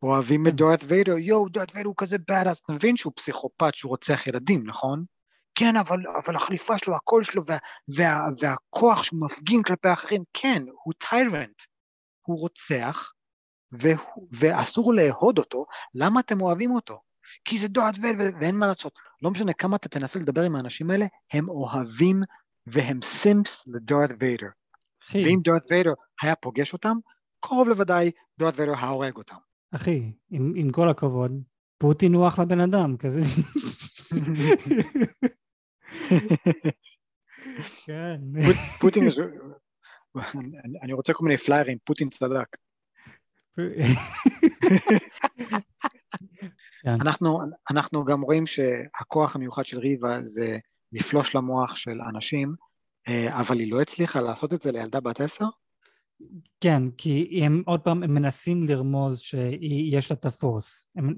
אוהבים 0.02 0.46
את 0.46 0.50
כן. 0.52 0.56
דארת 0.56 0.80
ויידר, 0.84 1.18
יואו, 1.18 1.48
דארת 1.48 1.74
ויידר 1.74 1.88
הוא 1.88 1.94
כזה 1.98 2.16
bad, 2.30 2.48
אז 2.48 2.56
אתה 2.58 2.72
מבין 2.72 2.96
שהוא 2.96 3.12
פסיכופת, 3.16 3.74
שהוא 3.74 3.90
רוצח 3.90 4.26
ילדים, 4.26 4.66
נכון? 4.66 5.04
כן, 5.58 5.76
אבל, 5.76 6.02
אבל 6.24 6.36
החליפה 6.36 6.78
שלו, 6.78 6.96
הקול 6.96 7.24
שלו, 7.24 7.42
וה, 7.46 7.58
וה, 7.96 8.26
והכוח 8.40 9.02
שהוא 9.02 9.20
מפגין 9.20 9.62
כלפי 9.62 9.88
האחרים, 9.88 10.22
כן, 10.32 10.62
הוא 10.84 10.94
tyrant, 11.10 11.62
הוא 12.26 12.38
רוצח, 12.38 13.12
והוא, 13.72 14.28
ואסור 14.32 14.94
לאהוד 14.94 15.38
אותו, 15.38 15.66
למה 15.94 16.20
אתם 16.20 16.40
אוהבים 16.40 16.70
אותו? 16.70 17.00
כי 17.44 17.58
זה 17.58 17.68
דארת 17.68 17.94
ויידר 18.02 18.24
ואין 18.40 18.56
מה 18.56 18.66
לעשות. 18.66 18.92
לא 19.22 19.30
משנה 19.30 19.52
כמה 19.52 19.76
אתה 19.76 19.88
תנסה 19.88 20.18
לדבר 20.18 20.42
עם 20.42 20.56
האנשים 20.56 20.90
האלה, 20.90 21.06
הם 21.32 21.48
אוהבים 21.48 22.22
והם 22.66 23.02
סימפס 23.02 23.64
לדארת 23.66 24.10
ויידר. 24.20 24.48
ואם 25.14 25.40
דארת 25.44 25.62
ויידר 25.70 25.92
היה 26.22 26.34
פוגש 26.34 26.72
אותם, 26.72 26.96
קרוב 27.40 27.68
לוודאי 27.68 28.10
דארת 28.38 28.58
ויידר 28.58 28.74
היה 28.74 28.88
הורג 28.88 29.16
אותם. 29.16 29.36
אחי, 29.74 30.12
עם, 30.30 30.52
עם 30.56 30.70
כל 30.70 30.88
הכבוד, 30.88 31.32
פוטין 31.78 32.14
הוא 32.14 32.28
אחלה 32.28 32.44
בן 32.44 32.60
אדם, 32.60 32.96
כזה. 32.96 33.20
כן. 37.86 38.14
פוט- 38.46 38.56
פוטין, 38.80 39.08
אני- 40.64 40.78
אני 40.82 40.92
רוצה 40.92 41.12
כל 41.12 41.24
מיני 41.24 41.36
פליירים, 41.36 41.78
פוטין 41.84 42.08
צדק. 42.08 42.56
כן. 46.82 46.94
אנחנו, 47.00 47.40
אנחנו 47.70 48.04
גם 48.04 48.20
רואים 48.20 48.46
שהכוח 48.46 49.36
המיוחד 49.36 49.66
של 49.66 49.78
ריבה 49.78 50.18
זה 50.24 50.58
לפלוש 50.92 51.34
למוח 51.34 51.76
של 51.76 52.00
אנשים, 52.14 52.54
אה, 53.08 53.40
אבל 53.40 53.58
היא 53.58 53.72
לא 53.72 53.80
הצליחה 53.80 54.20
לעשות 54.20 54.52
את 54.54 54.62
זה 54.62 54.72
לילדה 54.72 55.00
בת 55.00 55.20
עשר? 55.20 55.44
כן, 56.60 56.82
כי 56.96 57.40
הם 57.44 57.62
עוד 57.66 57.80
פעם 57.80 58.02
הם 58.02 58.14
מנסים 58.14 58.64
לרמוז 58.68 59.18
שיש 59.20 60.10
לה 60.10 60.16
את 60.16 60.26
הפורס. 60.26 60.88
הם- 60.96 61.14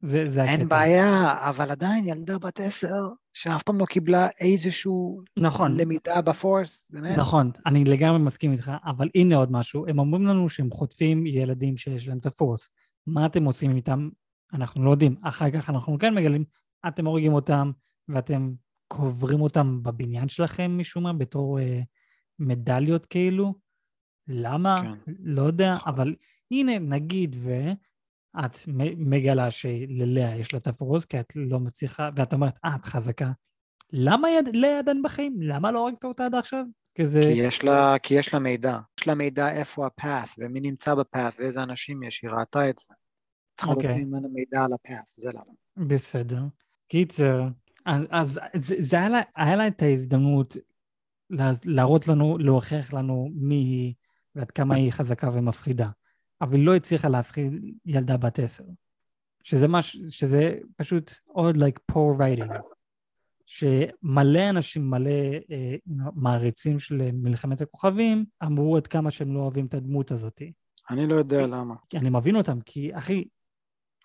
זה, 0.00 0.28
זה 0.28 0.42
הקטע. 0.42 0.52
אין 0.52 0.68
בעיה, 0.68 1.34
אבל 1.48 1.70
עדיין 1.70 2.06
ילדה 2.06 2.38
בת 2.38 2.60
עשר 2.60 3.08
שאף 3.32 3.62
פעם 3.62 3.78
לא 3.78 3.84
קיבלה 3.84 4.28
איזשהו 4.40 5.22
נכון, 5.38 5.76
למידה 5.76 6.20
בפורס, 6.20 6.90
באמת. 6.92 7.18
נכון, 7.18 7.50
אני 7.66 7.84
לגמרי 7.84 8.18
מסכים 8.18 8.52
איתך, 8.52 8.72
אבל 8.84 9.08
הנה 9.14 9.36
עוד 9.36 9.52
משהו, 9.52 9.86
הם 9.86 9.98
אומרים 9.98 10.26
לנו 10.26 10.48
שהם 10.48 10.70
חוטפים 10.70 11.26
ילדים 11.26 11.76
שיש 11.76 12.08
להם 12.08 12.18
את 12.18 12.26
הפורס. 12.26 12.70
מה 13.06 13.26
אתם 13.26 13.44
עושים 13.44 13.76
איתם? 13.76 14.08
אנחנו 14.52 14.84
לא 14.84 14.90
יודעים. 14.90 15.16
אחר 15.22 15.50
כך 15.50 15.70
אנחנו 15.70 15.98
כן 15.98 16.14
מגלים, 16.14 16.44
אתם 16.88 17.06
הורגים 17.06 17.32
אותם 17.32 17.70
ואתם 18.08 18.52
קוברים 18.88 19.40
אותם 19.40 19.82
בבניין 19.82 20.28
שלכם 20.28 20.78
משום 20.78 21.02
מה, 21.02 21.12
בתור 21.12 21.58
אה, 21.58 21.80
מדליות 22.38 23.06
כאילו. 23.06 23.54
למה? 24.28 24.82
כן. 25.06 25.12
לא 25.18 25.42
יודע, 25.42 25.76
אבל 25.86 26.14
הנה, 26.50 26.78
נגיד 26.78 27.36
ואת 27.38 27.76
מ- 28.68 29.10
מגלה 29.10 29.50
שללאה 29.50 30.36
יש 30.36 30.52
לה 30.52 30.58
את 30.58 30.66
הפורס, 30.66 31.04
כי 31.04 31.20
את 31.20 31.32
לא 31.36 31.60
מצליחה, 31.60 32.10
ואת 32.16 32.32
אומרת, 32.32 32.54
אה, 32.64 32.76
את 32.76 32.84
חזקה. 32.84 33.30
למה 33.92 34.30
יד- 34.30 34.56
לאה 34.56 34.78
עדיין 34.78 35.02
בחיים? 35.02 35.36
למה 35.42 35.72
לא 35.72 35.84
הרגת 35.86 36.04
אותה 36.04 36.26
עד 36.26 36.34
עכשיו? 36.34 36.64
כזה... 36.98 37.20
כי 37.20 37.40
יש 37.40 37.64
לה, 37.64 37.96
כי 38.02 38.14
יש 38.14 38.34
לה 38.34 38.40
מידע. 38.40 38.78
יש 39.00 39.06
לה 39.06 39.14
מידע 39.14 39.50
איפה 39.52 39.86
הפאth, 39.86 40.34
ומי 40.38 40.60
נמצא 40.60 40.94
בפאth, 40.94 41.34
ואיזה 41.38 41.62
אנשים 41.62 42.02
יש, 42.02 42.20
היא 42.22 42.30
ראתה 42.30 42.70
את 42.70 42.78
זה. 42.78 42.94
צריכה 43.56 43.72
אוקיי. 43.72 43.86
להוציא 43.86 44.04
ממנו 44.04 44.28
מידע 44.28 44.64
על 44.64 44.70
הפאth, 44.72 45.12
זה 45.16 45.30
למה. 45.34 45.86
בסדר. 45.88 46.42
קיצר, 46.88 47.42
אז, 47.84 48.06
אז 48.10 48.40
זה, 48.54 48.74
זה 48.78 48.96
היה, 48.98 49.08
לה, 49.08 49.20
היה 49.36 49.56
לה 49.56 49.66
את 49.68 49.82
ההזדמנות 49.82 50.56
לה, 51.30 51.50
להראות 51.64 52.08
לנו, 52.08 52.38
להוכיח 52.38 52.92
לנו 52.92 53.30
מי 53.34 53.54
היא 53.54 53.94
ועד 54.34 54.50
כמה 54.50 54.74
היא 54.74 54.92
חזקה 54.92 55.30
ומפחידה, 55.32 55.88
אבל 56.40 56.54
היא 56.54 56.66
לא 56.66 56.76
הצליחה 56.76 57.08
להפחיד 57.08 57.52
ילדה 57.86 58.16
בת 58.16 58.38
עשר. 58.38 58.64
שזה, 59.42 59.68
מש, 59.68 59.96
שזה 60.08 60.58
פשוט 60.76 61.12
עוד 61.26 61.56
like 61.56 61.92
poor 61.92 62.18
writing. 62.18 62.52
שמלא 63.46 64.50
אנשים, 64.50 64.90
מלא 64.90 65.10
אה, 65.50 65.76
מעריצים 66.14 66.78
של 66.78 67.10
מלחמת 67.12 67.60
הכוכבים, 67.60 68.24
אמרו 68.44 68.76
עד 68.76 68.86
כמה 68.86 69.10
שהם 69.10 69.34
לא 69.34 69.40
אוהבים 69.40 69.66
את 69.66 69.74
הדמות 69.74 70.10
הזאת. 70.10 70.42
אני 70.90 71.06
לא 71.06 71.14
יודע 71.14 71.46
למה. 71.46 71.74
כי 71.90 71.98
אני 71.98 72.10
מבין 72.10 72.36
אותם, 72.36 72.60
כי 72.60 72.98
אחי, 72.98 73.24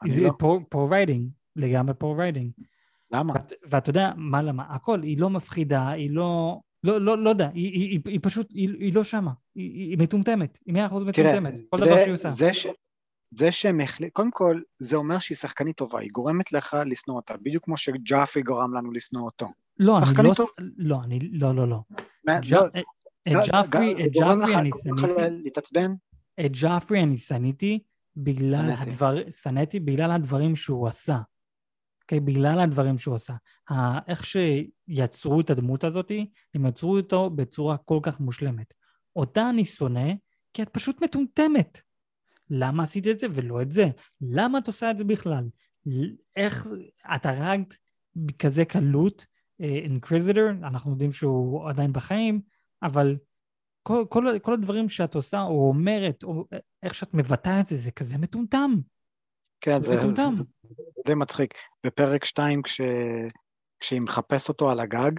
זה 0.07 0.21
לא. 0.21 0.29
poor, 0.29 0.75
poor 0.75 0.91
writing, 0.91 1.21
לגמרי 1.55 1.93
poor 2.03 2.17
writing. 2.19 2.63
למה? 3.11 3.33
ואת, 3.33 3.53
ואתה 3.69 3.89
יודע 3.89 4.11
מה 4.15 4.41
למה, 4.41 4.63
הכל, 4.69 5.01
היא 5.01 5.19
לא 5.19 5.29
מפחידה, 5.29 5.89
היא 5.89 6.11
לא, 6.11 6.59
לא, 6.83 7.01
לא, 7.01 7.17
לא 7.17 7.29
יודע, 7.29 7.49
היא, 7.53 7.71
היא, 7.71 7.89
היא, 7.89 7.99
היא 8.05 8.19
פשוט, 8.23 8.47
היא, 8.51 8.69
היא 8.79 8.93
לא 8.93 9.03
שמה, 9.03 9.31
היא, 9.55 9.89
היא 9.89 9.97
מטומטמת, 9.97 10.59
היא 10.65 10.73
מאה 10.73 10.85
אחוז 10.87 11.03
מטומטמת, 11.03 11.53
כל 11.69 11.77
זה- 11.79 11.85
דבר 11.85 11.95
שהיא 12.03 12.13
עושה. 12.13 12.31
זה 12.31 12.53
ש... 12.53 12.67
זה 13.35 13.51
שהם 13.51 13.81
החליטו, 13.81 14.13
קודם 14.13 14.31
כל, 14.31 14.61
זה 14.79 14.95
אומר 14.95 15.19
שהיא 15.19 15.35
שחקנית 15.35 15.75
טובה, 15.77 15.99
היא 15.99 16.09
גורמת 16.11 16.51
לך 16.51 16.77
לשנוא 16.85 17.15
אותה, 17.15 17.33
בדיוק 17.37 17.65
כמו 17.65 17.77
שג'אפרי 17.77 18.43
גרם 18.43 18.73
לנו 18.73 18.91
לשנוא 18.91 19.25
אותו. 19.25 19.47
לא, 19.79 19.97
אני 19.97 20.27
לא, 20.27 20.33
טוב. 20.33 20.47
לא, 20.77 20.97
אני, 21.03 21.19
לא, 21.31 21.55
לא, 21.55 21.67
לא. 21.67 21.79
לא, 22.25 22.33
את 23.27 23.33
לא, 23.33 23.41
ג'אפרי, 23.51 23.91
את 23.91 23.97
זה 23.97 24.19
גורם 24.19 24.39
ג'אפרי 24.39 24.55
אני 24.55 24.69
גורם 24.69 24.97
שנאתי? 24.97 25.49
את 26.45 26.51
ג'אפרי 26.51 27.03
אני 27.03 27.17
שנאתי 29.31 29.79
בגלל 29.79 30.11
הדברים 30.11 30.55
שהוא 30.55 30.87
עשה. 30.87 31.17
אוקיי? 32.03 32.19
בגלל 32.19 32.59
הדברים 32.59 32.97
שהוא 32.97 33.15
עשה. 33.15 33.33
איך 34.07 34.25
שיצרו 34.25 35.41
את 35.41 35.49
הדמות 35.49 35.83
הזאת, 35.83 36.11
הם 36.55 36.65
יצרו 36.65 36.97
אותו 36.97 37.29
בצורה 37.29 37.77
כל 37.77 37.99
כך 38.01 38.19
מושלמת. 38.19 38.73
אותה 39.15 39.49
אני 39.49 39.65
שונא, 39.65 40.13
כי 40.53 40.61
את 40.63 40.69
פשוט 40.69 41.03
מטומטמת. 41.03 41.81
למה 42.49 42.83
עשית 42.83 43.07
את 43.07 43.19
זה 43.19 43.27
ולא 43.33 43.61
את 43.61 43.71
זה? 43.71 43.85
למה 44.21 44.57
את 44.57 44.67
עושה 44.67 44.91
את 44.91 44.97
זה 44.97 45.03
בכלל? 45.03 45.49
איך 46.35 46.67
את 47.15 47.25
הרגת 47.25 47.75
בכזה 48.15 48.65
קלות 48.65 49.25
אינקוויזיטור, 49.59 50.49
אנחנו 50.49 50.91
יודעים 50.91 51.11
שהוא 51.11 51.69
עדיין 51.69 51.93
בחיים, 51.93 52.41
אבל 52.83 53.17
כל, 53.83 54.05
כל, 54.09 54.39
כל 54.41 54.53
הדברים 54.53 54.89
שאת 54.89 55.15
עושה 55.15 55.41
או 55.41 55.67
אומרת, 55.67 56.23
או 56.23 56.47
איך 56.83 56.95
שאת 56.95 57.13
מבטאה 57.13 57.59
את 57.59 57.67
זה, 57.67 57.77
זה 57.77 57.91
כזה 57.91 58.17
מטומטם. 58.17 58.71
כן, 59.63 59.79
זה 59.79 59.85
זה. 60.01 60.11
זה, 60.11 60.35
זה, 60.35 60.43
די 61.05 61.13
מצחיק. 61.13 61.53
בפרק 61.85 62.25
2, 62.25 62.61
כש, 62.61 62.81
כשהיא 63.79 64.01
מחפשת 64.01 64.49
אותו 64.49 64.69
על 64.71 64.79
הגג, 64.79 65.11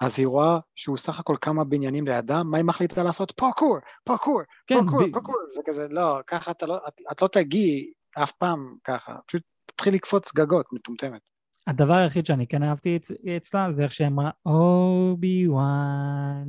אז 0.00 0.18
היא 0.18 0.26
רואה 0.26 0.58
שהוא 0.74 0.96
סך 0.96 1.20
הכל 1.20 1.36
כמה 1.40 1.64
בניינים 1.64 2.06
לידה, 2.08 2.42
מה 2.42 2.56
היא 2.56 2.64
מחליטה 2.64 3.02
לעשות? 3.02 3.32
פארקור, 3.36 3.76
פארקור, 4.04 4.40
כן, 4.66 4.74
פארקור, 4.74 5.00
ב- 5.08 5.12
פארקור. 5.12 5.34
זה 5.54 5.60
כזה, 5.66 5.86
לא, 5.90 6.18
ככה 6.26 6.50
אתה 6.50 6.66
לא, 6.66 6.76
את, 6.88 7.00
את 7.12 7.22
לא 7.22 7.28
תגיעי 7.28 7.92
אף 8.22 8.32
פעם 8.32 8.74
ככה, 8.84 9.16
פשוט 9.26 9.42
תתחיל 9.66 9.94
לקפוץ 9.94 10.34
גגות, 10.34 10.66
מטומטמת. 10.72 11.20
הדבר 11.66 11.94
היחיד 11.94 12.26
שאני 12.26 12.46
כן 12.46 12.62
אהבתי 12.62 12.96
אצ- 12.96 13.26
אצלה 13.36 13.72
זה 13.72 13.82
איך 13.82 13.92
שהיא 13.92 14.08
אמרה, 14.08 14.30
אובי 14.46 15.48
וואן. 15.48 16.44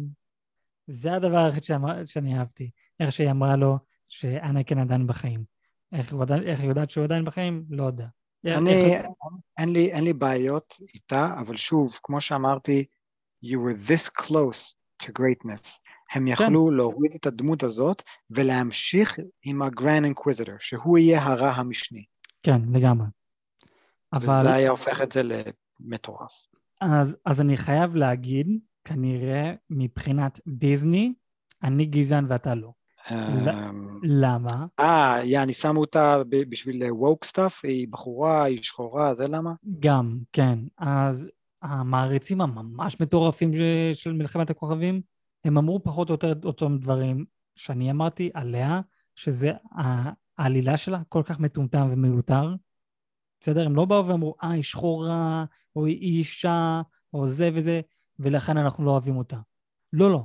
זה 0.88 1.14
הדבר 1.14 1.38
היחיד 1.38 1.64
שאני 2.06 2.38
אהבתי. 2.40 2.72
איך 3.00 3.12
שהיא 3.12 3.32
אמרה 3.32 3.56
לו 3.56 3.78
שאנקן 4.08 4.80
עדיין 4.80 5.08
בחיים. 5.08 5.59
איך, 5.94 6.14
היא 6.60 6.70
יודעת 6.70 6.90
שהוא 6.90 7.04
עדיין 7.04 7.26
בחיים? 7.26 7.66
לא 7.70 7.84
יודע. 7.84 8.08
אני, 8.46 8.72
איך- 8.72 9.06
אין 9.58 9.74
לי, 9.74 9.92
אין 9.92 10.04
לי 10.04 10.14
בעיות 10.14 10.76
איתה, 10.94 11.36
אבל 11.40 11.56
שוב, 11.56 12.00
כמו 12.04 12.22
שאמרתי, 12.22 12.86
you 13.46 13.58
were 13.58 13.90
this 13.90 14.24
close 14.24 14.74
to 15.04 15.08
greatness, 15.20 15.80
הם 16.14 16.28
יכלו 16.28 16.72
להוריד 16.72 17.14
את 17.16 17.26
הדמות 17.26 17.64
הזאת 17.64 18.04
ולהמשיך 18.30 19.20
עם 19.44 19.62
ה 19.62 19.69
Grand 19.69 20.04
Inquisitor, 20.04 20.56
שהוא 20.60 20.98
יהיה 20.98 21.24
הרע 21.24 21.50
המשני. 21.50 22.04
כן, 22.44 22.62
לגמרי. 22.74 23.08
אבל... 24.14 24.40
וזה 24.40 24.54
היה 24.54 24.70
הופך 24.70 25.02
את 25.02 25.12
זה 25.12 25.22
למטורף. 25.24 26.48
אז, 26.82 27.18
אז 27.26 27.42
אני 27.42 27.58
חייב 27.58 27.96
להגיד, 27.96 28.48
כנראה 28.86 29.54
מבחינת 29.70 30.40
דיסני, 30.48 31.14
אני 31.64 31.86
גזען 31.86 32.26
ואתה 32.30 32.56
לא. 32.56 32.72
אמ, 33.12 34.00
למה? 34.04 34.66
אה, 34.80 35.20
יעני, 35.24 35.54
שמו 35.54 35.80
אותה 35.80 36.22
בשביל 36.30 36.84
woke 36.92 37.26
stuff, 37.26 37.60
היא 37.64 37.88
בחורה, 37.90 38.44
היא 38.44 38.64
שחורה, 38.64 39.14
זה 39.14 39.28
למה? 39.28 39.54
גם, 39.80 40.20
כן. 40.34 40.60
אז 40.78 41.30
המעריצים 41.62 42.42
הממש 42.42 43.00
מטורפים 43.00 43.52
של 43.94 44.14
מלחמת 44.14 44.50
הכוכבים, 44.50 45.02
הם 45.46 45.58
אמרו 45.58 45.84
פחות 45.84 46.10
או 46.10 46.14
יותר 46.14 46.32
את 46.32 46.46
אותם 46.46 46.78
דברים 46.78 47.26
שאני 47.56 47.92
אמרתי 47.92 48.30
עליה, 48.34 48.82
שזה 49.16 49.52
העלילה 50.38 50.78
שלה 50.78 51.02
כל 51.10 51.22
כך 51.26 51.40
מטומטם 51.40 51.88
ומיותר. 51.92 52.56
בסדר? 53.42 53.66
הם 53.66 53.76
לא 53.76 53.86
באו 53.86 54.08
ואמרו, 54.08 54.36
אה, 54.44 54.52
היא 54.52 54.64
שחורה, 54.64 55.46
או 55.76 55.86
היא 55.86 55.98
אישה, 55.98 56.82
או 57.14 57.28
זה 57.28 57.50
וזה, 57.54 57.82
ולכן 58.20 58.58
אנחנו 58.58 58.86
לא 58.86 58.92
אוהבים 58.92 59.18
אותה. 59.18 59.38
לא, 59.94 60.12
לא, 60.12 60.24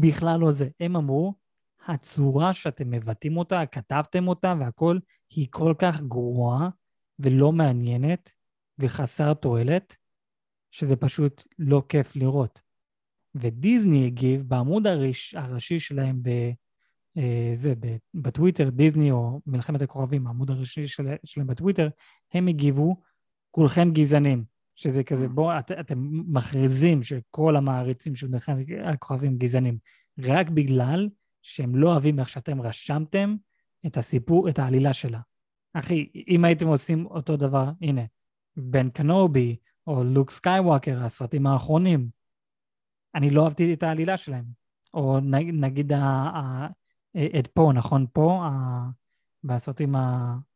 בכלל 0.00 0.40
לא 0.40 0.52
זה. 0.52 0.68
הם 0.80 0.96
אמרו, 0.96 1.34
הצורה 1.86 2.52
שאתם 2.52 2.90
מבטאים 2.90 3.36
אותה, 3.36 3.66
כתבתם 3.66 4.28
אותה 4.28 4.54
והכול, 4.60 5.00
היא 5.30 5.46
כל 5.50 5.74
כך 5.78 6.02
גרועה 6.02 6.68
ולא 7.18 7.52
מעניינת 7.52 8.30
וחסר 8.78 9.34
תועלת, 9.34 9.96
שזה 10.70 10.96
פשוט 10.96 11.42
לא 11.58 11.82
כיף 11.88 12.16
לראות. 12.16 12.60
ודיסני 13.34 14.06
הגיב 14.06 14.42
בעמוד 14.42 14.86
הראש, 14.86 15.34
הראשי 15.34 15.80
שלהם 15.80 16.22
ב... 16.22 16.28
אה, 17.18 17.52
זה, 17.54 17.74
ב, 17.80 17.96
בטוויטר, 18.14 18.70
דיסני 18.70 19.10
או 19.10 19.40
מלחמת 19.46 19.82
הכוכבים, 19.82 20.26
העמוד 20.26 20.50
הראשי 20.50 20.86
של, 20.86 21.06
שלהם 21.24 21.46
בטוויטר, 21.46 21.88
הם 22.34 22.46
הגיבו, 22.46 22.96
כולכם 23.50 23.90
גזענים. 23.92 24.44
שזה 24.74 25.04
כזה, 25.04 25.28
בואו, 25.28 25.58
את, 25.58 25.72
אתם 25.72 25.98
מכריזים 26.10 27.02
שכל 27.02 27.56
המעריצים 27.56 28.14
של 28.14 28.28
מלחמת 28.28 28.66
הכוכבים 28.84 29.38
גזענים, 29.38 29.78
רק 30.18 30.48
בגלל 30.48 31.08
שהם 31.46 31.76
לא 31.76 31.92
אוהבים 31.92 32.20
איך 32.20 32.28
שאתם 32.28 32.60
רשמתם 32.62 33.36
את 33.86 33.96
הסיפור, 33.96 34.48
את 34.48 34.58
העלילה 34.58 34.92
שלה. 34.92 35.20
אחי, 35.74 36.10
אם 36.28 36.44
הייתם 36.44 36.66
עושים 36.66 37.06
אותו 37.06 37.36
דבר, 37.36 37.70
הנה, 37.82 38.02
בן 38.56 38.90
קנובי 38.90 39.56
או 39.86 40.04
לוק 40.04 40.30
סקייווקר, 40.30 41.04
הסרטים 41.04 41.46
האחרונים, 41.46 42.08
אני 43.14 43.30
לא 43.30 43.44
אהבתי 43.44 43.74
את 43.74 43.82
העלילה 43.82 44.16
שלהם. 44.16 44.44
או 44.94 45.18
נגיד 45.52 45.92
ה, 45.92 45.98
ה, 45.98 46.66
את 47.38 47.46
פה, 47.46 47.72
נכון? 47.74 48.06
פה, 48.12 48.44
ה, 48.44 48.50
בסרטים 49.44 49.94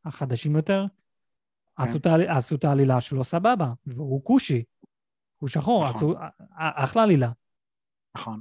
החדשים 0.04 0.56
יותר, 0.56 0.86
כן. 1.76 1.82
עשו, 1.82 1.98
את- 1.98 2.06
עשו 2.28 2.56
את 2.56 2.64
העלילה 2.64 3.00
שלו 3.00 3.24
סבבה, 3.24 3.72
והוא 3.86 4.24
כושי, 4.24 4.62
הוא 5.36 5.48
שחור, 5.48 5.88
נכון. 5.88 5.96
עשו 5.96 6.14
אחלה 6.56 7.02
עלילה. 7.02 7.32
נכון. 8.16 8.40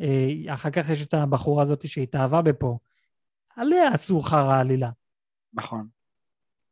אה, 0.00 0.54
אחר 0.54 0.70
כך 0.70 0.88
יש 0.88 1.06
את 1.06 1.14
הבחורה 1.14 1.62
הזאת 1.62 1.88
שהתאהבה 1.88 2.42
בפה. 2.42 2.78
עליה 3.56 3.88
עשו 3.88 4.22
חרא 4.22 4.60
עלילה, 4.60 4.90
נכון. 5.52 5.88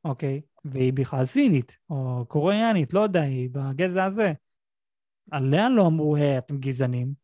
אוקיי? 0.05 0.41
והיא 0.65 0.93
בכלל 0.93 1.25
סינית, 1.25 1.77
או 1.91 2.25
קוריאנית, 2.29 2.93
לא 2.93 3.01
יודע, 3.01 3.23
היא 3.23 3.51
בגזע 3.53 4.05
הזה. 4.05 4.33
עליה 5.31 5.69
לא 5.69 5.87
אמרו, 5.87 6.17
היי, 6.17 6.39
אתם 6.39 6.59
גזענים, 6.59 7.15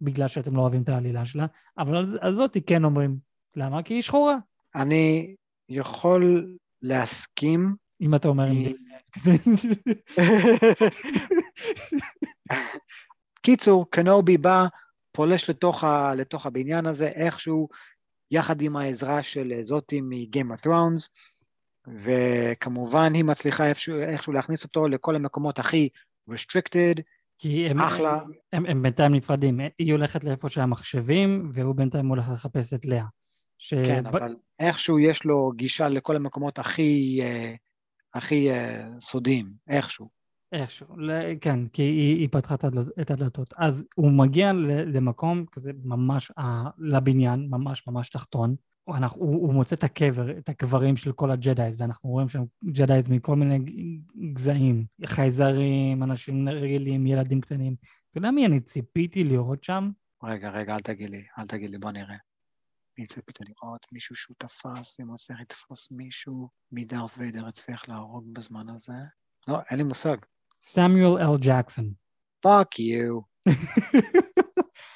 בגלל 0.00 0.28
שאתם 0.28 0.56
לא 0.56 0.60
אוהבים 0.60 0.82
את 0.82 0.88
העלילה 0.88 1.24
שלה, 1.24 1.46
אבל 1.78 1.96
על, 1.96 2.04
על 2.20 2.34
זאתי 2.34 2.62
כן 2.62 2.84
אומרים. 2.84 3.18
למה? 3.56 3.82
כי 3.82 3.94
היא 3.94 4.02
שחורה. 4.02 4.36
אני 4.74 5.34
יכול 5.68 6.56
להסכים 6.82 7.74
אם 8.00 8.14
אתה 8.14 8.28
אומר... 8.28 8.44
עם. 8.44 8.62
קיצור, 13.42 13.90
קנובי 13.90 14.38
בא, 14.38 14.66
פולש 15.20 15.50
לתוך, 15.50 15.84
ה, 15.84 16.14
לתוך 16.14 16.46
הבניין 16.46 16.86
הזה, 16.86 17.08
איכשהו, 17.08 17.68
יחד 18.30 18.62
עם 18.62 18.76
העזרה 18.76 19.22
של 19.22 19.52
זאתי 19.60 20.00
מ-Game 20.00 20.56
of 20.56 20.66
Thrones, 20.66 21.08
וכמובן 22.02 23.14
היא 23.14 23.24
מצליחה 23.24 23.66
איכשהו, 23.66 24.00
איכשהו 24.00 24.32
להכניס 24.32 24.64
אותו 24.64 24.88
לכל 24.88 25.16
המקומות 25.16 25.58
הכי 25.58 25.88
restricted, 26.30 27.02
כי 27.38 27.68
הם, 27.68 27.80
אחלה. 27.80 28.20
הם, 28.52 28.66
הם 28.66 28.82
בינתיים 28.82 29.14
נפרדים. 29.14 29.60
היא 29.78 29.92
הולכת 29.92 30.24
לאיפה 30.24 30.48
שהמחשבים, 30.48 31.50
והוא 31.52 31.74
בינתיים 31.74 32.06
הולך 32.06 32.24
לחפש 32.32 32.74
את 32.74 32.86
לאה. 32.86 33.06
ש... 33.58 33.74
כן, 33.74 34.04
ב- 34.04 34.06
אבל 34.06 34.36
איכשהו 34.60 34.98
יש 34.98 35.24
לו 35.24 35.52
גישה 35.56 35.88
לכל 35.88 36.16
המקומות 36.16 36.58
הכי, 36.58 37.20
אה, 37.22 37.54
הכי 38.14 38.50
אה, 38.50 38.88
סודיים, 39.00 39.52
איכשהו. 39.68 40.19
איכשהו, 40.52 40.86
כן, 41.40 41.68
כי 41.68 41.82
היא, 41.82 42.16
היא 42.16 42.28
פתחה 42.32 42.54
את 42.54 42.64
הדלת- 42.64 42.98
את 43.00 43.10
הדלתות. 43.10 43.54
אז 43.56 43.84
הוא 43.94 44.12
מגיע 44.12 44.52
למקום 44.86 45.44
כזה 45.52 45.72
ממש, 45.84 46.32
לבניין, 46.78 47.46
ממש 47.50 47.86
ממש 47.86 48.08
תחתון. 48.08 48.56
אנחנו, 48.88 49.22
הוא, 49.22 49.46
הוא 49.46 49.54
מוצא 49.54 49.76
את 49.76 49.84
הקבר, 49.84 50.38
את 50.38 50.48
הקברים 50.48 50.96
של 50.96 51.12
כל 51.12 51.30
הג'דאיז, 51.30 51.80
ואנחנו 51.80 52.10
רואים 52.10 52.28
שם 52.28 52.42
ג'דאיז 52.64 53.10
מכל 53.10 53.36
מיני 53.36 53.58
גזעים, 54.32 54.84
חייזרים, 55.06 56.02
אנשים 56.02 56.48
רגילים, 56.48 57.06
ילדים 57.06 57.40
קטנים. 57.40 57.76
אתה 58.10 58.18
יודע 58.18 58.30
מי 58.30 58.46
אני 58.46 58.60
ציפיתי 58.60 59.24
לראות 59.24 59.64
שם? 59.64 59.90
רגע, 60.22 60.50
רגע, 60.50 60.74
אל 60.74 60.80
תגיד 60.80 61.10
לי, 61.10 61.24
אל 61.38 61.46
תגיד 61.46 61.70
לי, 61.70 61.78
בוא 61.78 61.90
נראה. 61.90 62.16
אני 62.98 63.06
ציפית 63.06 63.38
לראות 63.48 63.86
מישהו 63.92 64.14
שהוא 64.14 64.36
תפס, 64.38 65.00
אם 65.00 65.06
הוא 65.06 65.14
הצליח 65.14 65.40
לתפוס 65.40 65.90
מישהו, 65.90 66.48
מדארת 66.72 67.10
ויידר 67.18 67.46
הצליח 67.46 67.88
להרוג 67.88 68.34
בזמן 68.34 68.68
הזה. 68.68 68.92
לא, 69.48 69.58
אין 69.70 69.78
לי 69.78 69.84
מושג. 69.84 70.16
סמיול 70.62 71.20
אל 71.20 71.36
ג'קסון. 71.40 71.92
פאק 72.40 72.78
יו, 72.78 73.20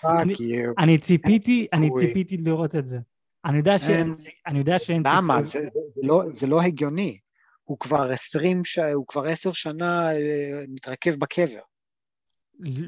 פאק 0.00 0.40
יו. 0.40 0.72
אני 0.78 0.98
ציפיתי, 0.98 1.66
אני. 1.72 1.90
ציפיתי 2.00 2.36
לראות 2.36 2.74
את 2.74 2.86
זה. 2.86 2.98
אני 3.44 3.58
יודע 3.58 3.78
שאין, 3.78 3.98
אין. 3.98 4.14
אני 4.46 4.58
יודע 4.58 4.78
שאין 4.78 5.02
למה? 5.06 5.42
זה, 5.42 5.68
לא, 6.02 6.22
זה 6.32 6.46
לא 6.46 6.62
הגיוני. 6.62 7.18
הוא 7.64 7.78
כבר 7.78 8.10
עשרים. 8.10 8.62
הוא 8.94 9.06
כבר 9.06 9.26
עשר 9.26 9.52
שנה 9.52 10.12
אה, 10.12 10.64
מתרקב 10.68 11.14
בקבר. 11.14 11.60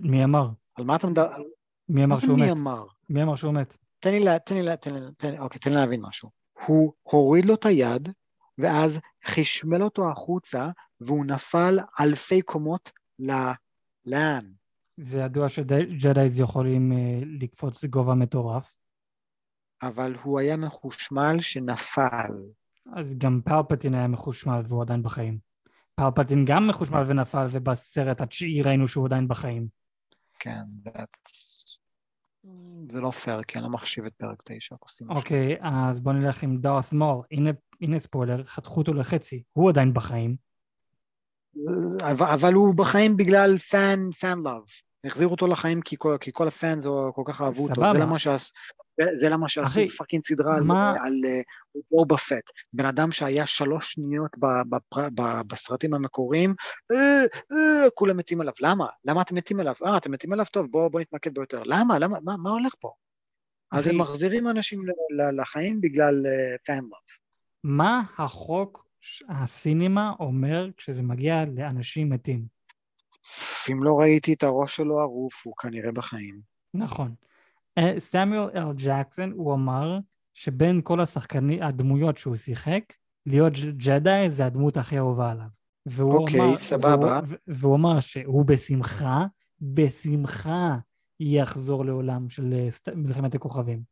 מי 0.02 0.24
אמר? 0.24 0.48
על 0.74 0.84
מה 0.84 0.96
אתה 0.96 1.06
מדבר? 1.06 1.42
מי 1.88 2.04
אמר 2.04 2.18
שהוא 2.18 2.38
מי 2.38 2.46
מת? 2.46 2.50
אמר? 2.50 2.86
מי 3.10 3.22
אמר 3.22 3.34
שהוא 3.34 3.52
מת? 3.52 3.76
תן 4.00 4.10
לי, 4.10 4.24
תן 4.46 4.54
לי, 4.54 4.76
תן 4.80 4.94
לי, 4.94 5.00
תן 5.16 5.30
לי, 5.30 5.38
אוקיי, 5.38 5.60
תן 5.60 5.70
לי 5.70 5.76
להבין 5.76 6.00
משהו. 6.00 6.30
הוא 6.66 6.92
הוריד 7.02 7.44
לו 7.44 7.54
את 7.54 7.66
היד, 7.66 8.08
ואז 8.58 9.00
חשמל 9.26 9.82
אותו 9.82 10.10
החוצה, 10.10 10.70
והוא 11.01 11.26
נפל 11.26 11.78
אלפי 12.01 12.42
קומות 12.42 12.92
ל... 13.18 13.32
לאן? 14.07 14.53
זה 14.97 15.18
ידוע 15.18 15.49
שג'דאיז 15.49 16.40
יכולים 16.40 16.92
אה, 16.92 17.20
לקפוץ 17.40 17.84
לגובה 17.84 18.14
מטורף. 18.14 18.74
אבל 19.82 20.14
הוא 20.22 20.40
היה 20.40 20.57
מחושמל 20.57 21.40
שנפל. 21.40 22.32
אז 22.92 23.14
גם 23.18 23.40
פלפטין 23.44 23.94
היה 23.94 24.09
מחושמל 24.09 24.62
והוא 24.68 24.82
עדיין 24.82 25.03
בחיים. 25.03 25.38
פלפטין 25.94 26.44
גם 26.44 26.68
מחושמל 26.68 27.03
ונפל, 27.07 27.47
ובסרט 27.51 28.20
התשיעי 28.20 28.62
ראינו 28.62 28.88
שהוא 28.88 29.07
עדיין 29.07 29.28
בחיים. 29.28 29.68
כן, 30.38 30.62
that's... 30.88 31.57
זה 32.88 33.01
לא 33.01 33.11
פייר, 33.11 33.42
כי 33.42 33.59
אני 33.59 33.64
לא 33.64 33.70
מחשיב 33.70 34.05
את 34.05 34.14
פרק 34.14 34.42
תשע. 34.44 34.76
עושים 34.80 35.07
משהו. 35.07 35.18
אוקיי, 35.18 35.57
אז 35.61 36.01
בוא 36.01 36.12
נלך 36.12 36.42
עם 36.42 36.59
דארת 36.59 36.92
מול. 36.92 37.22
הנה, 37.30 37.51
הנה 37.80 37.99
ספוילר, 37.99 38.44
חתכו 38.44 38.80
אותו 38.80 38.94
לחצי. 38.94 39.42
הוא 39.53 39.70
עדיין 39.70 39.94
בחיים. 39.94 40.36
אבל, 42.02 42.54
הוא 42.54 42.74
בחיים 42.74 43.16
בגלל 43.16 43.59
fan, 43.59 44.11
fan 44.20 44.42
love. 44.44 44.62
החזירו 45.07 45.30
אותו 45.32 45.46
לחיים 45.46 45.80
כי 45.80 45.96
כל, 45.98 46.16
כי 46.20 46.30
כל 46.34 46.48
ה 46.48 46.56
fans 46.56 46.86
כל 47.14 47.22
כך 47.26 47.40
אהבו 47.40 47.62
אותו. 47.62 47.74
סבבה. 47.74 47.92
זה 47.92 47.98
למה, 47.98 48.18
שעש, 48.18 48.52
זה, 49.14 49.28
למה 49.28 49.48
שעשו 49.48 49.72
אחי, 49.72 49.88
fucking 49.88 50.22
סדרה 50.24 50.61
מה- 50.61 50.94
על 51.04 51.20
אה, 51.26 51.40
בובה 51.90 52.16
פט. 52.16 52.50
בן 52.72 52.84
אדם 52.86 53.12
שהיה 53.12 53.46
שלוש 53.46 53.92
שניות 53.92 54.30
בפר, 54.70 55.09
בסרטים 55.46 55.94
המקוריים, 55.94 56.54
אה, 56.92 57.24
אה, 57.52 57.90
כולם 57.94 58.16
מתים 58.16 58.40
עליו. 58.40 58.52
למה? 58.61 58.86
למה 59.04 59.22
אתם 59.22 59.34
מתים 59.34 59.61
עליו? 59.61 59.74
אה, 59.86 59.96
אתם 59.96 60.12
מתים 60.12 60.32
עליו? 60.32 60.46
טוב, 60.52 60.66
בואו 60.70 60.90
בוא 60.90 61.00
נתמקד 61.00 61.34
בו 61.34 61.40
יותר. 61.40 61.62
למה? 61.66 61.98
למה? 61.98 62.18
מה, 62.22 62.36
מה 62.36 62.50
הולך 62.50 62.74
פה? 62.80 62.92
אז 63.72 63.86
הם 63.86 63.98
מחזירים 63.98 64.48
אנשים 64.48 64.82
לחיים 65.36 65.80
בגלל 65.80 66.26
fan 66.66 66.74
love. 66.74 67.16
מה 67.64 68.02
החוק 68.18 68.86
ה 69.28 69.40
cinema 69.40 70.12
אומר 70.20 70.68
כשזה 70.76 71.02
מגיע 71.02 71.44
לאנשים 71.57 72.11
מתים? 72.11 72.44
אם 73.70 73.82
לא 73.82 74.00
ראיתי 74.00 74.32
את 74.32 74.42
הראש 74.42 74.76
שלו 74.76 75.00
ערוף, 75.00 75.42
הוא 75.44 75.54
כנראה 75.57 75.92
בחיים. 75.92 76.40
נכון. 76.74 77.14
אה, 77.78 78.00
סמיול 78.00 78.50
אל 78.54 78.72
ג'קסון, 78.76 79.32
הוא 79.32 79.54
אמר 79.54 79.98
שבין 80.34 80.80
כל 80.84 81.00
השחקנים, 81.00 81.62
הדמויות 81.62 82.18
שהוא 82.18 82.36
שיחק, 82.36 82.82
להיות 83.26 83.52
ג'די 83.76 84.26
זה 84.30 84.46
הדמות 84.46 84.76
הכי 84.76 84.98
אהובה 84.98 85.30
עליו. 85.30 85.46
והוא 85.86 86.14
אוקיי, 86.14 86.40
אמר, 86.40 86.57
סבבה. 86.57 87.20
והוא, 87.26 87.38
והוא 87.46 87.76
אמר 87.76 88.00
שהוא 88.00 88.44
בשמחה, 88.44 89.24
בשמחה 89.61 90.76
יחזור 91.20 91.84
לעולם 91.84 92.28
של 92.28 92.54
אה, 92.54 92.94
מלחמת 92.94 93.34
הכוכבים. 93.34 93.82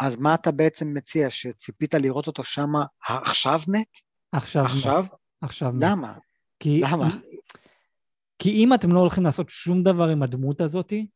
אז 0.00 0.16
מה 0.16 0.34
אתה 0.34 0.50
בעצם 0.50 0.94
מציע, 0.94 1.30
שציפית 1.30 1.94
לראות 1.94 2.26
אותו 2.26 2.44
שמה 2.44 2.84
עכשיו 3.08 3.60
מת? 3.68 3.98
עכשיו. 4.32 4.64
עכשיו? 4.64 5.04
עכשיו 5.40 5.72
מת. 5.72 5.82
למה? 5.82 6.18
כי, 6.58 6.80
למה? 6.80 7.16
כי 8.38 8.50
אם 8.50 8.74
אתם 8.74 8.92
לא 8.92 9.00
הולכים 9.00 9.24
לעשות 9.24 9.50
שום 9.50 9.82
דבר 9.82 10.08
עם 10.08 10.22
הדמות 10.22 10.60
הזאתי, 10.60 11.06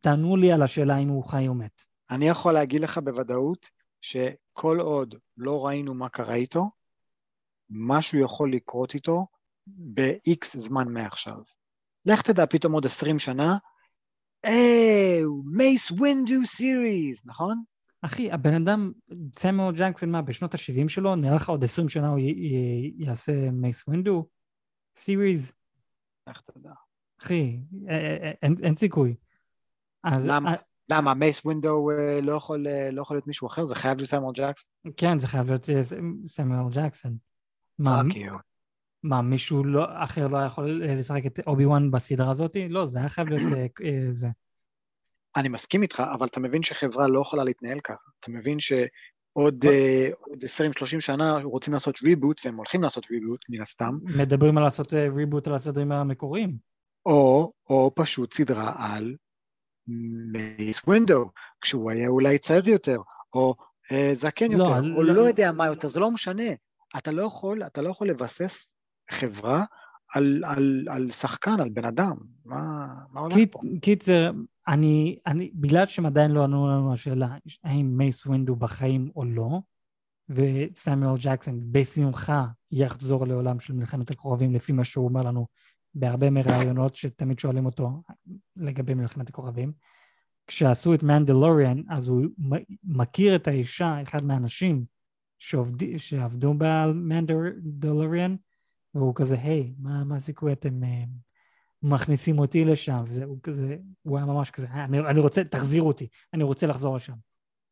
תענו 0.00 0.36
לי 0.36 0.52
על 0.52 0.62
השאלה 0.62 0.98
אם 0.98 1.08
הוא 1.08 1.24
חי 1.24 1.48
או 1.48 1.54
מת. 1.54 1.82
אני 2.10 2.28
יכול 2.28 2.52
להגיד 2.52 2.80
לך 2.80 2.98
בוודאות 2.98 3.68
שכל 4.00 4.80
עוד 4.80 5.14
לא 5.36 5.66
ראינו 5.66 5.94
מה 5.94 6.08
קרה 6.08 6.34
איתו, 6.34 6.70
משהו 7.70 8.18
יכול 8.18 8.52
לקרות 8.52 8.94
איתו 8.94 9.26
ב-X 9.66 10.58
זמן 10.58 10.88
מעכשיו. 10.88 11.42
לך 12.06 12.22
תדע, 12.22 12.46
פתאום 12.46 12.72
עוד 12.72 12.86
20 12.86 13.18
שנה, 13.18 13.58
היי, 14.42 15.22
מייס 15.44 15.90
ווינדו 15.90 16.46
series, 16.46 17.22
נכון? 17.24 17.62
אחי, 18.02 18.32
הבן 18.32 18.54
אדם, 18.54 18.92
סמואל 19.38 19.74
ג'קסון, 19.76 20.10
מה, 20.10 20.22
בשנות 20.22 20.54
ה-70 20.54 20.88
שלו, 20.88 21.16
נראה 21.16 21.36
לך 21.36 21.48
עוד 21.48 21.64
20 21.64 21.88
שנה 21.88 22.08
הוא 22.08 22.18
י- 22.18 22.22
י- 22.22 22.94
יעשה 22.98 23.50
מייס 23.50 23.88
ווינדו? 23.88 24.26
series? 24.96 25.52
לך 26.28 26.40
תדע. 26.40 26.70
אחי, 27.22 27.60
א- 27.88 27.92
א- 27.92 28.46
א- 28.46 28.54
אין, 28.62 28.76
סיכוי. 28.76 29.14
למה? 30.90 31.14
מייס 31.14 31.44
ווינדו 31.44 31.90
אה, 31.90 32.20
לא 32.20 32.32
יכול 32.32 32.66
אה, 32.66 32.90
לא 32.90 33.02
יכול 33.02 33.16
להיות 33.16 33.26
מישהו 33.26 33.46
אחר? 33.46 33.64
זה 33.64 33.74
חייב 33.74 33.96
להיות 33.96 34.10
סמואל 34.10 34.34
ג'קס? 34.34 34.66
כן, 34.96 35.18
זה 35.18 35.26
חייב 35.26 35.46
להיות 35.46 35.70
אה, 35.70 35.80
סמואל 36.26 36.72
ג'קסון. 36.72 37.16
מה, 39.02 39.22
מישהו 39.22 39.64
לא, 39.64 40.04
אחר 40.04 40.28
לא 40.28 40.38
יכול 40.38 40.82
לשחק 40.84 41.26
את 41.26 41.40
אובי 41.46 41.66
וואן 41.66 41.90
בסדרה 41.90 42.30
הזאת? 42.30 42.56
לא, 42.70 42.86
זה 42.86 42.98
היה 42.98 43.08
חייב 43.08 43.28
להיות 43.28 43.72
זה. 44.10 44.28
אני 45.36 45.48
מסכים 45.48 45.82
איתך, 45.82 46.02
אבל 46.18 46.26
אתה 46.26 46.40
מבין 46.40 46.62
שחברה 46.62 47.08
לא 47.08 47.20
יכולה 47.20 47.44
להתנהל 47.44 47.80
ככה. 47.80 48.04
אתה 48.20 48.30
מבין 48.30 48.60
שעוד 48.60 49.64
אה, 49.64 50.08
עוד 50.20 50.44
20-30 50.44 51.00
שנה 51.00 51.38
רוצים 51.42 51.74
לעשות 51.74 52.02
ריבוט, 52.02 52.40
והם 52.44 52.56
הולכים 52.56 52.82
לעשות 52.82 53.06
ריבוט, 53.10 53.40
מן 53.48 53.60
הסתם, 53.60 53.98
מדברים 54.02 54.58
על 54.58 54.64
לעשות 54.64 54.92
ריבוט 54.92 55.46
על 55.46 55.54
הסדרים 55.54 55.92
המקוריים. 55.92 56.56
או, 57.06 57.52
או 57.70 57.92
פשוט 57.94 58.32
סדרה 58.32 58.74
על 58.78 59.16
מייס 60.32 60.80
ווינדו, 60.86 61.30
כשהוא 61.60 61.90
היה 61.90 62.08
אולי 62.08 62.38
צעיר 62.38 62.68
יותר, 62.68 62.98
או 63.34 63.54
אה, 63.92 64.10
זקן 64.14 64.52
לא, 64.52 64.64
יותר, 64.64 64.94
או 64.96 65.02
לא- 65.02 65.14
לא 65.14 65.20
יודע 65.20 65.52
מה 65.52 65.66
יותר, 65.66 65.88
זה 65.88 66.00
לא 66.00 66.10
משנה. 66.10 66.52
אתה 66.98 67.12
לא 67.12 67.22
יכול, 67.22 67.62
אתה 67.62 67.82
לא 67.82 67.90
יכול 67.90 68.08
לבסס 68.08 68.72
חברה 69.10 69.64
על, 70.14 70.42
על, 70.46 70.86
על 70.90 71.10
שחקן, 71.10 71.60
על 71.60 71.68
בן 71.68 71.84
אדם. 71.84 72.16
מה, 72.44 72.86
מה 73.12 73.20
הולך 73.20 73.36
פה? 73.50 73.60
קיצר, 73.82 74.30
אני, 74.70 75.18
אני, 75.26 75.50
בגלל 75.54 75.86
שהם 75.86 76.06
עדיין 76.06 76.30
לא 76.30 76.44
ענו 76.44 76.68
לנו 76.68 76.92
השאלה 76.92 77.36
האם 77.64 77.96
מייס 77.96 78.26
ווינדו 78.26 78.56
בחיים 78.56 79.10
או 79.16 79.24
לא, 79.24 79.60
וסמואל 80.28 81.16
ג'קסון 81.20 81.60
בשמחה 81.72 82.46
יחזור 82.70 83.26
לעולם 83.26 83.60
של 83.60 83.72
מלחמת 83.72 84.10
הכוכבים 84.10 84.54
לפי 84.54 84.72
מה 84.72 84.84
שהוא 84.84 85.04
אומר 85.04 85.22
לנו 85.22 85.46
בהרבה 85.94 86.30
מראיונות 86.30 86.96
שתמיד 86.96 87.38
שואלים 87.38 87.66
אותו 87.66 88.02
לגבי 88.56 88.94
מלחמת 88.94 89.28
הכוכבים. 89.28 89.72
כשעשו 90.46 90.94
את 90.94 91.02
מנדלוריאן, 91.02 91.82
אז 91.88 92.08
הוא 92.08 92.22
מכיר 92.84 93.36
את 93.36 93.48
האישה, 93.48 94.02
אחד 94.02 94.24
מהאנשים 94.24 94.84
שעובד, 95.38 95.96
שעבדו 95.96 96.54
במנדלוריאן, 96.58 98.36
והוא 98.94 99.14
כזה, 99.14 99.40
היי, 99.40 99.74
מה, 99.78 100.04
מה 100.04 100.16
הסיכוי 100.16 100.52
אתם 100.52 100.84
אה, 100.84 101.04
מכניסים 101.82 102.38
אותי 102.38 102.64
לשם? 102.64 103.04
וזה, 103.08 103.24
הוא 103.24 103.38
כזה, 103.42 103.76
הוא 104.02 104.16
היה 104.16 104.26
ממש 104.26 104.50
כזה, 104.50 104.66
"אה, 104.66 104.84
אני, 104.84 104.98
אני 105.00 105.20
רוצה, 105.20 105.44
תחזירו 105.44 105.88
אותי, 105.88 106.06
אני 106.34 106.42
רוצה 106.44 106.66
לחזור 106.66 106.96
לשם. 106.96 107.12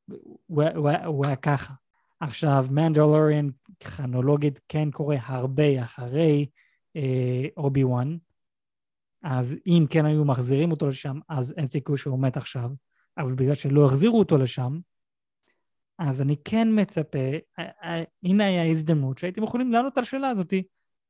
הוא, 0.06 0.38
הוא, 0.76 0.88
היה- 0.88 1.06
הוא 1.06 1.26
היה 1.26 1.36
ככה. 1.36 1.74
עכשיו, 2.20 2.66
מנדלוריאן 2.70 3.48
כרונולוגית 3.80 4.60
כן 4.68 4.90
קורה 4.90 5.16
הרבה 5.22 5.82
אחרי 5.82 6.46
אה, 6.96 7.44
אובי 7.56 7.84
וואן, 7.84 8.16
אז 9.22 9.54
אם 9.66 9.86
כן 9.90 10.04
היו 10.06 10.24
מחזירים 10.24 10.70
אותו 10.70 10.88
לשם, 10.88 11.18
אז 11.28 11.54
אין 11.56 11.66
סיכוי 11.66 11.96
שהוא 11.98 12.18
מת 12.18 12.36
עכשיו, 12.36 12.70
אבל 13.18 13.34
בגלל 13.34 13.54
שלא 13.54 13.86
החזירו 13.86 14.18
אותו 14.18 14.38
לשם, 14.38 14.78
אז 15.98 16.22
אני 16.22 16.36
כן 16.44 16.68
מצפה, 16.72 17.18
אה, 17.58 17.64
אה, 17.82 18.02
הנה 18.22 18.46
היה 18.46 18.64
הזדמנות 18.70 19.18
שהייתם 19.18 19.42
יכולים 19.42 19.72
לענות 19.72 19.98
על 19.98 20.02
השאלה 20.02 20.28
הזאתי, 20.28 20.62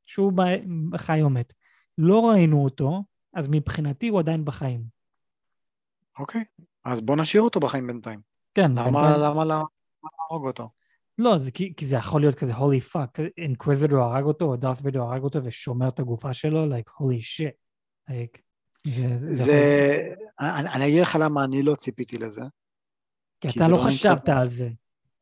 שהוא 0.06 0.32
חי 0.96 1.22
או 1.22 1.30
מת. 1.30 1.52
לא 1.98 2.30
ראינו 2.30 2.64
אותו, 2.64 3.02
אז 3.34 3.48
מבחינתי 3.50 4.08
הוא 4.08 4.20
עדיין 4.20 4.44
בחיים. 4.44 4.82
אוקיי, 6.18 6.44
אז 6.84 7.00
בוא 7.00 7.16
נשאיר 7.16 7.42
אותו 7.42 7.60
בחיים 7.60 7.86
בינתיים. 7.86 8.20
כן, 8.54 8.70
למה, 8.70 8.84
בינתיים- 8.84 9.20
למה, 9.20 9.44
למה 9.44 9.64
להרוג 10.30 10.46
אותו? 10.46 10.70
לא, 11.18 11.38
זה 11.38 11.50
כי, 11.50 11.74
כי 11.76 11.86
זה 11.86 11.96
יכול 11.96 12.20
להיות 12.20 12.34
כזה, 12.34 12.54
holy 12.54 12.80
fuck, 12.80 13.18
Inquisitor 13.38 13.98
הרג 13.98 14.24
אותו, 14.24 14.44
או 14.44 14.56
דארת 14.56 14.76
ויידר 14.82 15.02
הרג 15.02 15.22
אותו 15.22 15.44
ושומר 15.44 15.88
את 15.88 15.98
הגופה 16.00 16.32
שלו, 16.32 16.64
like, 16.66 16.90
holy 16.98 17.20
shit. 17.20 17.54
Like, 18.10 18.38
זה, 18.86 19.16
זה, 19.16 19.34
זה, 19.34 19.98
אני, 20.40 20.68
אני 20.68 20.86
אגיד 20.88 21.02
לך 21.02 21.16
למה 21.20 21.44
אני 21.44 21.62
לא 21.62 21.74
ציפיתי 21.74 22.18
לזה. 22.18 22.42
כי 23.40 23.52
כי 23.52 23.58
אתה 23.58 23.68
לא 23.68 23.76
לא 23.76 23.82
נמצא- 23.84 23.88
חשבת 23.94 24.28
על 24.28 24.48
זה. 24.48 24.68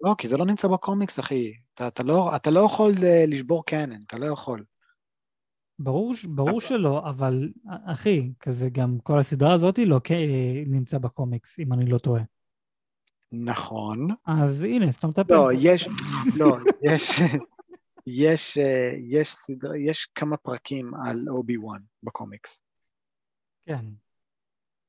לא, 0.01 0.15
כי 0.19 0.29
זה 0.29 0.37
לא 0.37 0.45
נמצא 0.47 0.69
בקומיקס, 0.69 1.21
אחי. 1.21 1.53
אתה, 1.75 1.89
אתה, 1.89 2.03
לא, 2.03 2.37
אתה 2.37 2.51
לא 2.51 2.61
יכול 2.61 2.93
אה, 3.03 3.25
לשבור 3.29 3.65
canon, 3.67 4.03
אתה 4.07 4.19
לא 4.19 4.27
יכול. 4.27 4.65
ברור, 5.79 6.15
ברור 6.29 6.61
שלא, 6.61 7.09
אבל 7.11 7.49
אחי, 7.67 8.33
כזה 8.41 8.69
גם 8.73 8.99
כל 9.03 9.19
הסדרה 9.19 9.53
הזאת 9.53 9.79
לא 9.87 10.01
כ- 10.05 10.67
נמצא 10.67 10.99
בקומיקס, 10.99 11.59
אם 11.59 11.73
אני 11.73 11.87
לא 11.87 11.99
טועה. 11.99 12.23
נכון. 13.33 14.09
אז 14.27 14.63
הנה, 14.63 14.93
סתום 14.93 15.11
את 15.11 15.19
הפה. 15.19 15.35
לא, 15.35 15.49
יש, 15.59 15.89
לא, 16.39 16.57
יש, 16.83 17.21
יש, 18.07 18.59
אה, 18.59 18.93
יש 19.11 19.35
סדרה, 19.35 19.79
יש 19.79 20.09
כמה 20.15 20.37
פרקים 20.37 20.95
על 20.95 21.25
אובי 21.29 21.57
וואן 21.57 21.81
בקומיקס, 22.03 22.61
כן. 23.67 23.85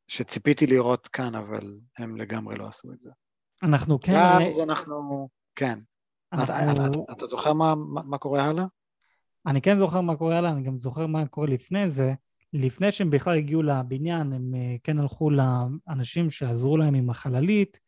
שציפיתי 0.08 0.68
לראות 0.68 1.08
כאן, 1.08 1.36
אבל 1.36 1.80
הם 1.98 2.18
לגמרי 2.18 2.58
לא 2.58 2.68
עשו 2.68 2.94
את 2.94 3.00
זה. 3.02 3.12
אנחנו 3.64 4.00
כן... 4.00 4.12
אז 4.48 4.60
אנחנו, 4.60 5.30
כן. 5.56 5.80
אתה, 6.34 6.60
אנחנו... 6.60 7.04
אתה, 7.04 7.14
אתה 7.14 7.28
זוכר 7.28 7.54
מה, 7.54 7.76
מה, 7.76 8.02
מה 8.04 8.18
קורה 8.18 8.44
הלאה? 8.44 8.66
אני 9.46 9.62
כן 9.62 9.78
זוכר 9.78 10.02
מה 10.02 10.16
קורה 10.16 10.38
הלאה, 10.38 10.52
אני 10.52 10.64
גם 10.64 10.78
זוכר 10.78 11.08
מה 11.08 11.28
קורה 11.28 11.48
לפני 11.48 11.90
זה. 11.90 12.14
לפני 12.54 12.92
שהם 12.92 13.10
בכלל 13.10 13.38
הגיעו 13.38 13.64
לבניין, 13.64 14.34
הם 14.34 14.56
אה, 14.56 14.76
כן 14.84 15.00
הלכו 15.00 15.30
לאנשים 15.30 16.30
שעזרו 16.30 16.78
להם 16.78 16.96
עם 16.96 17.10
החללית, 17.10 17.80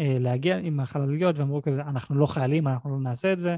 אה, 0.00 0.16
להגיע 0.20 0.56
עם 0.56 0.80
החלליות, 0.80 1.38
ואמרו 1.38 1.62
כזה, 1.62 1.82
אנחנו 1.82 2.14
לא 2.14 2.26
חיילים, 2.26 2.68
אנחנו 2.68 2.90
לא 2.90 3.00
נעשה 3.00 3.32
את 3.32 3.40
זה. 3.40 3.56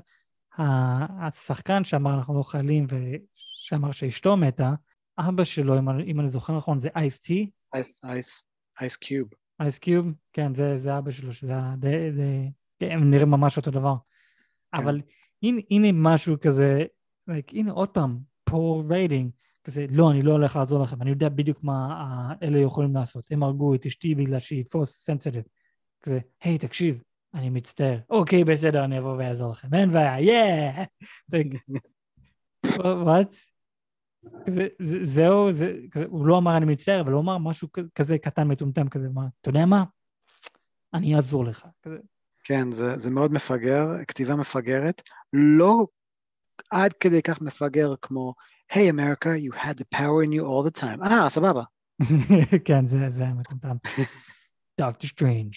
השחקן 0.59 1.85
שאמר 1.85 2.15
אנחנו 2.15 2.39
לא 2.39 2.43
חיילים, 2.43 2.87
ושאמר 2.89 3.93
שאשתו 3.93 4.37
מתה, 4.37 4.75
אבא 5.19 5.45
שלו, 5.45 5.79
אם, 5.79 5.91
אני- 5.91 6.03
אם 6.05 6.21
אני 6.21 6.31
זוכר 6.31 6.57
נכון, 6.57 6.81
זה 6.81 6.89
אייס 6.97 7.21
טי, 7.21 7.51
אייס, 7.75 8.97
קיוב. 8.97 9.29
אייס 9.61 9.79
קיוב, 9.79 10.07
כן, 10.33 10.55
זה, 10.55 10.79
זה 10.79 10.99
אבא 10.99 11.11
שלו, 11.11 11.33
שזה 11.33 11.53
די, 11.79 12.11
די, 12.17 12.51
כן, 12.79 12.91
הם 12.91 13.11
נראים 13.11 13.31
ממש 13.31 13.57
אותו 13.57 13.71
דבר. 13.71 13.95
כן. 14.77 14.83
אבל 14.83 15.01
הנה, 15.43 15.61
הנה 15.71 15.89
משהו 15.93 16.37
כזה, 16.41 16.85
like, 17.31 17.53
הנה 17.53 17.73
עוד 17.73 17.89
פעם, 17.89 18.19
poor 18.45 18.85
writing, 18.89 19.31
כזה, 19.65 19.87
לא, 19.95 20.11
אני 20.11 20.23
לא 20.23 20.33
הולך 20.33 20.57
לעזור 20.57 20.83
לכם, 20.83 21.03
אני 21.03 21.11
יודע 21.11 21.29
בדיוק 21.29 21.65
מה 21.65 22.35
אלה 22.43 22.59
יכולים 22.59 22.95
לעשות. 22.95 23.31
הם 23.31 23.43
הרגו 23.43 23.75
את 23.75 23.87
אשתי 23.87 24.15
בגלל 24.15 24.41
שהיא 24.41 24.65
Force 24.71 25.05
sensitive. 25.05 25.43
כזה, 26.03 26.21
היי, 26.43 26.59
תקשיב, 26.59 27.03
אני 27.35 27.51
מצטער. 27.51 27.99
אוקיי, 28.11 28.45
בסדר, 28.45 28.85
אני 28.85 28.99
אבוא 28.99 29.17
ואעזור 29.19 29.53
לכם. 29.53 29.75
אין 29.75 29.93
בעיה, 29.93 30.21
יאה! 30.21 30.85
וואט? 33.05 33.35
זהו, 35.05 35.53
זה, 35.53 35.77
כזה, 35.91 36.05
הוא 36.09 36.27
לא 36.27 36.39
אמר 36.39 36.57
אני 36.57 36.67
מצטער, 36.67 37.01
אבל 37.01 37.13
הוא 37.13 37.21
אמר 37.21 37.39
משהו 37.39 37.69
כזה 37.95 38.19
קטן 38.19 38.49
מטומטם 38.49 38.89
כזה, 38.89 39.09
מה, 39.09 39.27
אתה 39.41 39.49
יודע 39.49 39.67
מה? 39.67 39.85
אני 40.95 41.17
אעזור 41.17 41.45
לך. 41.45 41.67
כזה, 41.83 41.97
כן, 42.45 42.73
זה, 42.73 42.97
זה 42.97 43.11
מאוד 43.11 43.33
מפגר, 43.33 43.87
כתיבה 44.09 44.37
מפגרת. 44.37 45.03
לא 45.33 45.87
עד 46.71 46.93
כדי 46.93 47.23
כך 47.23 47.41
מפגר 47.41 47.95
כמו, 48.03 48.35
היי, 48.73 48.91
אמריקה, 48.91 49.35
you 49.35 49.55
had 49.55 49.75
the 49.79 49.97
power 49.97 50.27
in 50.27 50.31
you 50.31 50.43
all 50.43 50.71
the 50.71 50.81
time. 50.81 51.05
אה, 51.05 51.31
סבבה. 51.31 51.63
כן, 52.67 52.87
זה, 52.89 53.09
היה 53.25 53.35
מטומטם. 53.35 53.77
דוקטור 54.81 55.09
סטרנג'. 55.09 55.53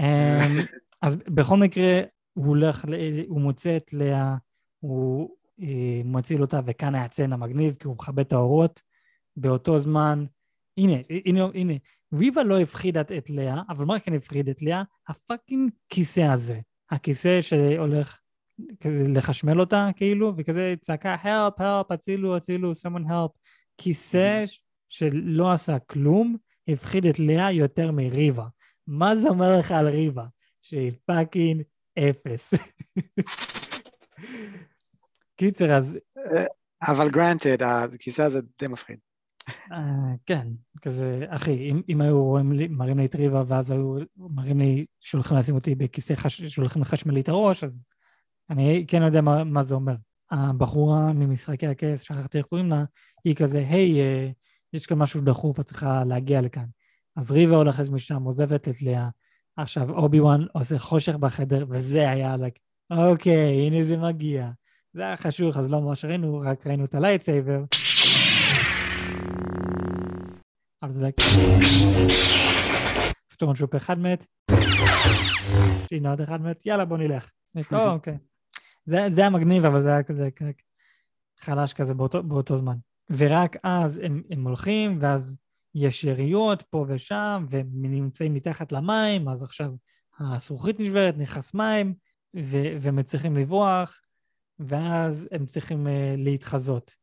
אמ, 0.00 0.58
אז 1.02 1.16
בכל 1.16 1.56
מקרה, 1.56 2.00
הוא 2.32 2.46
הולך, 2.46 2.84
הוא 3.28 3.40
מוצא 3.40 3.76
את 3.76 3.92
לאה, 3.92 4.36
הוא 4.80 5.30
אה, 5.62 6.00
מציל 6.04 6.42
אותה, 6.42 6.60
וכאן 6.66 6.94
היה 6.94 7.04
הסצנה 7.04 7.32
המגניבה, 7.32 7.74
כי 7.74 7.86
הוא 7.86 7.94
מכבה 7.94 8.22
את 8.22 8.32
האורות. 8.32 8.80
באותו 9.36 9.78
זמן, 9.78 10.24
הנה, 10.76 10.94
הנה, 11.24 11.44
הנה, 11.54 11.74
ריבה 12.14 12.42
לא 12.42 12.60
הפחידה 12.60 13.00
את 13.00 13.30
לאה, 13.30 13.62
אבל 13.68 13.84
מה 13.84 14.00
כן 14.00 14.14
הפחיד 14.14 14.48
את 14.48 14.62
לאה? 14.62 14.82
ה 15.08 15.16
fucking 15.16 15.70
כיסא 15.88 16.20
הזה. 16.20 16.60
הכיסא 16.90 17.42
שהולך 17.42 18.18
כזה 18.80 19.04
לחשמל 19.08 19.60
אותה, 19.60 19.88
כאילו, 19.96 20.32
וכזה 20.36 20.74
צעקה, 20.80 21.16
help, 21.22 21.60
help, 21.60 21.94
הצילו, 21.94 22.36
הצילו, 22.36 22.72
someone 22.72 23.08
help. 23.08 23.38
כיסא 23.78 24.46
ש- 24.46 24.60
שלא 24.88 25.52
עשה 25.52 25.78
כלום, 25.78 26.36
הפחיד 26.68 27.06
את 27.06 27.18
לאה 27.18 27.52
יותר 27.52 27.92
מריבה. 27.92 28.46
מה 28.86 29.16
זה 29.16 29.28
אומר 29.28 29.58
לך 29.58 29.70
על 29.70 29.88
ריבה? 29.88 30.24
שהיא 30.62 30.92
פאקינג 31.06 31.62
אפס. 31.98 32.50
קיצר, 35.36 35.72
אז... 35.72 35.98
אבל 36.82 37.10
granted, 37.10 37.62
הכיסא 37.62 38.22
הזה 38.22 38.40
די 38.58 38.66
מפחיד. 38.66 38.98
אה, 39.72 40.14
כן, 40.26 40.48
כזה, 40.82 41.26
אחי, 41.28 41.70
אם, 41.70 41.82
אם 41.88 42.00
היו 42.00 42.24
רואים 42.24 42.52
לי, 42.52 42.68
מראים 42.68 42.98
לי 42.98 43.06
את 43.06 43.14
ריבה, 43.14 43.42
ואז 43.46 43.70
היו 43.70 43.96
מראים 44.16 44.58
לי 44.58 44.86
שהולכים 45.00 45.36
לשים 45.36 45.54
אותי 45.54 45.74
בכיסא, 45.74 46.14
חש, 46.14 46.42
שהולכים 46.42 46.82
לחשמל 46.82 47.14
לי 47.14 47.20
את 47.20 47.28
הראש, 47.28 47.64
אז 47.64 47.78
אני 48.50 48.84
כן 48.88 49.02
יודע 49.02 49.20
מה, 49.20 49.44
מה 49.44 49.62
זה 49.62 49.74
אומר. 49.74 49.94
הבחורה 50.30 51.12
ממשחקי 51.12 51.66
הכס, 51.66 52.00
שכחתי 52.00 52.38
איך 52.38 52.46
קוראים 52.46 52.70
לה, 52.70 52.84
היא 53.24 53.34
כזה, 53.34 53.58
היי, 53.58 54.00
אה, 54.00 54.30
יש 54.72 54.86
כאן 54.86 54.98
משהו 54.98 55.20
דחוף, 55.20 55.60
את 55.60 55.66
צריכה 55.66 56.04
להגיע 56.04 56.40
לכאן. 56.40 56.64
אז 57.16 57.30
ריבה 57.30 57.56
הולכת 57.56 57.88
משם, 57.88 58.22
עוזבת 58.22 58.68
את 58.68 58.82
לאה. 58.82 59.08
עכשיו 59.56 59.90
אובי 59.90 60.20
וואן 60.20 60.46
עושה 60.52 60.78
חושך 60.78 61.14
בחדר, 61.14 61.64
וזה 61.68 62.10
היה, 62.10 62.34
like, 62.34 62.58
אוקיי, 62.90 63.66
הנה 63.66 63.84
זה 63.84 63.96
מגיע. 63.96 64.50
זה 64.92 65.02
היה 65.02 65.16
חשוך, 65.16 65.56
אז 65.56 65.70
לא 65.70 65.80
ממש 65.80 66.04
ראינו, 66.04 66.40
רק 66.40 66.66
ראינו 66.66 66.84
את 66.84 66.94
ה 66.94 67.00
lightsaber. 67.00 67.64
אבל 70.82 70.92
זה 70.92 71.08
like... 71.08 71.22
stormtrooper 73.32 73.76
אחד 73.76 73.98
מת, 73.98 74.26
הנה 75.92 76.10
עוד 76.10 76.20
אחד 76.20 76.40
מת, 76.40 76.66
יאללה 76.66 76.84
בוא 76.84 76.98
נלך. 76.98 77.30
אוקיי. 77.72 78.18
זה, 78.86 79.06
זה 79.10 79.20
היה 79.20 79.30
מגניב, 79.30 79.64
אבל 79.64 79.82
זה 79.82 79.88
היה 79.88 80.02
כזה 80.02 80.28
חלש 81.38 81.72
כזה 81.72 81.94
באותו, 81.94 82.22
באותו 82.22 82.58
זמן. 82.58 82.76
ורק 83.10 83.56
אז 83.62 84.00
הם, 84.02 84.22
הם 84.30 84.46
הולכים, 84.46 84.98
ואז 85.00 85.36
יש 85.74 86.04
יריות 86.04 86.62
פה 86.62 86.84
ושם, 86.88 87.46
והם 87.50 87.68
נמצאים 87.72 88.34
מתחת 88.34 88.72
למים, 88.72 89.28
אז 89.28 89.42
עכשיו 89.42 89.72
הזכוכית 90.20 90.80
נשברת, 90.80 91.18
נכנס 91.18 91.54
מים, 91.54 91.94
ו- 92.36 92.76
והם 92.80 93.02
צריכים 93.02 93.36
לברוח, 93.36 94.00
ואז 94.58 95.28
הם 95.30 95.46
צריכים 95.46 95.86
uh, 95.86 95.90
להתחזות. 96.16 96.94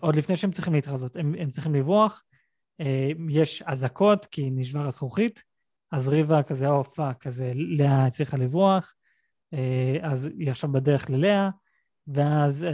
עוד 0.00 0.16
לפני 0.16 0.36
שהם 0.36 0.50
צריכים 0.50 0.72
להתחזות, 0.72 1.16
הם, 1.16 1.34
הם 1.38 1.50
צריכים 1.50 1.74
לברוח, 1.74 2.22
uh, 2.82 2.84
יש 3.28 3.62
אזעקות 3.62 4.26
כי 4.26 4.50
נשבר 4.50 4.86
הזכוכית, 4.86 5.42
אז 5.92 6.08
ריבה 6.08 6.42
כזה, 6.42 6.66
fuck, 6.94 7.22
כזה, 7.22 7.52
לאה 7.54 8.06
הצליחה 8.06 8.36
לברוח, 8.36 8.94
אז 10.02 10.28
היא 10.38 10.50
עכשיו 10.50 10.72
בדרך 10.72 11.10
ללאה, 11.10 11.50
ואז 12.06 12.62
uh, 12.62 12.66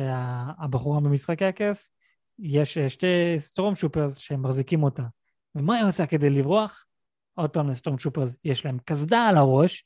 הבחורה 0.58 1.00
במשחקי 1.00 1.44
הכס, 1.44 1.90
יש 2.38 2.78
שתי 2.78 3.36
stormtroopers 3.38 4.16
שהם 4.16 4.42
מחזיקים 4.42 4.82
אותה. 4.82 5.02
ומה 5.54 5.74
היא 5.74 5.84
עושה 5.84 6.06
כדי 6.06 6.30
לברוח? 6.30 6.86
עוד 7.34 7.50
פעם 7.50 7.70
ל 7.70 7.98
stormtroopers 7.98 8.30
יש 8.44 8.64
להם 8.64 8.78
קסדה 8.84 9.28
על 9.28 9.36
הראש, 9.36 9.84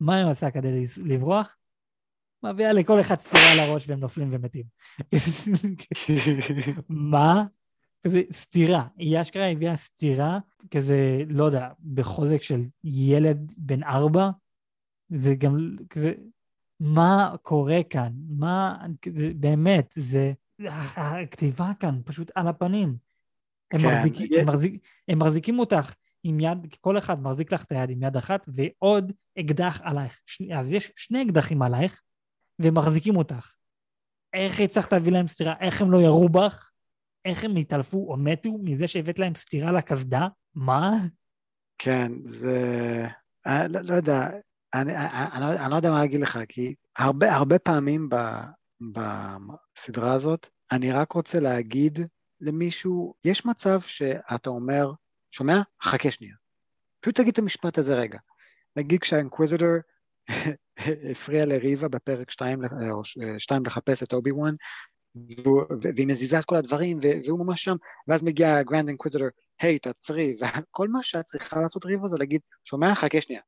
מה 0.00 0.16
היא 0.16 0.24
עושה 0.24 0.50
כדי 0.50 0.84
לברוח? 0.96 1.56
מביאה 2.42 2.72
לכל 2.72 3.00
אחד 3.00 3.20
סטירה 3.20 3.52
על 3.52 3.60
הראש 3.60 3.88
והם 3.88 4.00
נופלים 4.00 4.28
ומתים. 4.32 4.64
מה? 6.88 7.44
כזה 8.06 8.22
סטירה, 8.32 8.86
היא 8.96 9.20
אשכרה 9.20 9.46
הביאה 9.48 9.76
סטירה, 9.76 10.38
כזה, 10.70 11.22
לא 11.28 11.44
יודע, 11.44 11.68
בחוזק 11.94 12.42
של 12.42 12.62
ילד 12.84 13.52
בן 13.56 13.82
ארבע, 13.82 14.30
זה 15.14 15.34
גם 15.34 15.76
כזה, 15.90 16.12
מה 16.80 17.34
קורה 17.42 17.82
כאן? 17.90 18.12
מה, 18.28 18.76
זה, 19.12 19.30
באמת, 19.36 19.94
זה, 19.96 20.32
הכתיבה 20.96 21.70
כאן 21.80 22.00
פשוט 22.04 22.30
על 22.34 22.48
הפנים. 22.48 22.96
הם, 23.72 23.80
כן. 23.80 23.86
מחזיק, 23.86 24.32
הם, 24.40 24.48
מחזיק, 24.48 24.82
הם 25.08 25.18
מחזיקים 25.18 25.58
אותך 25.58 25.94
עם 26.24 26.40
יד, 26.40 26.58
כל 26.80 26.98
אחד 26.98 27.22
מחזיק 27.22 27.52
לך 27.52 27.64
את 27.64 27.72
היד 27.72 27.90
עם 27.90 28.02
יד 28.02 28.16
אחת, 28.16 28.48
ועוד 28.48 29.12
אקדח 29.38 29.80
עלייך. 29.84 30.20
שני, 30.26 30.58
אז 30.58 30.72
יש 30.72 30.92
שני 30.96 31.22
אקדחים 31.22 31.62
עלייך, 31.62 32.02
והם 32.58 32.74
מחזיקים 32.74 33.16
אותך. 33.16 33.52
איך 34.32 34.60
הצלחת 34.60 34.92
להביא 34.92 35.12
להם 35.12 35.26
סטירה? 35.26 35.54
איך 35.60 35.82
הם 35.82 35.90
לא 35.90 35.98
ירו 35.98 36.28
בך? 36.28 36.70
איך 37.24 37.44
הם 37.44 37.56
התעלפו 37.56 38.06
או 38.08 38.16
מתו 38.16 38.58
מזה 38.62 38.88
שהבאת 38.88 39.18
להם 39.18 39.34
סטירה 39.34 39.72
לקסדה? 39.72 40.28
מה? 40.54 40.92
כן, 41.78 42.12
זה... 42.24 43.06
אני 43.46 43.72
לא, 43.72 43.80
לא 43.80 43.94
יודע, 43.94 44.28
אני, 44.74 44.96
אני, 44.96 45.08
אני, 45.32 45.58
אני 45.58 45.70
לא 45.70 45.76
יודע 45.76 45.90
מה 45.90 46.00
להגיד 46.00 46.20
לך, 46.20 46.38
כי 46.48 46.74
הרבה, 46.96 47.34
הרבה 47.34 47.58
פעמים 47.58 48.08
ב, 48.08 48.16
בסדרה 48.92 50.12
הזאת, 50.12 50.48
אני 50.72 50.92
רק 50.92 51.12
רוצה 51.12 51.40
להגיד 51.40 51.98
למישהו, 52.40 53.14
יש 53.24 53.46
מצב 53.46 53.80
שאתה 53.80 54.50
אומר, 54.50 54.92
שומע? 55.30 55.62
חכה 55.82 56.10
שנייה. 56.10 56.34
פשוט 57.00 57.16
תגיד 57.16 57.32
את 57.32 57.38
המשפט 57.38 57.78
הזה 57.78 57.94
רגע. 57.94 58.18
נגיד 58.76 59.00
כשהאינקוויזיטור 59.00 59.68
הפריע 61.10 61.46
לריבה 61.46 61.88
בפרק 61.88 62.30
2, 62.30 62.62
2 63.38 63.62
לחפש 63.66 64.02
את 64.02 64.12
אובי 64.12 64.32
וואן, 64.32 64.54
והיא 65.96 66.06
מזיזה 66.06 66.38
את 66.38 66.44
כל 66.44 66.56
הדברים, 66.56 66.98
והוא 67.02 67.46
ממש 67.46 67.64
שם, 67.64 67.76
ואז 68.08 68.22
מגיע 68.22 68.56
ה 68.56 68.61
grand 68.61 68.88
inquisitor, 68.88 69.28
היי, 69.60 69.78
תעצרי, 69.78 70.36
וכל 70.40 70.88
מה 70.88 71.02
שאת 71.02 71.24
צריכה 71.24 71.60
לעשות 71.60 71.84
ריבה 71.84 72.08
זה 72.08 72.16
להגיד, 72.18 72.40
שומע? 72.64 72.94
חכה 72.94 73.20
שנייה. 73.20 73.42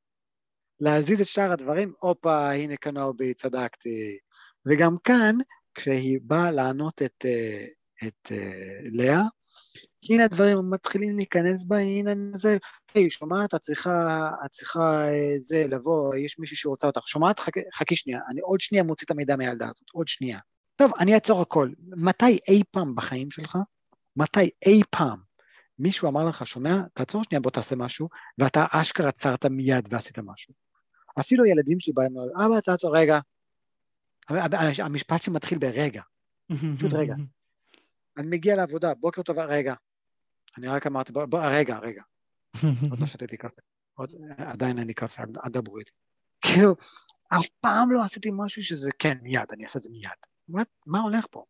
להזיז 0.80 1.20
את 1.20 1.26
שאר 1.26 1.52
הדברים, 1.52 1.92
הופה, 2.00 2.50
הנה 2.50 2.76
קנובי, 2.76 3.34
צדקתי. 3.34 4.18
וגם 4.66 4.96
כאן, 5.04 5.36
כשהיא 5.74 6.18
באה 6.22 6.50
לענות 6.50 7.02
את, 7.02 7.24
אה, 7.24 7.66
את 8.06 8.32
אה, 8.32 8.78
לאה, 8.92 9.22
הנה 10.10 10.24
הדברים 10.24 10.70
מתחילים 10.70 11.16
להיכנס 11.16 11.64
בה, 11.64 11.78
הנה 11.78 12.12
זה, 12.34 12.56
היי, 12.94 13.10
שומעת, 13.10 13.54
את 13.54 13.60
צריכה, 13.60 14.30
את 14.44 14.50
צריכה 14.50 15.08
אה, 15.08 15.34
זה, 15.38 15.62
לבוא, 15.68 16.14
יש 16.14 16.38
מישהי 16.38 16.56
שרוצה 16.56 16.86
אותך, 16.86 17.08
שומעת? 17.08 17.40
חכי, 17.40 17.60
חכי 17.74 17.96
שנייה, 17.96 18.20
אני 18.30 18.40
עוד 18.40 18.60
שנייה 18.60 18.84
מוציא 18.84 19.04
את 19.04 19.10
המידע 19.10 19.36
מהילדה 19.36 19.68
הזאת, 19.68 19.90
עוד 19.92 20.08
שנייה. 20.08 20.38
טוב, 20.76 20.92
אני 21.00 21.14
אעצור 21.14 21.42
הכל. 21.42 21.70
מתי 21.96 22.38
אי 22.48 22.62
פעם 22.70 22.94
בחיים 22.94 23.30
שלך, 23.30 23.58
מתי 24.16 24.50
אי 24.66 24.82
פעם 24.90 25.18
מישהו 25.78 26.08
אמר 26.08 26.24
לך, 26.24 26.46
שומע, 26.46 26.82
תעצור 26.94 27.24
שנייה, 27.24 27.40
בוא 27.40 27.50
תעשה 27.50 27.76
משהו, 27.76 28.08
ואתה 28.38 28.64
אשכרה 28.70 29.08
עצרת 29.08 29.46
מיד 29.46 29.88
ועשית 29.90 30.18
משהו. 30.18 30.54
אפילו 31.20 31.46
ילדים 31.46 31.80
שלי 31.80 31.92
באים, 31.92 32.14
אבא, 32.46 32.60
תעצור, 32.60 32.96
רגע. 32.96 33.18
המשפט 34.78 35.22
שמתחיל 35.22 35.58
ברגע, 35.58 36.02
פשוט 36.76 36.92
רגע. 36.92 37.14
אני 38.16 38.26
מגיע 38.28 38.56
לעבודה, 38.56 38.94
בוקר 38.94 39.22
טוב, 39.22 39.38
רגע. 39.38 39.74
אני 40.58 40.68
רק 40.68 40.86
אמרתי, 40.86 41.12
בוא, 41.12 41.24
בוא 41.24 41.40
רגע, 41.44 41.78
רגע. 41.78 42.02
עוד 42.90 43.00
לא 43.00 43.06
שתיתי 43.06 43.36
קפה. 43.36 43.62
עוד, 43.94 44.12
עדיין 44.38 44.78
אין 44.78 44.86
לי 44.86 44.94
קפה, 44.94 45.22
אל 45.22 45.50
דברו 45.50 45.78
איתי. 45.78 45.90
כאילו, 46.40 46.76
אף 47.28 47.46
פעם 47.60 47.92
לא 47.92 48.02
עשיתי 48.04 48.30
משהו 48.32 48.62
שזה, 48.62 48.90
כן, 48.98 49.18
מיד, 49.22 49.52
אני 49.52 49.64
אעשה 49.64 49.78
את 49.78 49.84
זה 49.84 49.90
מיד. 49.90 50.10
מה, 50.48 50.62
מה 50.86 51.00
הולך 51.00 51.26
פה? 51.30 51.44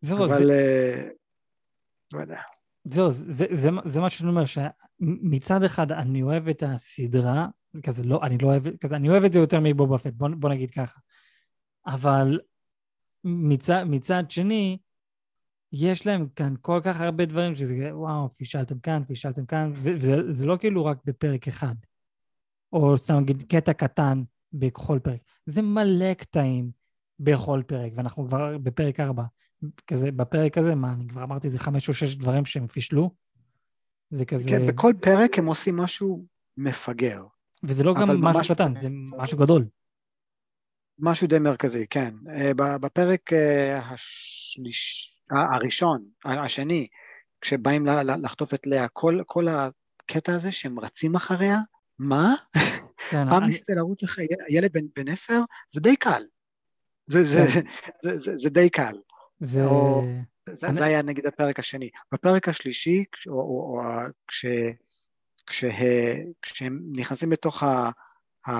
זהו, 0.00 0.24
אבל, 0.24 0.46
זה... 0.46 1.08
Uh, 1.10 2.16
לא 2.16 2.20
יודע. 2.20 2.40
זהו, 2.84 3.10
זה, 3.10 3.24
זה, 3.28 3.46
זה, 3.50 3.70
זה 3.84 4.00
מה 4.00 4.10
שאני 4.10 4.30
אומר, 4.30 4.44
שמצד 4.44 5.62
אחד 5.62 5.92
אני 5.92 6.22
אוהב 6.22 6.48
את 6.48 6.62
הסדרה, 6.66 7.48
כזה 7.82 8.02
לא, 8.02 8.22
אני 8.22 8.38
לא 8.38 8.46
אוהב, 8.46 8.76
כזה, 8.76 8.96
אני 8.96 9.08
אוהב 9.08 9.24
את 9.24 9.32
זה 9.32 9.38
יותר 9.38 9.60
מבובה 9.62 9.98
פט, 9.98 10.12
בוא, 10.12 10.28
בוא 10.38 10.50
נגיד 10.50 10.70
ככה. 10.70 11.00
אבל 11.86 12.40
מצד, 13.24 13.84
מצד 13.86 14.30
שני, 14.30 14.78
יש 15.72 16.06
להם 16.06 16.26
כאן 16.36 16.54
כל 16.60 16.80
כך 16.84 17.00
הרבה 17.00 17.24
דברים 17.24 17.54
שזה, 17.54 17.96
וואו, 17.96 18.28
פישלתם 18.28 18.78
כאן, 18.78 19.04
פישלתם 19.04 19.46
כאן, 19.46 19.72
וזה 19.74 20.46
לא 20.46 20.56
כאילו 20.56 20.84
רק 20.84 20.98
בפרק 21.04 21.48
אחד, 21.48 21.74
או 22.72 22.98
סתם 22.98 23.14
נגיד 23.14 23.42
קטע 23.42 23.72
קטן 23.72 24.22
בכל 24.52 24.98
פרק, 25.02 25.20
זה 25.46 25.62
מלא 25.62 26.14
קטעים 26.14 26.70
בכל 27.20 27.62
פרק, 27.66 27.92
ואנחנו 27.96 28.26
כבר 28.26 28.58
בפרק 28.58 29.00
ארבע. 29.00 29.24
כזה, 29.86 30.12
בפרק 30.12 30.58
הזה, 30.58 30.74
מה, 30.74 30.92
אני 30.92 31.08
כבר 31.08 31.22
אמרתי, 31.22 31.50
זה 31.50 31.58
חמש 31.58 31.88
או 31.88 31.94
שש 31.94 32.14
דברים 32.14 32.44
שהם 32.44 32.66
פישלו? 32.66 33.10
זה 34.10 34.24
כזה... 34.24 34.48
כן, 34.48 34.66
בכל 34.66 34.92
פרק 35.00 35.38
הם 35.38 35.46
עושים 35.46 35.76
משהו 35.76 36.24
מפגר. 36.56 37.22
וזה 37.62 37.84
לא 37.84 37.94
גם 37.94 38.20
משהו 38.20 38.54
קטן, 38.54 38.72
זה 38.80 38.88
משהו 39.16 39.38
גדול. 39.38 39.66
משהו 40.98 41.26
די 41.26 41.38
מרכזי, 41.38 41.86
כן. 41.90 42.14
אה, 42.36 42.50
בפרק 42.54 43.32
אה, 43.32 43.78
השליש... 43.78 45.10
הראשון, 45.30 46.04
השני, 46.24 46.86
כשבאים 47.40 47.86
לחטוף 48.22 48.54
את 48.54 48.66
לאה, 48.66 48.88
כל, 48.88 49.20
כל 49.26 49.46
הקטע 49.48 50.34
הזה 50.34 50.52
שהם 50.52 50.80
רצים 50.80 51.14
אחריה, 51.14 51.58
מה? 51.98 52.34
כן, 53.10 53.24
פעם 53.30 53.44
ניסית 53.44 53.70
אני... 53.70 53.78
לרוץ 53.78 54.02
אחרי 54.02 54.26
ילד 54.48 54.70
בן, 54.96 55.08
עשר, 55.08 55.40
זה 55.72 55.80
די 55.80 55.96
קל. 55.96 56.22
זה, 57.06 57.18
כן. 57.18 57.24
זה, 57.26 57.60
זה, 58.12 58.18
זה, 58.18 58.36
זה 58.36 58.50
די 58.50 58.70
קל. 58.70 58.94
ו... 59.44 59.64
או, 59.64 60.02
זה, 60.52 60.66
אני... 60.66 60.74
זה 60.74 60.84
היה 60.84 61.02
נגיד 61.02 61.26
הפרק 61.26 61.58
השני. 61.58 61.90
בפרק 62.12 62.48
השלישי, 62.48 63.04
או, 63.26 63.32
או, 63.32 63.38
או, 63.40 63.82
כש, 64.28 64.46
כשה, 65.46 65.68
כשהם 66.42 66.80
נכנסים 66.96 67.32
לתוך 67.32 67.62
ה, 67.62 67.90
ה, 68.48 68.52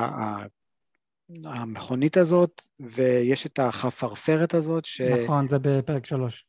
המכונית 1.44 2.16
הזאת, 2.16 2.62
ויש 2.80 3.46
את 3.46 3.58
החפרפרת 3.58 4.54
הזאת, 4.54 4.84
ש... 4.84 5.00
נכון, 5.00 5.48
זה 5.48 5.58
בפרק 5.58 6.06
שלוש. 6.06 6.46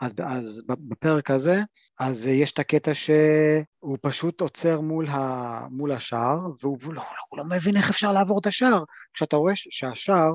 אז, 0.00 0.14
אז 0.26 0.62
בפרק 0.68 1.30
הזה, 1.30 1.60
אז 1.98 2.26
יש 2.26 2.52
את 2.52 2.58
הקטע 2.58 2.94
שהוא 2.94 3.98
פשוט 4.02 4.40
עוצר 4.40 4.80
מול, 4.80 5.06
ה, 5.08 5.60
מול 5.70 5.92
השער, 5.92 6.38
והוא 6.60 6.94
לא, 6.94 7.02
הוא 7.28 7.38
לא 7.38 7.44
מבין 7.44 7.76
איך 7.76 7.90
אפשר 7.90 8.12
לעבור 8.12 8.38
את 8.40 8.46
השער, 8.46 8.84
כשאתה 9.14 9.36
רואה 9.36 9.52
שהשער 9.56 10.32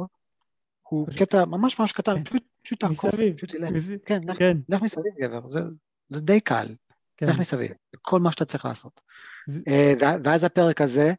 הוא. 0.93 1.07
קטע 1.17 1.45
ממש 1.45 1.79
ממש 1.79 1.91
קטן, 1.91 2.23
פשוט, 2.23 2.43
פשוט 2.63 2.79
תעקוף, 2.79 3.15
פשוט 3.35 3.49
תלך. 3.51 3.69
כן, 4.05 4.21
לך, 4.23 4.37
כן. 4.37 4.57
לך 4.69 4.81
מסביב 4.81 5.13
גבר, 5.19 5.47
זה, 5.47 5.59
זה 6.09 6.21
די 6.21 6.39
קל, 6.39 6.75
כן. 7.17 7.25
לך 7.25 7.39
מסביב, 7.39 7.71
כל 8.01 8.19
מה 8.19 8.31
שאתה 8.31 8.45
צריך 8.45 8.65
לעשות. 8.65 9.01
זה... 9.47 9.61
אה, 9.67 9.93
ואז 10.23 10.43
הפרק 10.43 10.81
הזה, 10.81 11.13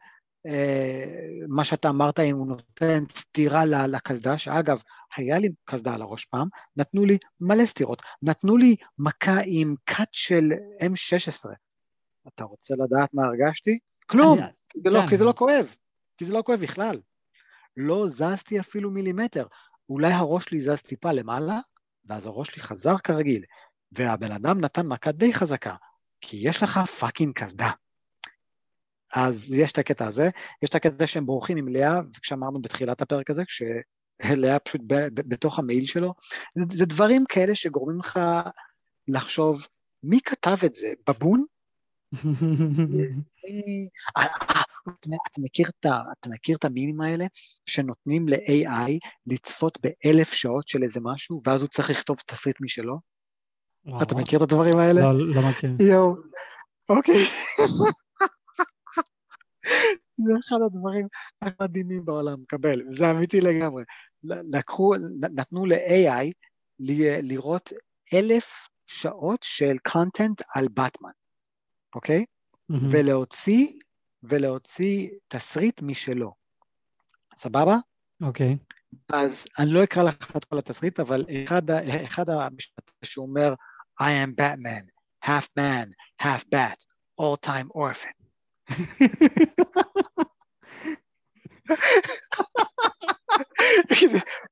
אה, 0.47 1.05
מה 1.47 1.63
שאתה 1.63 1.89
אמרת, 1.89 2.19
אם 2.19 2.35
הוא 2.35 2.47
נותן 2.47 3.03
סטירה 3.15 3.65
לקסדה, 3.65 4.37
שאגב, 4.37 4.81
היה 5.17 5.39
לי 5.39 5.49
קסדה 5.65 5.93
על 5.93 6.01
הראש 6.01 6.25
פעם, 6.25 6.47
נתנו 6.77 7.05
לי 7.05 7.17
מלא 7.39 7.65
סטירות, 7.65 8.01
נתנו 8.21 8.57
לי 8.57 8.75
מכה 8.99 9.39
עם 9.45 9.75
קאט 9.85 10.09
של 10.11 10.51
M16. 10.81 11.49
אתה 12.27 12.43
רוצה 12.43 12.73
לדעת 12.83 13.09
מה 13.13 13.25
הרגשתי? 13.25 13.79
כלום, 14.05 14.39
אני... 14.39 14.47
זה 14.83 14.89
לא, 14.89 15.01
כן. 15.01 15.07
כי 15.07 15.17
זה 15.17 15.25
לא 15.25 15.33
כואב, 15.37 15.75
כי 16.17 16.25
זה 16.25 16.33
לא 16.33 16.41
כואב 16.45 16.59
בכלל. 16.59 16.99
לא 17.77 18.07
זזתי 18.07 18.59
אפילו 18.59 18.91
מילימטר. 18.91 19.45
אולי 19.89 20.13
הראש 20.13 20.45
שלי 20.45 20.61
זז 20.61 20.81
טיפה 20.81 21.11
למעלה, 21.11 21.59
ואז 22.05 22.25
הראש 22.25 22.47
שלי 22.47 22.63
חזר 22.63 22.97
כרגיל, 22.97 23.43
והבן 23.91 24.31
אדם 24.31 24.61
נתן 24.61 24.87
מכה 24.87 25.11
די 25.11 25.33
חזקה, 25.33 25.75
כי 26.21 26.37
יש 26.41 26.63
לך 26.63 26.77
fucking 26.77 27.33
קסדה. 27.33 27.71
אז 29.13 29.53
יש 29.53 29.71
את 29.71 29.77
הקטע 29.77 30.07
הזה, 30.07 30.29
יש 30.63 30.69
את 30.69 30.75
הקטע 30.75 31.07
שהם 31.07 31.25
בורחים 31.25 31.57
עם 31.57 31.67
לאה, 31.67 32.01
וכשאמרנו 32.15 32.61
בתחילת 32.61 33.01
הפרק 33.01 33.29
הזה, 33.29 33.43
כשלאה 33.45 34.59
פשוט 34.59 34.81
ב, 34.87 34.93
ב, 34.93 35.29
בתוך 35.29 35.59
המעיל 35.59 35.85
שלו, 35.85 36.13
זה, 36.55 36.65
זה 36.71 36.85
דברים 36.85 37.23
כאלה 37.29 37.55
שגורמים 37.55 37.99
לך 37.99 38.19
לחשוב, 39.07 39.67
מי 40.03 40.21
כתב 40.21 40.57
את 40.65 40.75
זה? 40.75 40.93
בבון? 41.07 41.45
אתה 44.89 45.41
מכיר, 45.41 45.69
את, 45.69 45.85
אתה 45.85 46.29
מכיר 46.29 46.55
את 46.55 46.65
המימים 46.65 47.01
האלה 47.01 47.25
שנותנים 47.65 48.29
ל-AI 48.29 48.91
לצפות 49.27 49.77
באלף 49.81 50.33
שעות 50.33 50.67
של 50.67 50.83
איזה 50.83 50.99
משהו, 51.03 51.39
ואז 51.45 51.61
הוא 51.61 51.69
צריך 51.69 51.89
לכתוב 51.89 52.17
תסריט 52.25 52.61
משלו? 52.61 52.99
אתה 54.01 54.15
מכיר 54.15 54.37
את 54.37 54.43
הדברים 54.43 54.77
האלה? 54.77 55.01
לא, 55.01 55.35
לא 55.35 55.41
מכיר. 55.49 55.71
יואו, 55.79 56.15
אוקיי. 56.89 57.23
זה 60.17 60.33
אחד 60.39 60.57
הדברים 60.65 61.07
המדהימים 61.41 62.05
בעולם, 62.05 62.37
קבל, 62.47 62.81
זה 62.91 63.11
אמיתי 63.11 63.41
לגמרי. 63.41 63.83
לקחו, 64.23 64.95
נתנו 65.19 65.65
ל-AI 65.65 66.31
לראות 67.23 67.73
אלף 68.13 68.67
שעות 68.87 69.39
של 69.43 69.75
קונטנט 69.91 70.41
על 70.55 70.67
באטמן, 70.67 71.09
אוקיי? 71.95 72.25
Mm-hmm. 72.71 72.75
ולהוציא, 72.91 73.67
ולהוציא 74.24 75.08
תסריט 75.28 75.82
משלו. 75.82 76.34
סבבה? 77.36 77.76
אוקיי. 78.22 78.56
Okay. 78.60 78.80
אז 79.12 79.46
אני 79.58 79.70
לא 79.70 79.84
אקרא 79.84 80.02
לך 80.02 80.36
את 80.36 80.44
כל 80.44 80.58
התסריט, 80.58 81.00
אבל 81.00 81.24
אחד, 81.44 81.70
אחד 82.04 82.30
המשפטים 82.30 82.94
שהוא 83.04 83.26
אומר, 83.26 83.54
I 84.02 84.04
am 84.04 84.34
Batman, 84.40 84.84
half 85.24 85.48
man, 85.58 85.86
half 86.22 86.44
bat, 86.50 86.84
all 87.20 87.36
time 87.36 87.68
orphan. 87.74 88.12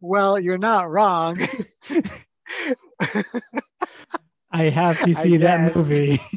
well, 0.01 0.39
you're 0.39 0.59
not 0.59 0.91
wrong. 0.91 1.41
I 4.51 4.65
have 4.65 4.99
to 5.05 5.15
see 5.15 5.37
that 5.39 5.75
movie. 5.75 6.21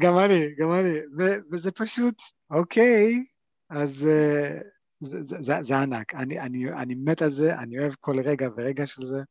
גם 0.00 0.18
אני, 0.18 0.54
גם 0.58 0.72
אני, 0.72 0.90
וזה 1.52 1.72
פשוט, 1.72 2.14
אוקיי, 2.50 3.24
אז 3.70 4.06
זה, 5.00 5.22
זה, 5.22 5.36
זה, 5.40 5.54
זה 5.62 5.78
ענק, 5.78 6.14
אני, 6.14 6.40
אני, 6.40 6.68
אני 6.68 6.94
מת 6.94 7.22
על 7.22 7.32
זה, 7.32 7.58
אני 7.58 7.78
אוהב 7.78 7.94
כל 8.00 8.20
רגע 8.20 8.48
ורגע 8.56 8.86
של 8.86 9.06
זה, 9.06 9.22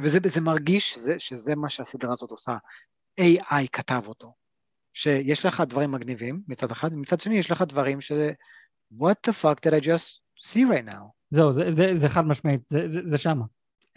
וזה 0.00 0.40
מרגיש 0.40 0.94
שזה, 0.94 1.18
שזה 1.18 1.54
מה 1.56 1.68
שהסדרה 1.68 2.12
הזאת 2.12 2.30
עושה. 2.30 2.56
AI 3.20 3.68
כתב 3.72 4.02
אותו. 4.06 4.34
שיש 4.94 5.46
לך 5.46 5.62
דברים 5.68 5.90
מגניבים 5.90 6.42
מצד 6.48 6.70
אחד, 6.70 6.92
ומצד 6.92 7.20
שני 7.20 7.34
יש 7.34 7.50
לך 7.50 7.62
דברים 7.68 8.00
ש... 8.00 8.12
what 9.00 9.16
the 9.26 9.32
fuck 9.32 9.60
did 9.60 9.74
I 9.74 9.80
just 9.80 10.20
see 10.46 10.64
right 10.64 10.86
now? 10.86 11.12
זהו, 11.30 11.52
זה, 11.52 11.74
זה, 11.74 11.98
זה 11.98 12.08
חד 12.08 12.26
משמעית, 12.26 12.60
זה, 12.68 12.78
זה, 12.92 13.00
זה 13.06 13.18
שמה. 13.18 13.44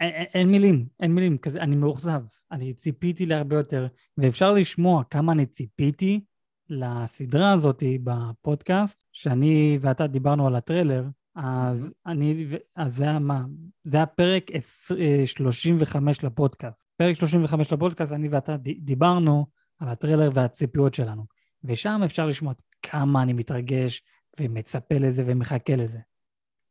אין, 0.00 0.48
מילים, 0.48 0.86
אין 1.00 1.14
מילים, 1.14 1.38
כזה, 1.38 1.60
אני 1.60 1.76
מאוכזב. 1.76 2.22
אני 2.52 2.74
ציפיתי 2.74 3.26
להרבה 3.26 3.56
יותר, 3.56 3.86
ואפשר 4.18 4.52
לשמוע 4.52 5.04
כמה 5.04 5.32
אני 5.32 5.46
ציפיתי 5.46 6.20
לסדרה 6.68 7.52
הזאת 7.52 7.82
בפודקאסט, 8.04 9.04
שאני 9.12 9.78
ואתה 9.80 10.06
דיברנו 10.06 10.46
על 10.46 10.56
הטריילר, 10.56 11.04
אז 11.34 11.88
אני, 12.06 12.46
אז 12.76 12.96
זה 12.96 13.04
היה 13.04 13.18
מה? 13.18 13.44
זה 13.84 13.96
היה 13.96 14.06
פרק 14.06 14.50
35 15.24 16.24
אה, 16.24 16.26
לפודקאסט. 16.28 16.88
פרק 16.96 17.16
35 17.16 17.72
לפודקאסט, 17.72 18.12
אני 18.12 18.28
ואתה 18.28 18.56
דיברנו 18.78 19.46
על 19.78 19.88
הטריילר 19.88 20.30
והציפיות 20.34 20.94
שלנו. 20.94 21.26
ושם 21.64 22.00
אפשר 22.04 22.26
לשמוע 22.26 22.52
כמה 22.82 23.22
אני 23.22 23.32
מתרגש 23.32 24.02
ומצפה 24.40 24.94
לזה 24.94 25.24
ומחכה 25.26 25.76
לזה. 25.76 25.98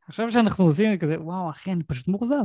עכשיו 0.07 0.31
שאנחנו 0.31 0.65
עושים 0.65 0.97
כזה, 0.97 1.21
וואו, 1.21 1.49
אחי, 1.49 1.71
אני 1.71 1.83
פשוט 1.83 2.07
מאוכזב. 2.07 2.43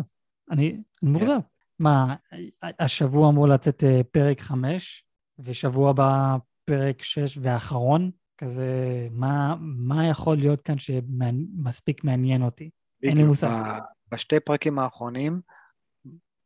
אני. 0.51 0.83
מאוכזב. 1.03 1.39
מה, 1.79 2.15
השבוע 2.63 3.29
אמור 3.29 3.49
לצאת 3.49 3.85
אה, 3.85 4.01
פרק 4.11 4.41
5, 4.41 5.05
ושבוע 5.39 5.91
הבא 5.91 6.37
פרק 6.65 7.03
6 7.03 7.39
ואחרון? 7.43 8.11
כזה, 8.39 9.09
מה, 9.11 9.55
מה 9.61 10.07
יכול 10.07 10.37
להיות 10.37 10.63
כאן 10.63 10.79
שמספיק 10.79 12.05
מעניין 12.05 12.43
אותי? 12.43 12.71
אין 13.03 13.17
לי 13.17 13.23
מושג. 13.23 13.79
בשתי 14.13 14.41
פרקים 14.41 14.79
האחרונים, 14.79 15.41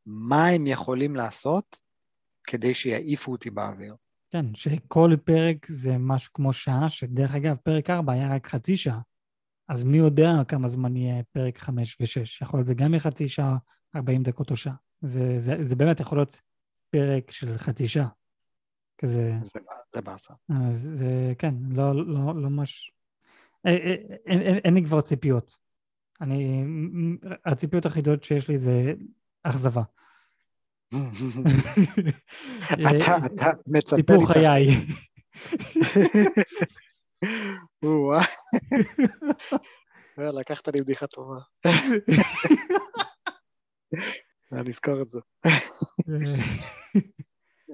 מה 0.07 0.47
הם 0.47 0.67
יכולים 0.67 1.17
לעשות 1.17 1.81
כדי 2.45 2.75
שיעיפו 2.75 3.33
אותי 3.33 3.51
באוויר? 3.51 3.95
כן, 4.31 4.47
שכל 4.55 5.11
פרק 5.25 5.67
זה 5.71 5.99
משהו 5.99 6.33
כמו 6.33 6.53
שעה, 6.53 6.89
שדרך 6.89 7.35
אגב, 7.35 7.57
פרק 7.57 7.91
4 7.91 8.13
היה 8.13 8.35
רק 8.35 8.47
חצי 8.47 8.77
שעה. 8.77 9.01
אז 9.69 9.85
מי 9.85 9.97
יודע 9.97 10.33
כמה 10.49 10.69
זמן 10.69 10.97
יהיה 10.97 11.23
פרק 11.33 11.59
5 11.59 11.97
ו-6. 12.01 12.39
יכול 12.43 12.59
להיות 12.59 12.67
זה 12.67 12.75
גם 12.75 12.91
יהיה 12.91 13.01
חצי 13.01 13.29
שעה, 13.29 13.57
40 13.97 14.23
דקות 14.23 14.51
או 14.51 14.57
שעה. 14.57 14.75
זה, 15.03 15.41
זה, 15.41 15.57
זה 15.65 15.77
באמת 15.77 16.01
יכול 16.01 16.19
להיות 16.19 16.41
פרק 16.91 17.31
של 17.31 17.59
חצי 17.59 17.89
שעה. 17.89 18.09
כזה... 18.99 19.33
זה, 19.43 19.61
זה 19.95 20.01
באסה. 20.01 20.35
אז 20.49 20.89
זה, 20.99 21.33
כן, 21.39 21.55
לא, 21.71 21.95
לא, 21.95 22.35
לא 22.43 22.51
ממש... 22.51 22.93
אין, 23.65 23.77
אה, 23.77 23.85
אה, 23.85 23.95
אין, 24.27 24.41
אין, 24.41 24.57
אין 24.57 24.75
לי 24.75 24.85
כבר 24.85 25.01
ציפיות. 25.01 25.57
אני... 26.21 26.65
הציפיות 27.45 27.85
היחידות 27.85 28.23
שיש 28.23 28.49
לי 28.49 28.59
זה 28.59 28.93
אכזבה. 29.43 29.83
אתה 33.27 33.51
מצפה... 33.67 33.97
סיפור 33.97 34.27
חיי. 34.29 34.67
לקחת 40.39 40.69
לי 40.69 40.81
בדיחה 40.83 41.07
טובה. 41.07 41.39
אני 44.53 44.71
אזכור 44.71 45.03
את 45.03 45.11
זה. 45.11 45.19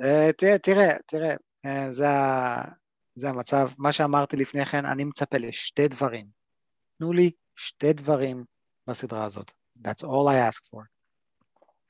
אה, 0.03 0.31
תראה, 0.33 0.59
תראה, 1.07 1.37
אה, 1.67 1.93
זה 3.15 3.29
המצב. 3.29 3.69
מה 3.79 3.93
שאמרתי 3.93 4.37
לפני 4.37 4.65
כן, 4.65 4.87
אני 4.87 5.05
מצפה 5.05 5.39
לשתי 5.39 5.89
דברים. 5.89 6.27
תנו 6.99 7.13
לי 7.13 7.31
שתי 7.57 7.93
דברים 7.93 8.45
בסדרה 8.87 9.25
הזאת. 9.25 9.53
That's 9.79 10.03
all 10.03 10.29
I 10.29 10.51
ask 10.51 10.63
for. 10.75 10.83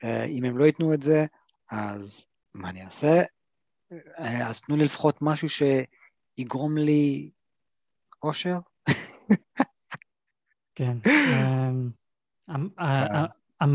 אה, 0.03 0.25
אם 0.25 0.45
הם 0.45 0.57
לא 0.57 0.65
ייתנו 0.65 0.93
את 0.93 1.01
זה, 1.01 1.25
אז 1.71 2.27
מה 2.53 2.69
אני 2.69 2.85
אעשה? 2.85 3.21
אה, 4.19 4.47
אז 4.47 4.61
תנו 4.61 4.75
לי 4.75 4.85
לפחות 4.85 5.17
משהו 5.21 5.47
שיגרום 5.49 6.77
לי 6.77 7.31
אושר. 8.23 8.57
כן, 10.75 10.97
I'm 13.61 13.73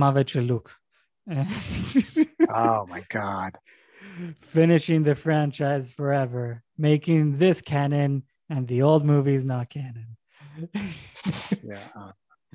oh 2.51 2.87
my 2.87 3.05
God. 3.09 3.57
Finishing 4.41 5.05
the 5.05 5.15
franchise 5.15 5.93
forever, 5.93 6.63
making 6.77 7.37
this 7.37 7.61
canon 7.61 8.25
and 8.51 8.67
the 8.67 8.83
old 8.83 9.05
movies 9.05 9.45
not 9.45 9.71
canon. 9.71 10.17
yeah. 11.63 12.11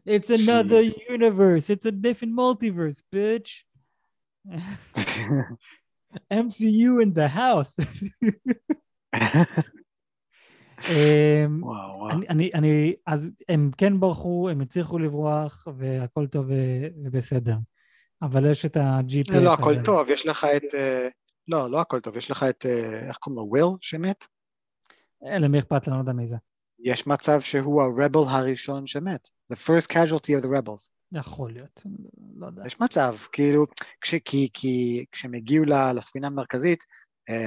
It's 0.06 0.30
another 0.30 0.82
universe. 1.10 1.70
It's 1.70 1.86
a 1.86 1.92
different 1.92 2.34
multiverse, 2.36 3.02
bitch. 3.14 3.60
MCU 6.32 7.02
in 7.02 7.14
the 7.14 7.30
house. 7.30 7.76
אמ, 10.90 11.62
אני, 12.12 12.28
אני, 12.30 12.52
אני, 12.54 12.94
אז 13.08 13.30
הם 13.50 13.72
כן 13.78 14.00
ברחו, 14.00 14.50
הם 14.50 14.62
הצליחו 14.62 15.00
לברוח 15.00 15.68
והכל 15.78 16.28
טוב 16.28 16.46
ובסדר. 17.04 17.56
אבל 18.22 18.52
יש 18.52 18.66
את 18.66 18.78
ה-GPS. 18.78 19.40
לא, 19.40 19.54
הכל 19.54 19.76
טוב, 19.84 20.10
יש 20.10 20.26
לך 20.26 20.48
את... 20.56 20.76
אה, 20.76 21.08
לא, 21.48 21.72
לא 21.72 21.82
הכל 21.82 22.00
טוב, 22.00 22.18
יש 22.18 22.32
לך 22.32 22.44
את, 22.50 22.66
אה, 22.66 23.08
איך 23.08 23.18
קוראים 23.18 23.40
לו, 23.40 23.48
וויל 23.50 23.78
שמת? 23.82 24.26
אה, 25.26 25.40
למי 25.40 25.60
אכפת 25.60 25.88
לנו, 25.88 25.96
לא 25.96 26.02
יודע 26.02 26.14
מי 26.14 26.28
זה. 26.28 26.36
יש 26.84 27.08
מצב 27.08 27.42
שהוא 27.42 27.82
הרבל 27.82 28.30
הראשון 28.30 28.88
שמת. 28.88 29.30
The 29.54 29.56
first 29.56 29.92
casualty 29.92 30.42
of 30.42 30.46
the 30.46 30.48
rebels. 30.48 30.90
יכול 31.12 31.52
להיות, 31.52 31.84
לא 32.36 32.46
יודע. 32.46 32.64
יש 32.66 32.80
מצב, 32.80 33.16
כאילו, 33.32 33.66
כש, 34.02 34.16
כי, 34.26 34.50
כי 34.54 35.06
כשהם 35.12 35.34
הגיעו 35.34 35.66
לספינה 35.96 36.28
המרכזית, 36.28 36.86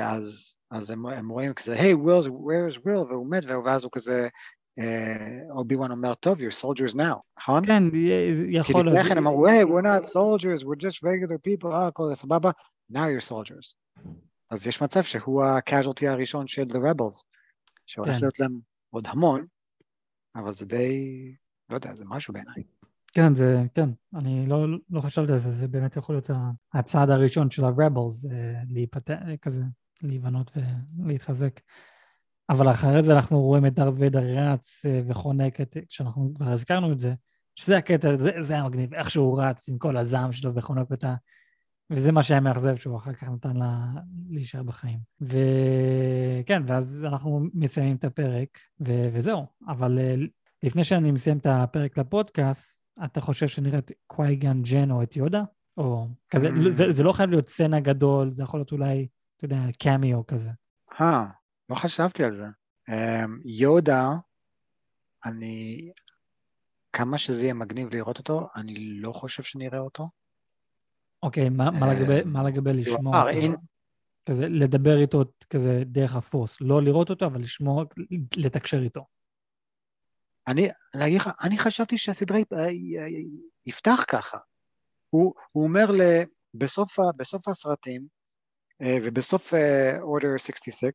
אז, 0.03 0.57
אז 0.75 0.91
הם, 0.91 1.07
הם 1.07 1.29
רואים 1.29 1.55
כזה, 1.55 1.75
hey, 1.75 1.93
hey, 1.93 1.97
ווילס, 1.97 2.27
where 2.27 2.75
is 2.75 2.81
וויל? 2.85 2.97
והוא 2.97 3.31
מת, 3.31 3.45
ואז 3.65 3.85
הוא 3.85 3.91
כזה, 3.93 4.29
אובי 5.51 5.77
וואן 5.77 5.91
אומר, 5.91 6.15
טוב, 6.15 6.39
you're 6.39 6.63
soldiers 6.63 6.95
now, 6.95 7.17
נכון? 7.39 7.67
כן, 7.67 7.83
יכול 8.49 8.85
להיות. 8.85 8.97
כי 8.97 9.01
לפני 9.01 9.09
כן 9.09 9.19
הם 9.19 9.27
אמרו, 9.27 9.49
hey, 9.49 9.65
we're 9.65 9.85
not 9.85 10.07
soldiers, 10.07 10.65
we're 10.65 10.81
just 10.81 10.99
regular 11.05 11.39
people, 11.49 11.73
אה, 11.73 11.87
הכל 11.87 12.15
סבבה, 12.15 12.51
now 12.93 12.95
you're 12.97 13.31
soldiers. 13.31 13.75
אז 14.51 14.67
יש 14.67 14.83
מצב 14.83 15.03
שהוא 15.03 15.45
ה 15.45 15.52
casualty 15.52 16.09
הראשון 16.09 16.47
של 16.47 16.63
The 16.63 16.77
Rebels, 16.77 17.25
שהולך 17.87 18.17
כן. 18.17 18.19
להיות 18.21 18.41
להם 18.41 18.59
עוד 18.91 19.07
המון, 19.07 19.47
אבל 20.37 20.53
זה 20.53 20.67
די, 20.67 21.35
לא 21.71 21.75
יודע, 21.75 21.95
זה 21.95 22.05
משהו 22.07 22.35
בעיניי. 22.35 22.63
כן, 23.13 23.35
זה, 23.35 23.63
כן, 23.75 23.89
אני 24.15 24.47
לא, 24.47 24.67
לא 24.91 25.01
חשבתי 25.01 25.33
על 25.33 25.39
זה, 25.39 25.51
זה 25.53 25.69
באמת 25.69 25.97
יכול 25.97 26.15
להיות 26.15 26.31
הצעד 26.75 27.11
הראשון 27.11 27.51
של 27.51 27.65
ה-Rebels, 27.65 28.29
להיפתח, 28.71 29.15
כזה, 29.43 29.63
להיבנות 30.03 30.51
ולהתחזק. 30.99 31.61
אבל 32.49 32.71
אחרי 32.71 33.03
זה 33.03 33.15
אנחנו 33.15 33.41
רואים 33.41 33.67
את 33.67 33.75
דארט 33.75 33.95
ויידר 33.99 34.23
רץ 34.23 34.87
אה, 34.87 35.01
וחונק 35.07 35.61
את, 35.61 35.77
כשאנחנו 35.89 36.33
כבר 36.35 36.49
הזכרנו 36.49 36.93
את 36.93 37.01
זה, 37.01 37.15
שזה 37.55 37.77
הקטע, 37.77 38.17
זה, 38.17 38.31
זה 38.41 38.55
היה 38.55 38.65
מגניב, 38.65 38.95
איך 38.95 39.11
שהוא 39.11 39.43
רץ 39.43 39.69
עם 39.69 39.79
כל 39.79 39.97
הזעם 39.97 40.33
שלו 40.33 40.55
וחונק 40.55 40.91
אותה, 40.91 41.15
וזה 41.91 42.13
מה 42.13 42.23
שהיה 42.23 42.41
מאכזב 42.41 42.77
שהוא 42.77 42.97
אחר 42.97 43.13
כך 43.13 43.29
נתן 43.29 43.57
לה 43.57 43.87
להישאר 44.31 44.63
בחיים. 44.63 44.99
וכן, 45.21 46.63
ואז 46.67 47.05
אנחנו 47.09 47.41
מסיימים 47.55 47.97
את 47.97 48.05
הפרק, 48.05 48.59
ו... 48.87 49.09
וזהו. 49.13 49.47
אבל 49.69 49.99
אה, 49.99 50.15
לפני 50.63 50.85
שאני 50.85 51.11
מסיים 51.11 51.39
את 51.39 51.47
הפרק 51.47 51.99
לפודקאסט, 51.99 52.85
אתה 53.05 53.21
חושב 53.21 53.49
שנראה 53.49 53.79
את 53.79 53.93
קווייגן 54.07 54.63
ג'ן 54.63 54.91
או 54.91 55.03
את 55.03 55.17
יודה? 55.17 55.43
או 55.77 56.07
כזה, 56.31 56.49
mm. 56.49 56.77
זה, 56.77 56.93
זה 56.93 57.03
לא 57.03 57.13
חייב 57.13 57.31
להיות 57.31 57.49
סצנה 57.49 57.81
גדול, 57.81 58.31
זה 58.33 58.43
יכול 58.43 58.61
להיות 58.61 58.73
אולי, 58.73 59.07
אתה 59.37 59.45
יודע, 59.45 59.57
קאמיו 59.83 60.27
כזה. 60.27 60.51
אה, 61.01 61.25
לא 61.69 61.75
חשבתי 61.75 62.25
על 62.25 62.31
זה. 62.31 62.47
אמ, 62.89 63.41
יודה, 63.45 64.09
אני... 65.27 65.91
כמה 66.93 67.19
שזה 67.19 67.43
יהיה 67.45 67.55
מגניב 67.55 67.95
לראות 67.95 68.19
אותו, 68.19 68.49
אני 68.57 68.75
לא 68.77 69.13
חושב 69.13 69.43
שנראה 69.43 69.79
אותו. 69.79 70.09
אוקיי, 71.23 71.49
מה, 71.49 71.95
לגבי, 71.95 72.23
אמ, 72.23 72.47
לגבי 72.47 72.73
לשמוע 72.73 73.19
אותו? 73.19 73.29
אין... 73.29 73.57
כזה, 74.29 74.49
לדבר 74.49 75.01
איתו 75.01 75.23
כזה 75.51 75.83
דרך 75.87 76.17
הפוס. 76.17 76.57
לא 76.61 76.83
לראות 76.83 77.11
אותו, 77.11 77.27
אבל 77.27 77.41
לשמוע, 77.41 77.85
לתקשר 78.37 78.83
איתו. 78.83 79.07
אני, 80.49 80.69
להגיד 80.95 81.21
לך, 81.21 81.31
אני 81.43 81.59
חשבתי 81.59 81.99
שהסדרה 81.99 82.39
יפתח 83.67 84.05
ככה. 84.09 84.39
הוא, 85.11 85.35
הוא 85.53 85.65
אומר 85.65 85.91
ל, 85.91 86.01
בסוף, 86.55 86.97
בסוף 87.17 87.49
הסרטים, 87.49 88.03
אה, 88.03 88.09
ובסוף 88.87 89.55
אה, 89.55 89.99
Order 89.99 90.39
66, 90.39 90.91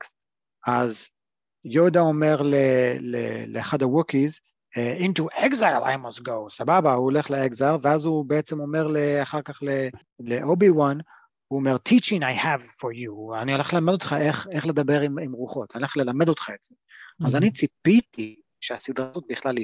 אז 0.67 1.07
יודה 1.65 1.99
אומר 1.99 2.41
ל, 2.41 2.55
ל, 2.99 3.15
לאחד 3.47 3.81
הווקיז, 3.81 4.39
אה, 4.77 4.97
into 4.99 5.23
exile 5.35 5.83
I 5.83 6.07
must 6.07 6.21
go, 6.21 6.49
סבבה, 6.49 6.93
הוא 6.93 7.03
הולך 7.03 7.31
לאקזל, 7.31 7.75
ואז 7.81 8.05
הוא 8.05 8.25
בעצם 8.25 8.59
אומר 8.59 8.87
אחר 9.23 9.41
כך 9.41 9.59
לאובי 10.19 10.69
וואן, 10.69 10.97
הוא 11.47 11.59
אומר, 11.59 11.75
teaching 11.89 12.21
I 12.21 12.35
have 12.35 12.61
for 12.61 12.91
you, 12.93 13.41
אני 13.41 13.53
הולך 13.53 13.73
ללמד 13.73 13.93
אותך 13.93 14.15
איך, 14.21 14.47
איך 14.51 14.67
לדבר 14.67 15.01
עם, 15.01 15.19
עם 15.19 15.31
רוחות, 15.31 15.75
אני 15.75 15.81
הולך 15.81 15.97
ללמד 15.97 16.29
אותך 16.29 16.49
את 16.49 16.63
זה. 16.63 16.75
Mm-hmm. 16.75 17.27
אז 17.27 17.35
אני 17.35 17.51
ציפיתי 17.51 18.35
שהסדרה 18.61 19.09
הזאת 19.09 19.23
בכלל 19.29 19.55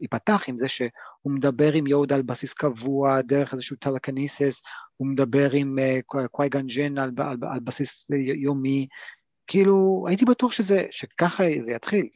ייפתח 0.00 0.42
עם 0.48 0.58
זה 0.58 0.68
שהוא 0.68 0.90
מדבר 1.26 1.72
עם 1.72 1.86
יהודה 1.86 2.14
על 2.14 2.22
בסיס 2.22 2.52
קבוע, 2.52 3.22
דרך 3.22 3.52
איזשהו 3.52 3.76
טלקניסיס, 3.76 4.62
הוא 4.96 5.08
מדבר 5.08 5.50
עם 5.52 5.78
uh, 5.78 6.26
קווייגן 6.30 6.66
ג'ן 6.66 6.98
על, 6.98 7.10
על, 7.18 7.36
על 7.42 7.60
בסיס 7.60 8.06
יומי, 8.42 8.86
כאילו, 9.46 10.04
הייתי 10.08 10.24
בטוח 10.24 10.52
שזה, 10.52 10.86
שככה 10.90 11.44
זה 11.58 11.72
יתחיל, 11.72 12.08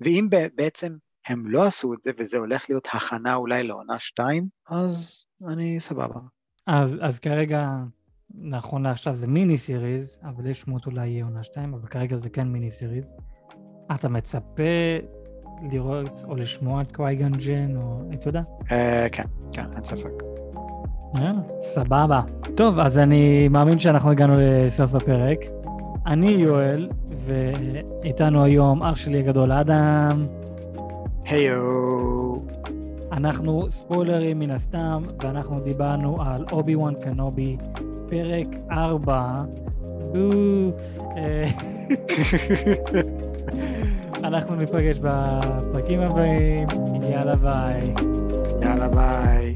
ואם 0.00 0.28
בעצם 0.54 0.92
הם 1.26 1.46
לא 1.46 1.64
עשו 1.64 1.94
את 1.94 2.02
זה, 2.02 2.10
וזה 2.18 2.38
הולך 2.38 2.70
להיות 2.70 2.88
הכנה 2.92 3.34
אולי 3.34 3.62
לעונה 3.62 3.98
שתיים, 3.98 4.48
אז 4.68 5.24
אני 5.48 5.80
סבבה. 5.80 6.20
אז, 6.66 6.98
אז 7.00 7.18
כרגע, 7.18 7.68
נכון 8.34 8.82
לעכשיו 8.82 9.16
זה 9.16 9.26
מיני 9.26 9.58
סיריז, 9.58 10.18
אבל 10.22 10.46
יש 10.46 10.60
שמות 10.60 10.86
אולי 10.86 11.08
יהיה 11.08 11.24
עונה 11.24 11.44
שתיים, 11.44 11.74
אבל 11.74 11.88
כרגע 11.88 12.16
זה 12.16 12.28
כן 12.28 12.48
מיני 12.48 12.70
סיריז. 12.70 13.04
אתה 13.94 14.08
מצפה 14.08 14.62
לראות 15.70 16.24
או 16.28 16.36
לשמוע 16.36 16.82
את 16.82 16.92
קווייגן 16.92 17.32
ג'ן 17.32 17.76
או 17.76 18.00
את 18.14 18.22
יהודה? 18.22 18.42
אה, 18.72 19.06
כן, 19.12 19.22
כן, 19.52 19.64
אין 19.74 19.84
ספק. 19.84 20.10
סבבה. 21.60 22.20
טוב, 22.54 22.78
אז 22.78 22.98
אני 22.98 23.48
מאמין 23.48 23.78
שאנחנו 23.78 24.10
הגענו 24.10 24.34
לסוף 24.38 24.94
הפרק. 24.94 25.38
אני 26.06 26.30
יואל, 26.30 26.88
ואיתנו 27.18 28.44
היום 28.44 28.82
אח 28.82 28.96
שלי 28.96 29.18
הגדול 29.18 29.52
אדם. 29.52 30.26
היו. 31.24 32.34
אנחנו 33.12 33.70
ספוילרים 33.70 34.38
מן 34.38 34.50
הסתם, 34.50 35.02
ואנחנו 35.22 35.60
דיברנו 35.60 36.22
על 36.22 36.44
אובי 36.52 36.76
וואן 36.76 36.94
קנובי, 36.94 37.56
פרק 38.08 38.48
4. 38.70 39.42
אנחנו 44.24 44.54
ניפגש 44.54 44.98
בפרקים 44.98 46.00
הבאים, 46.00 46.68
יאללה 47.08 47.36
ביי. 47.36 47.94
יאללה 48.62 48.88
ביי. 48.88 49.54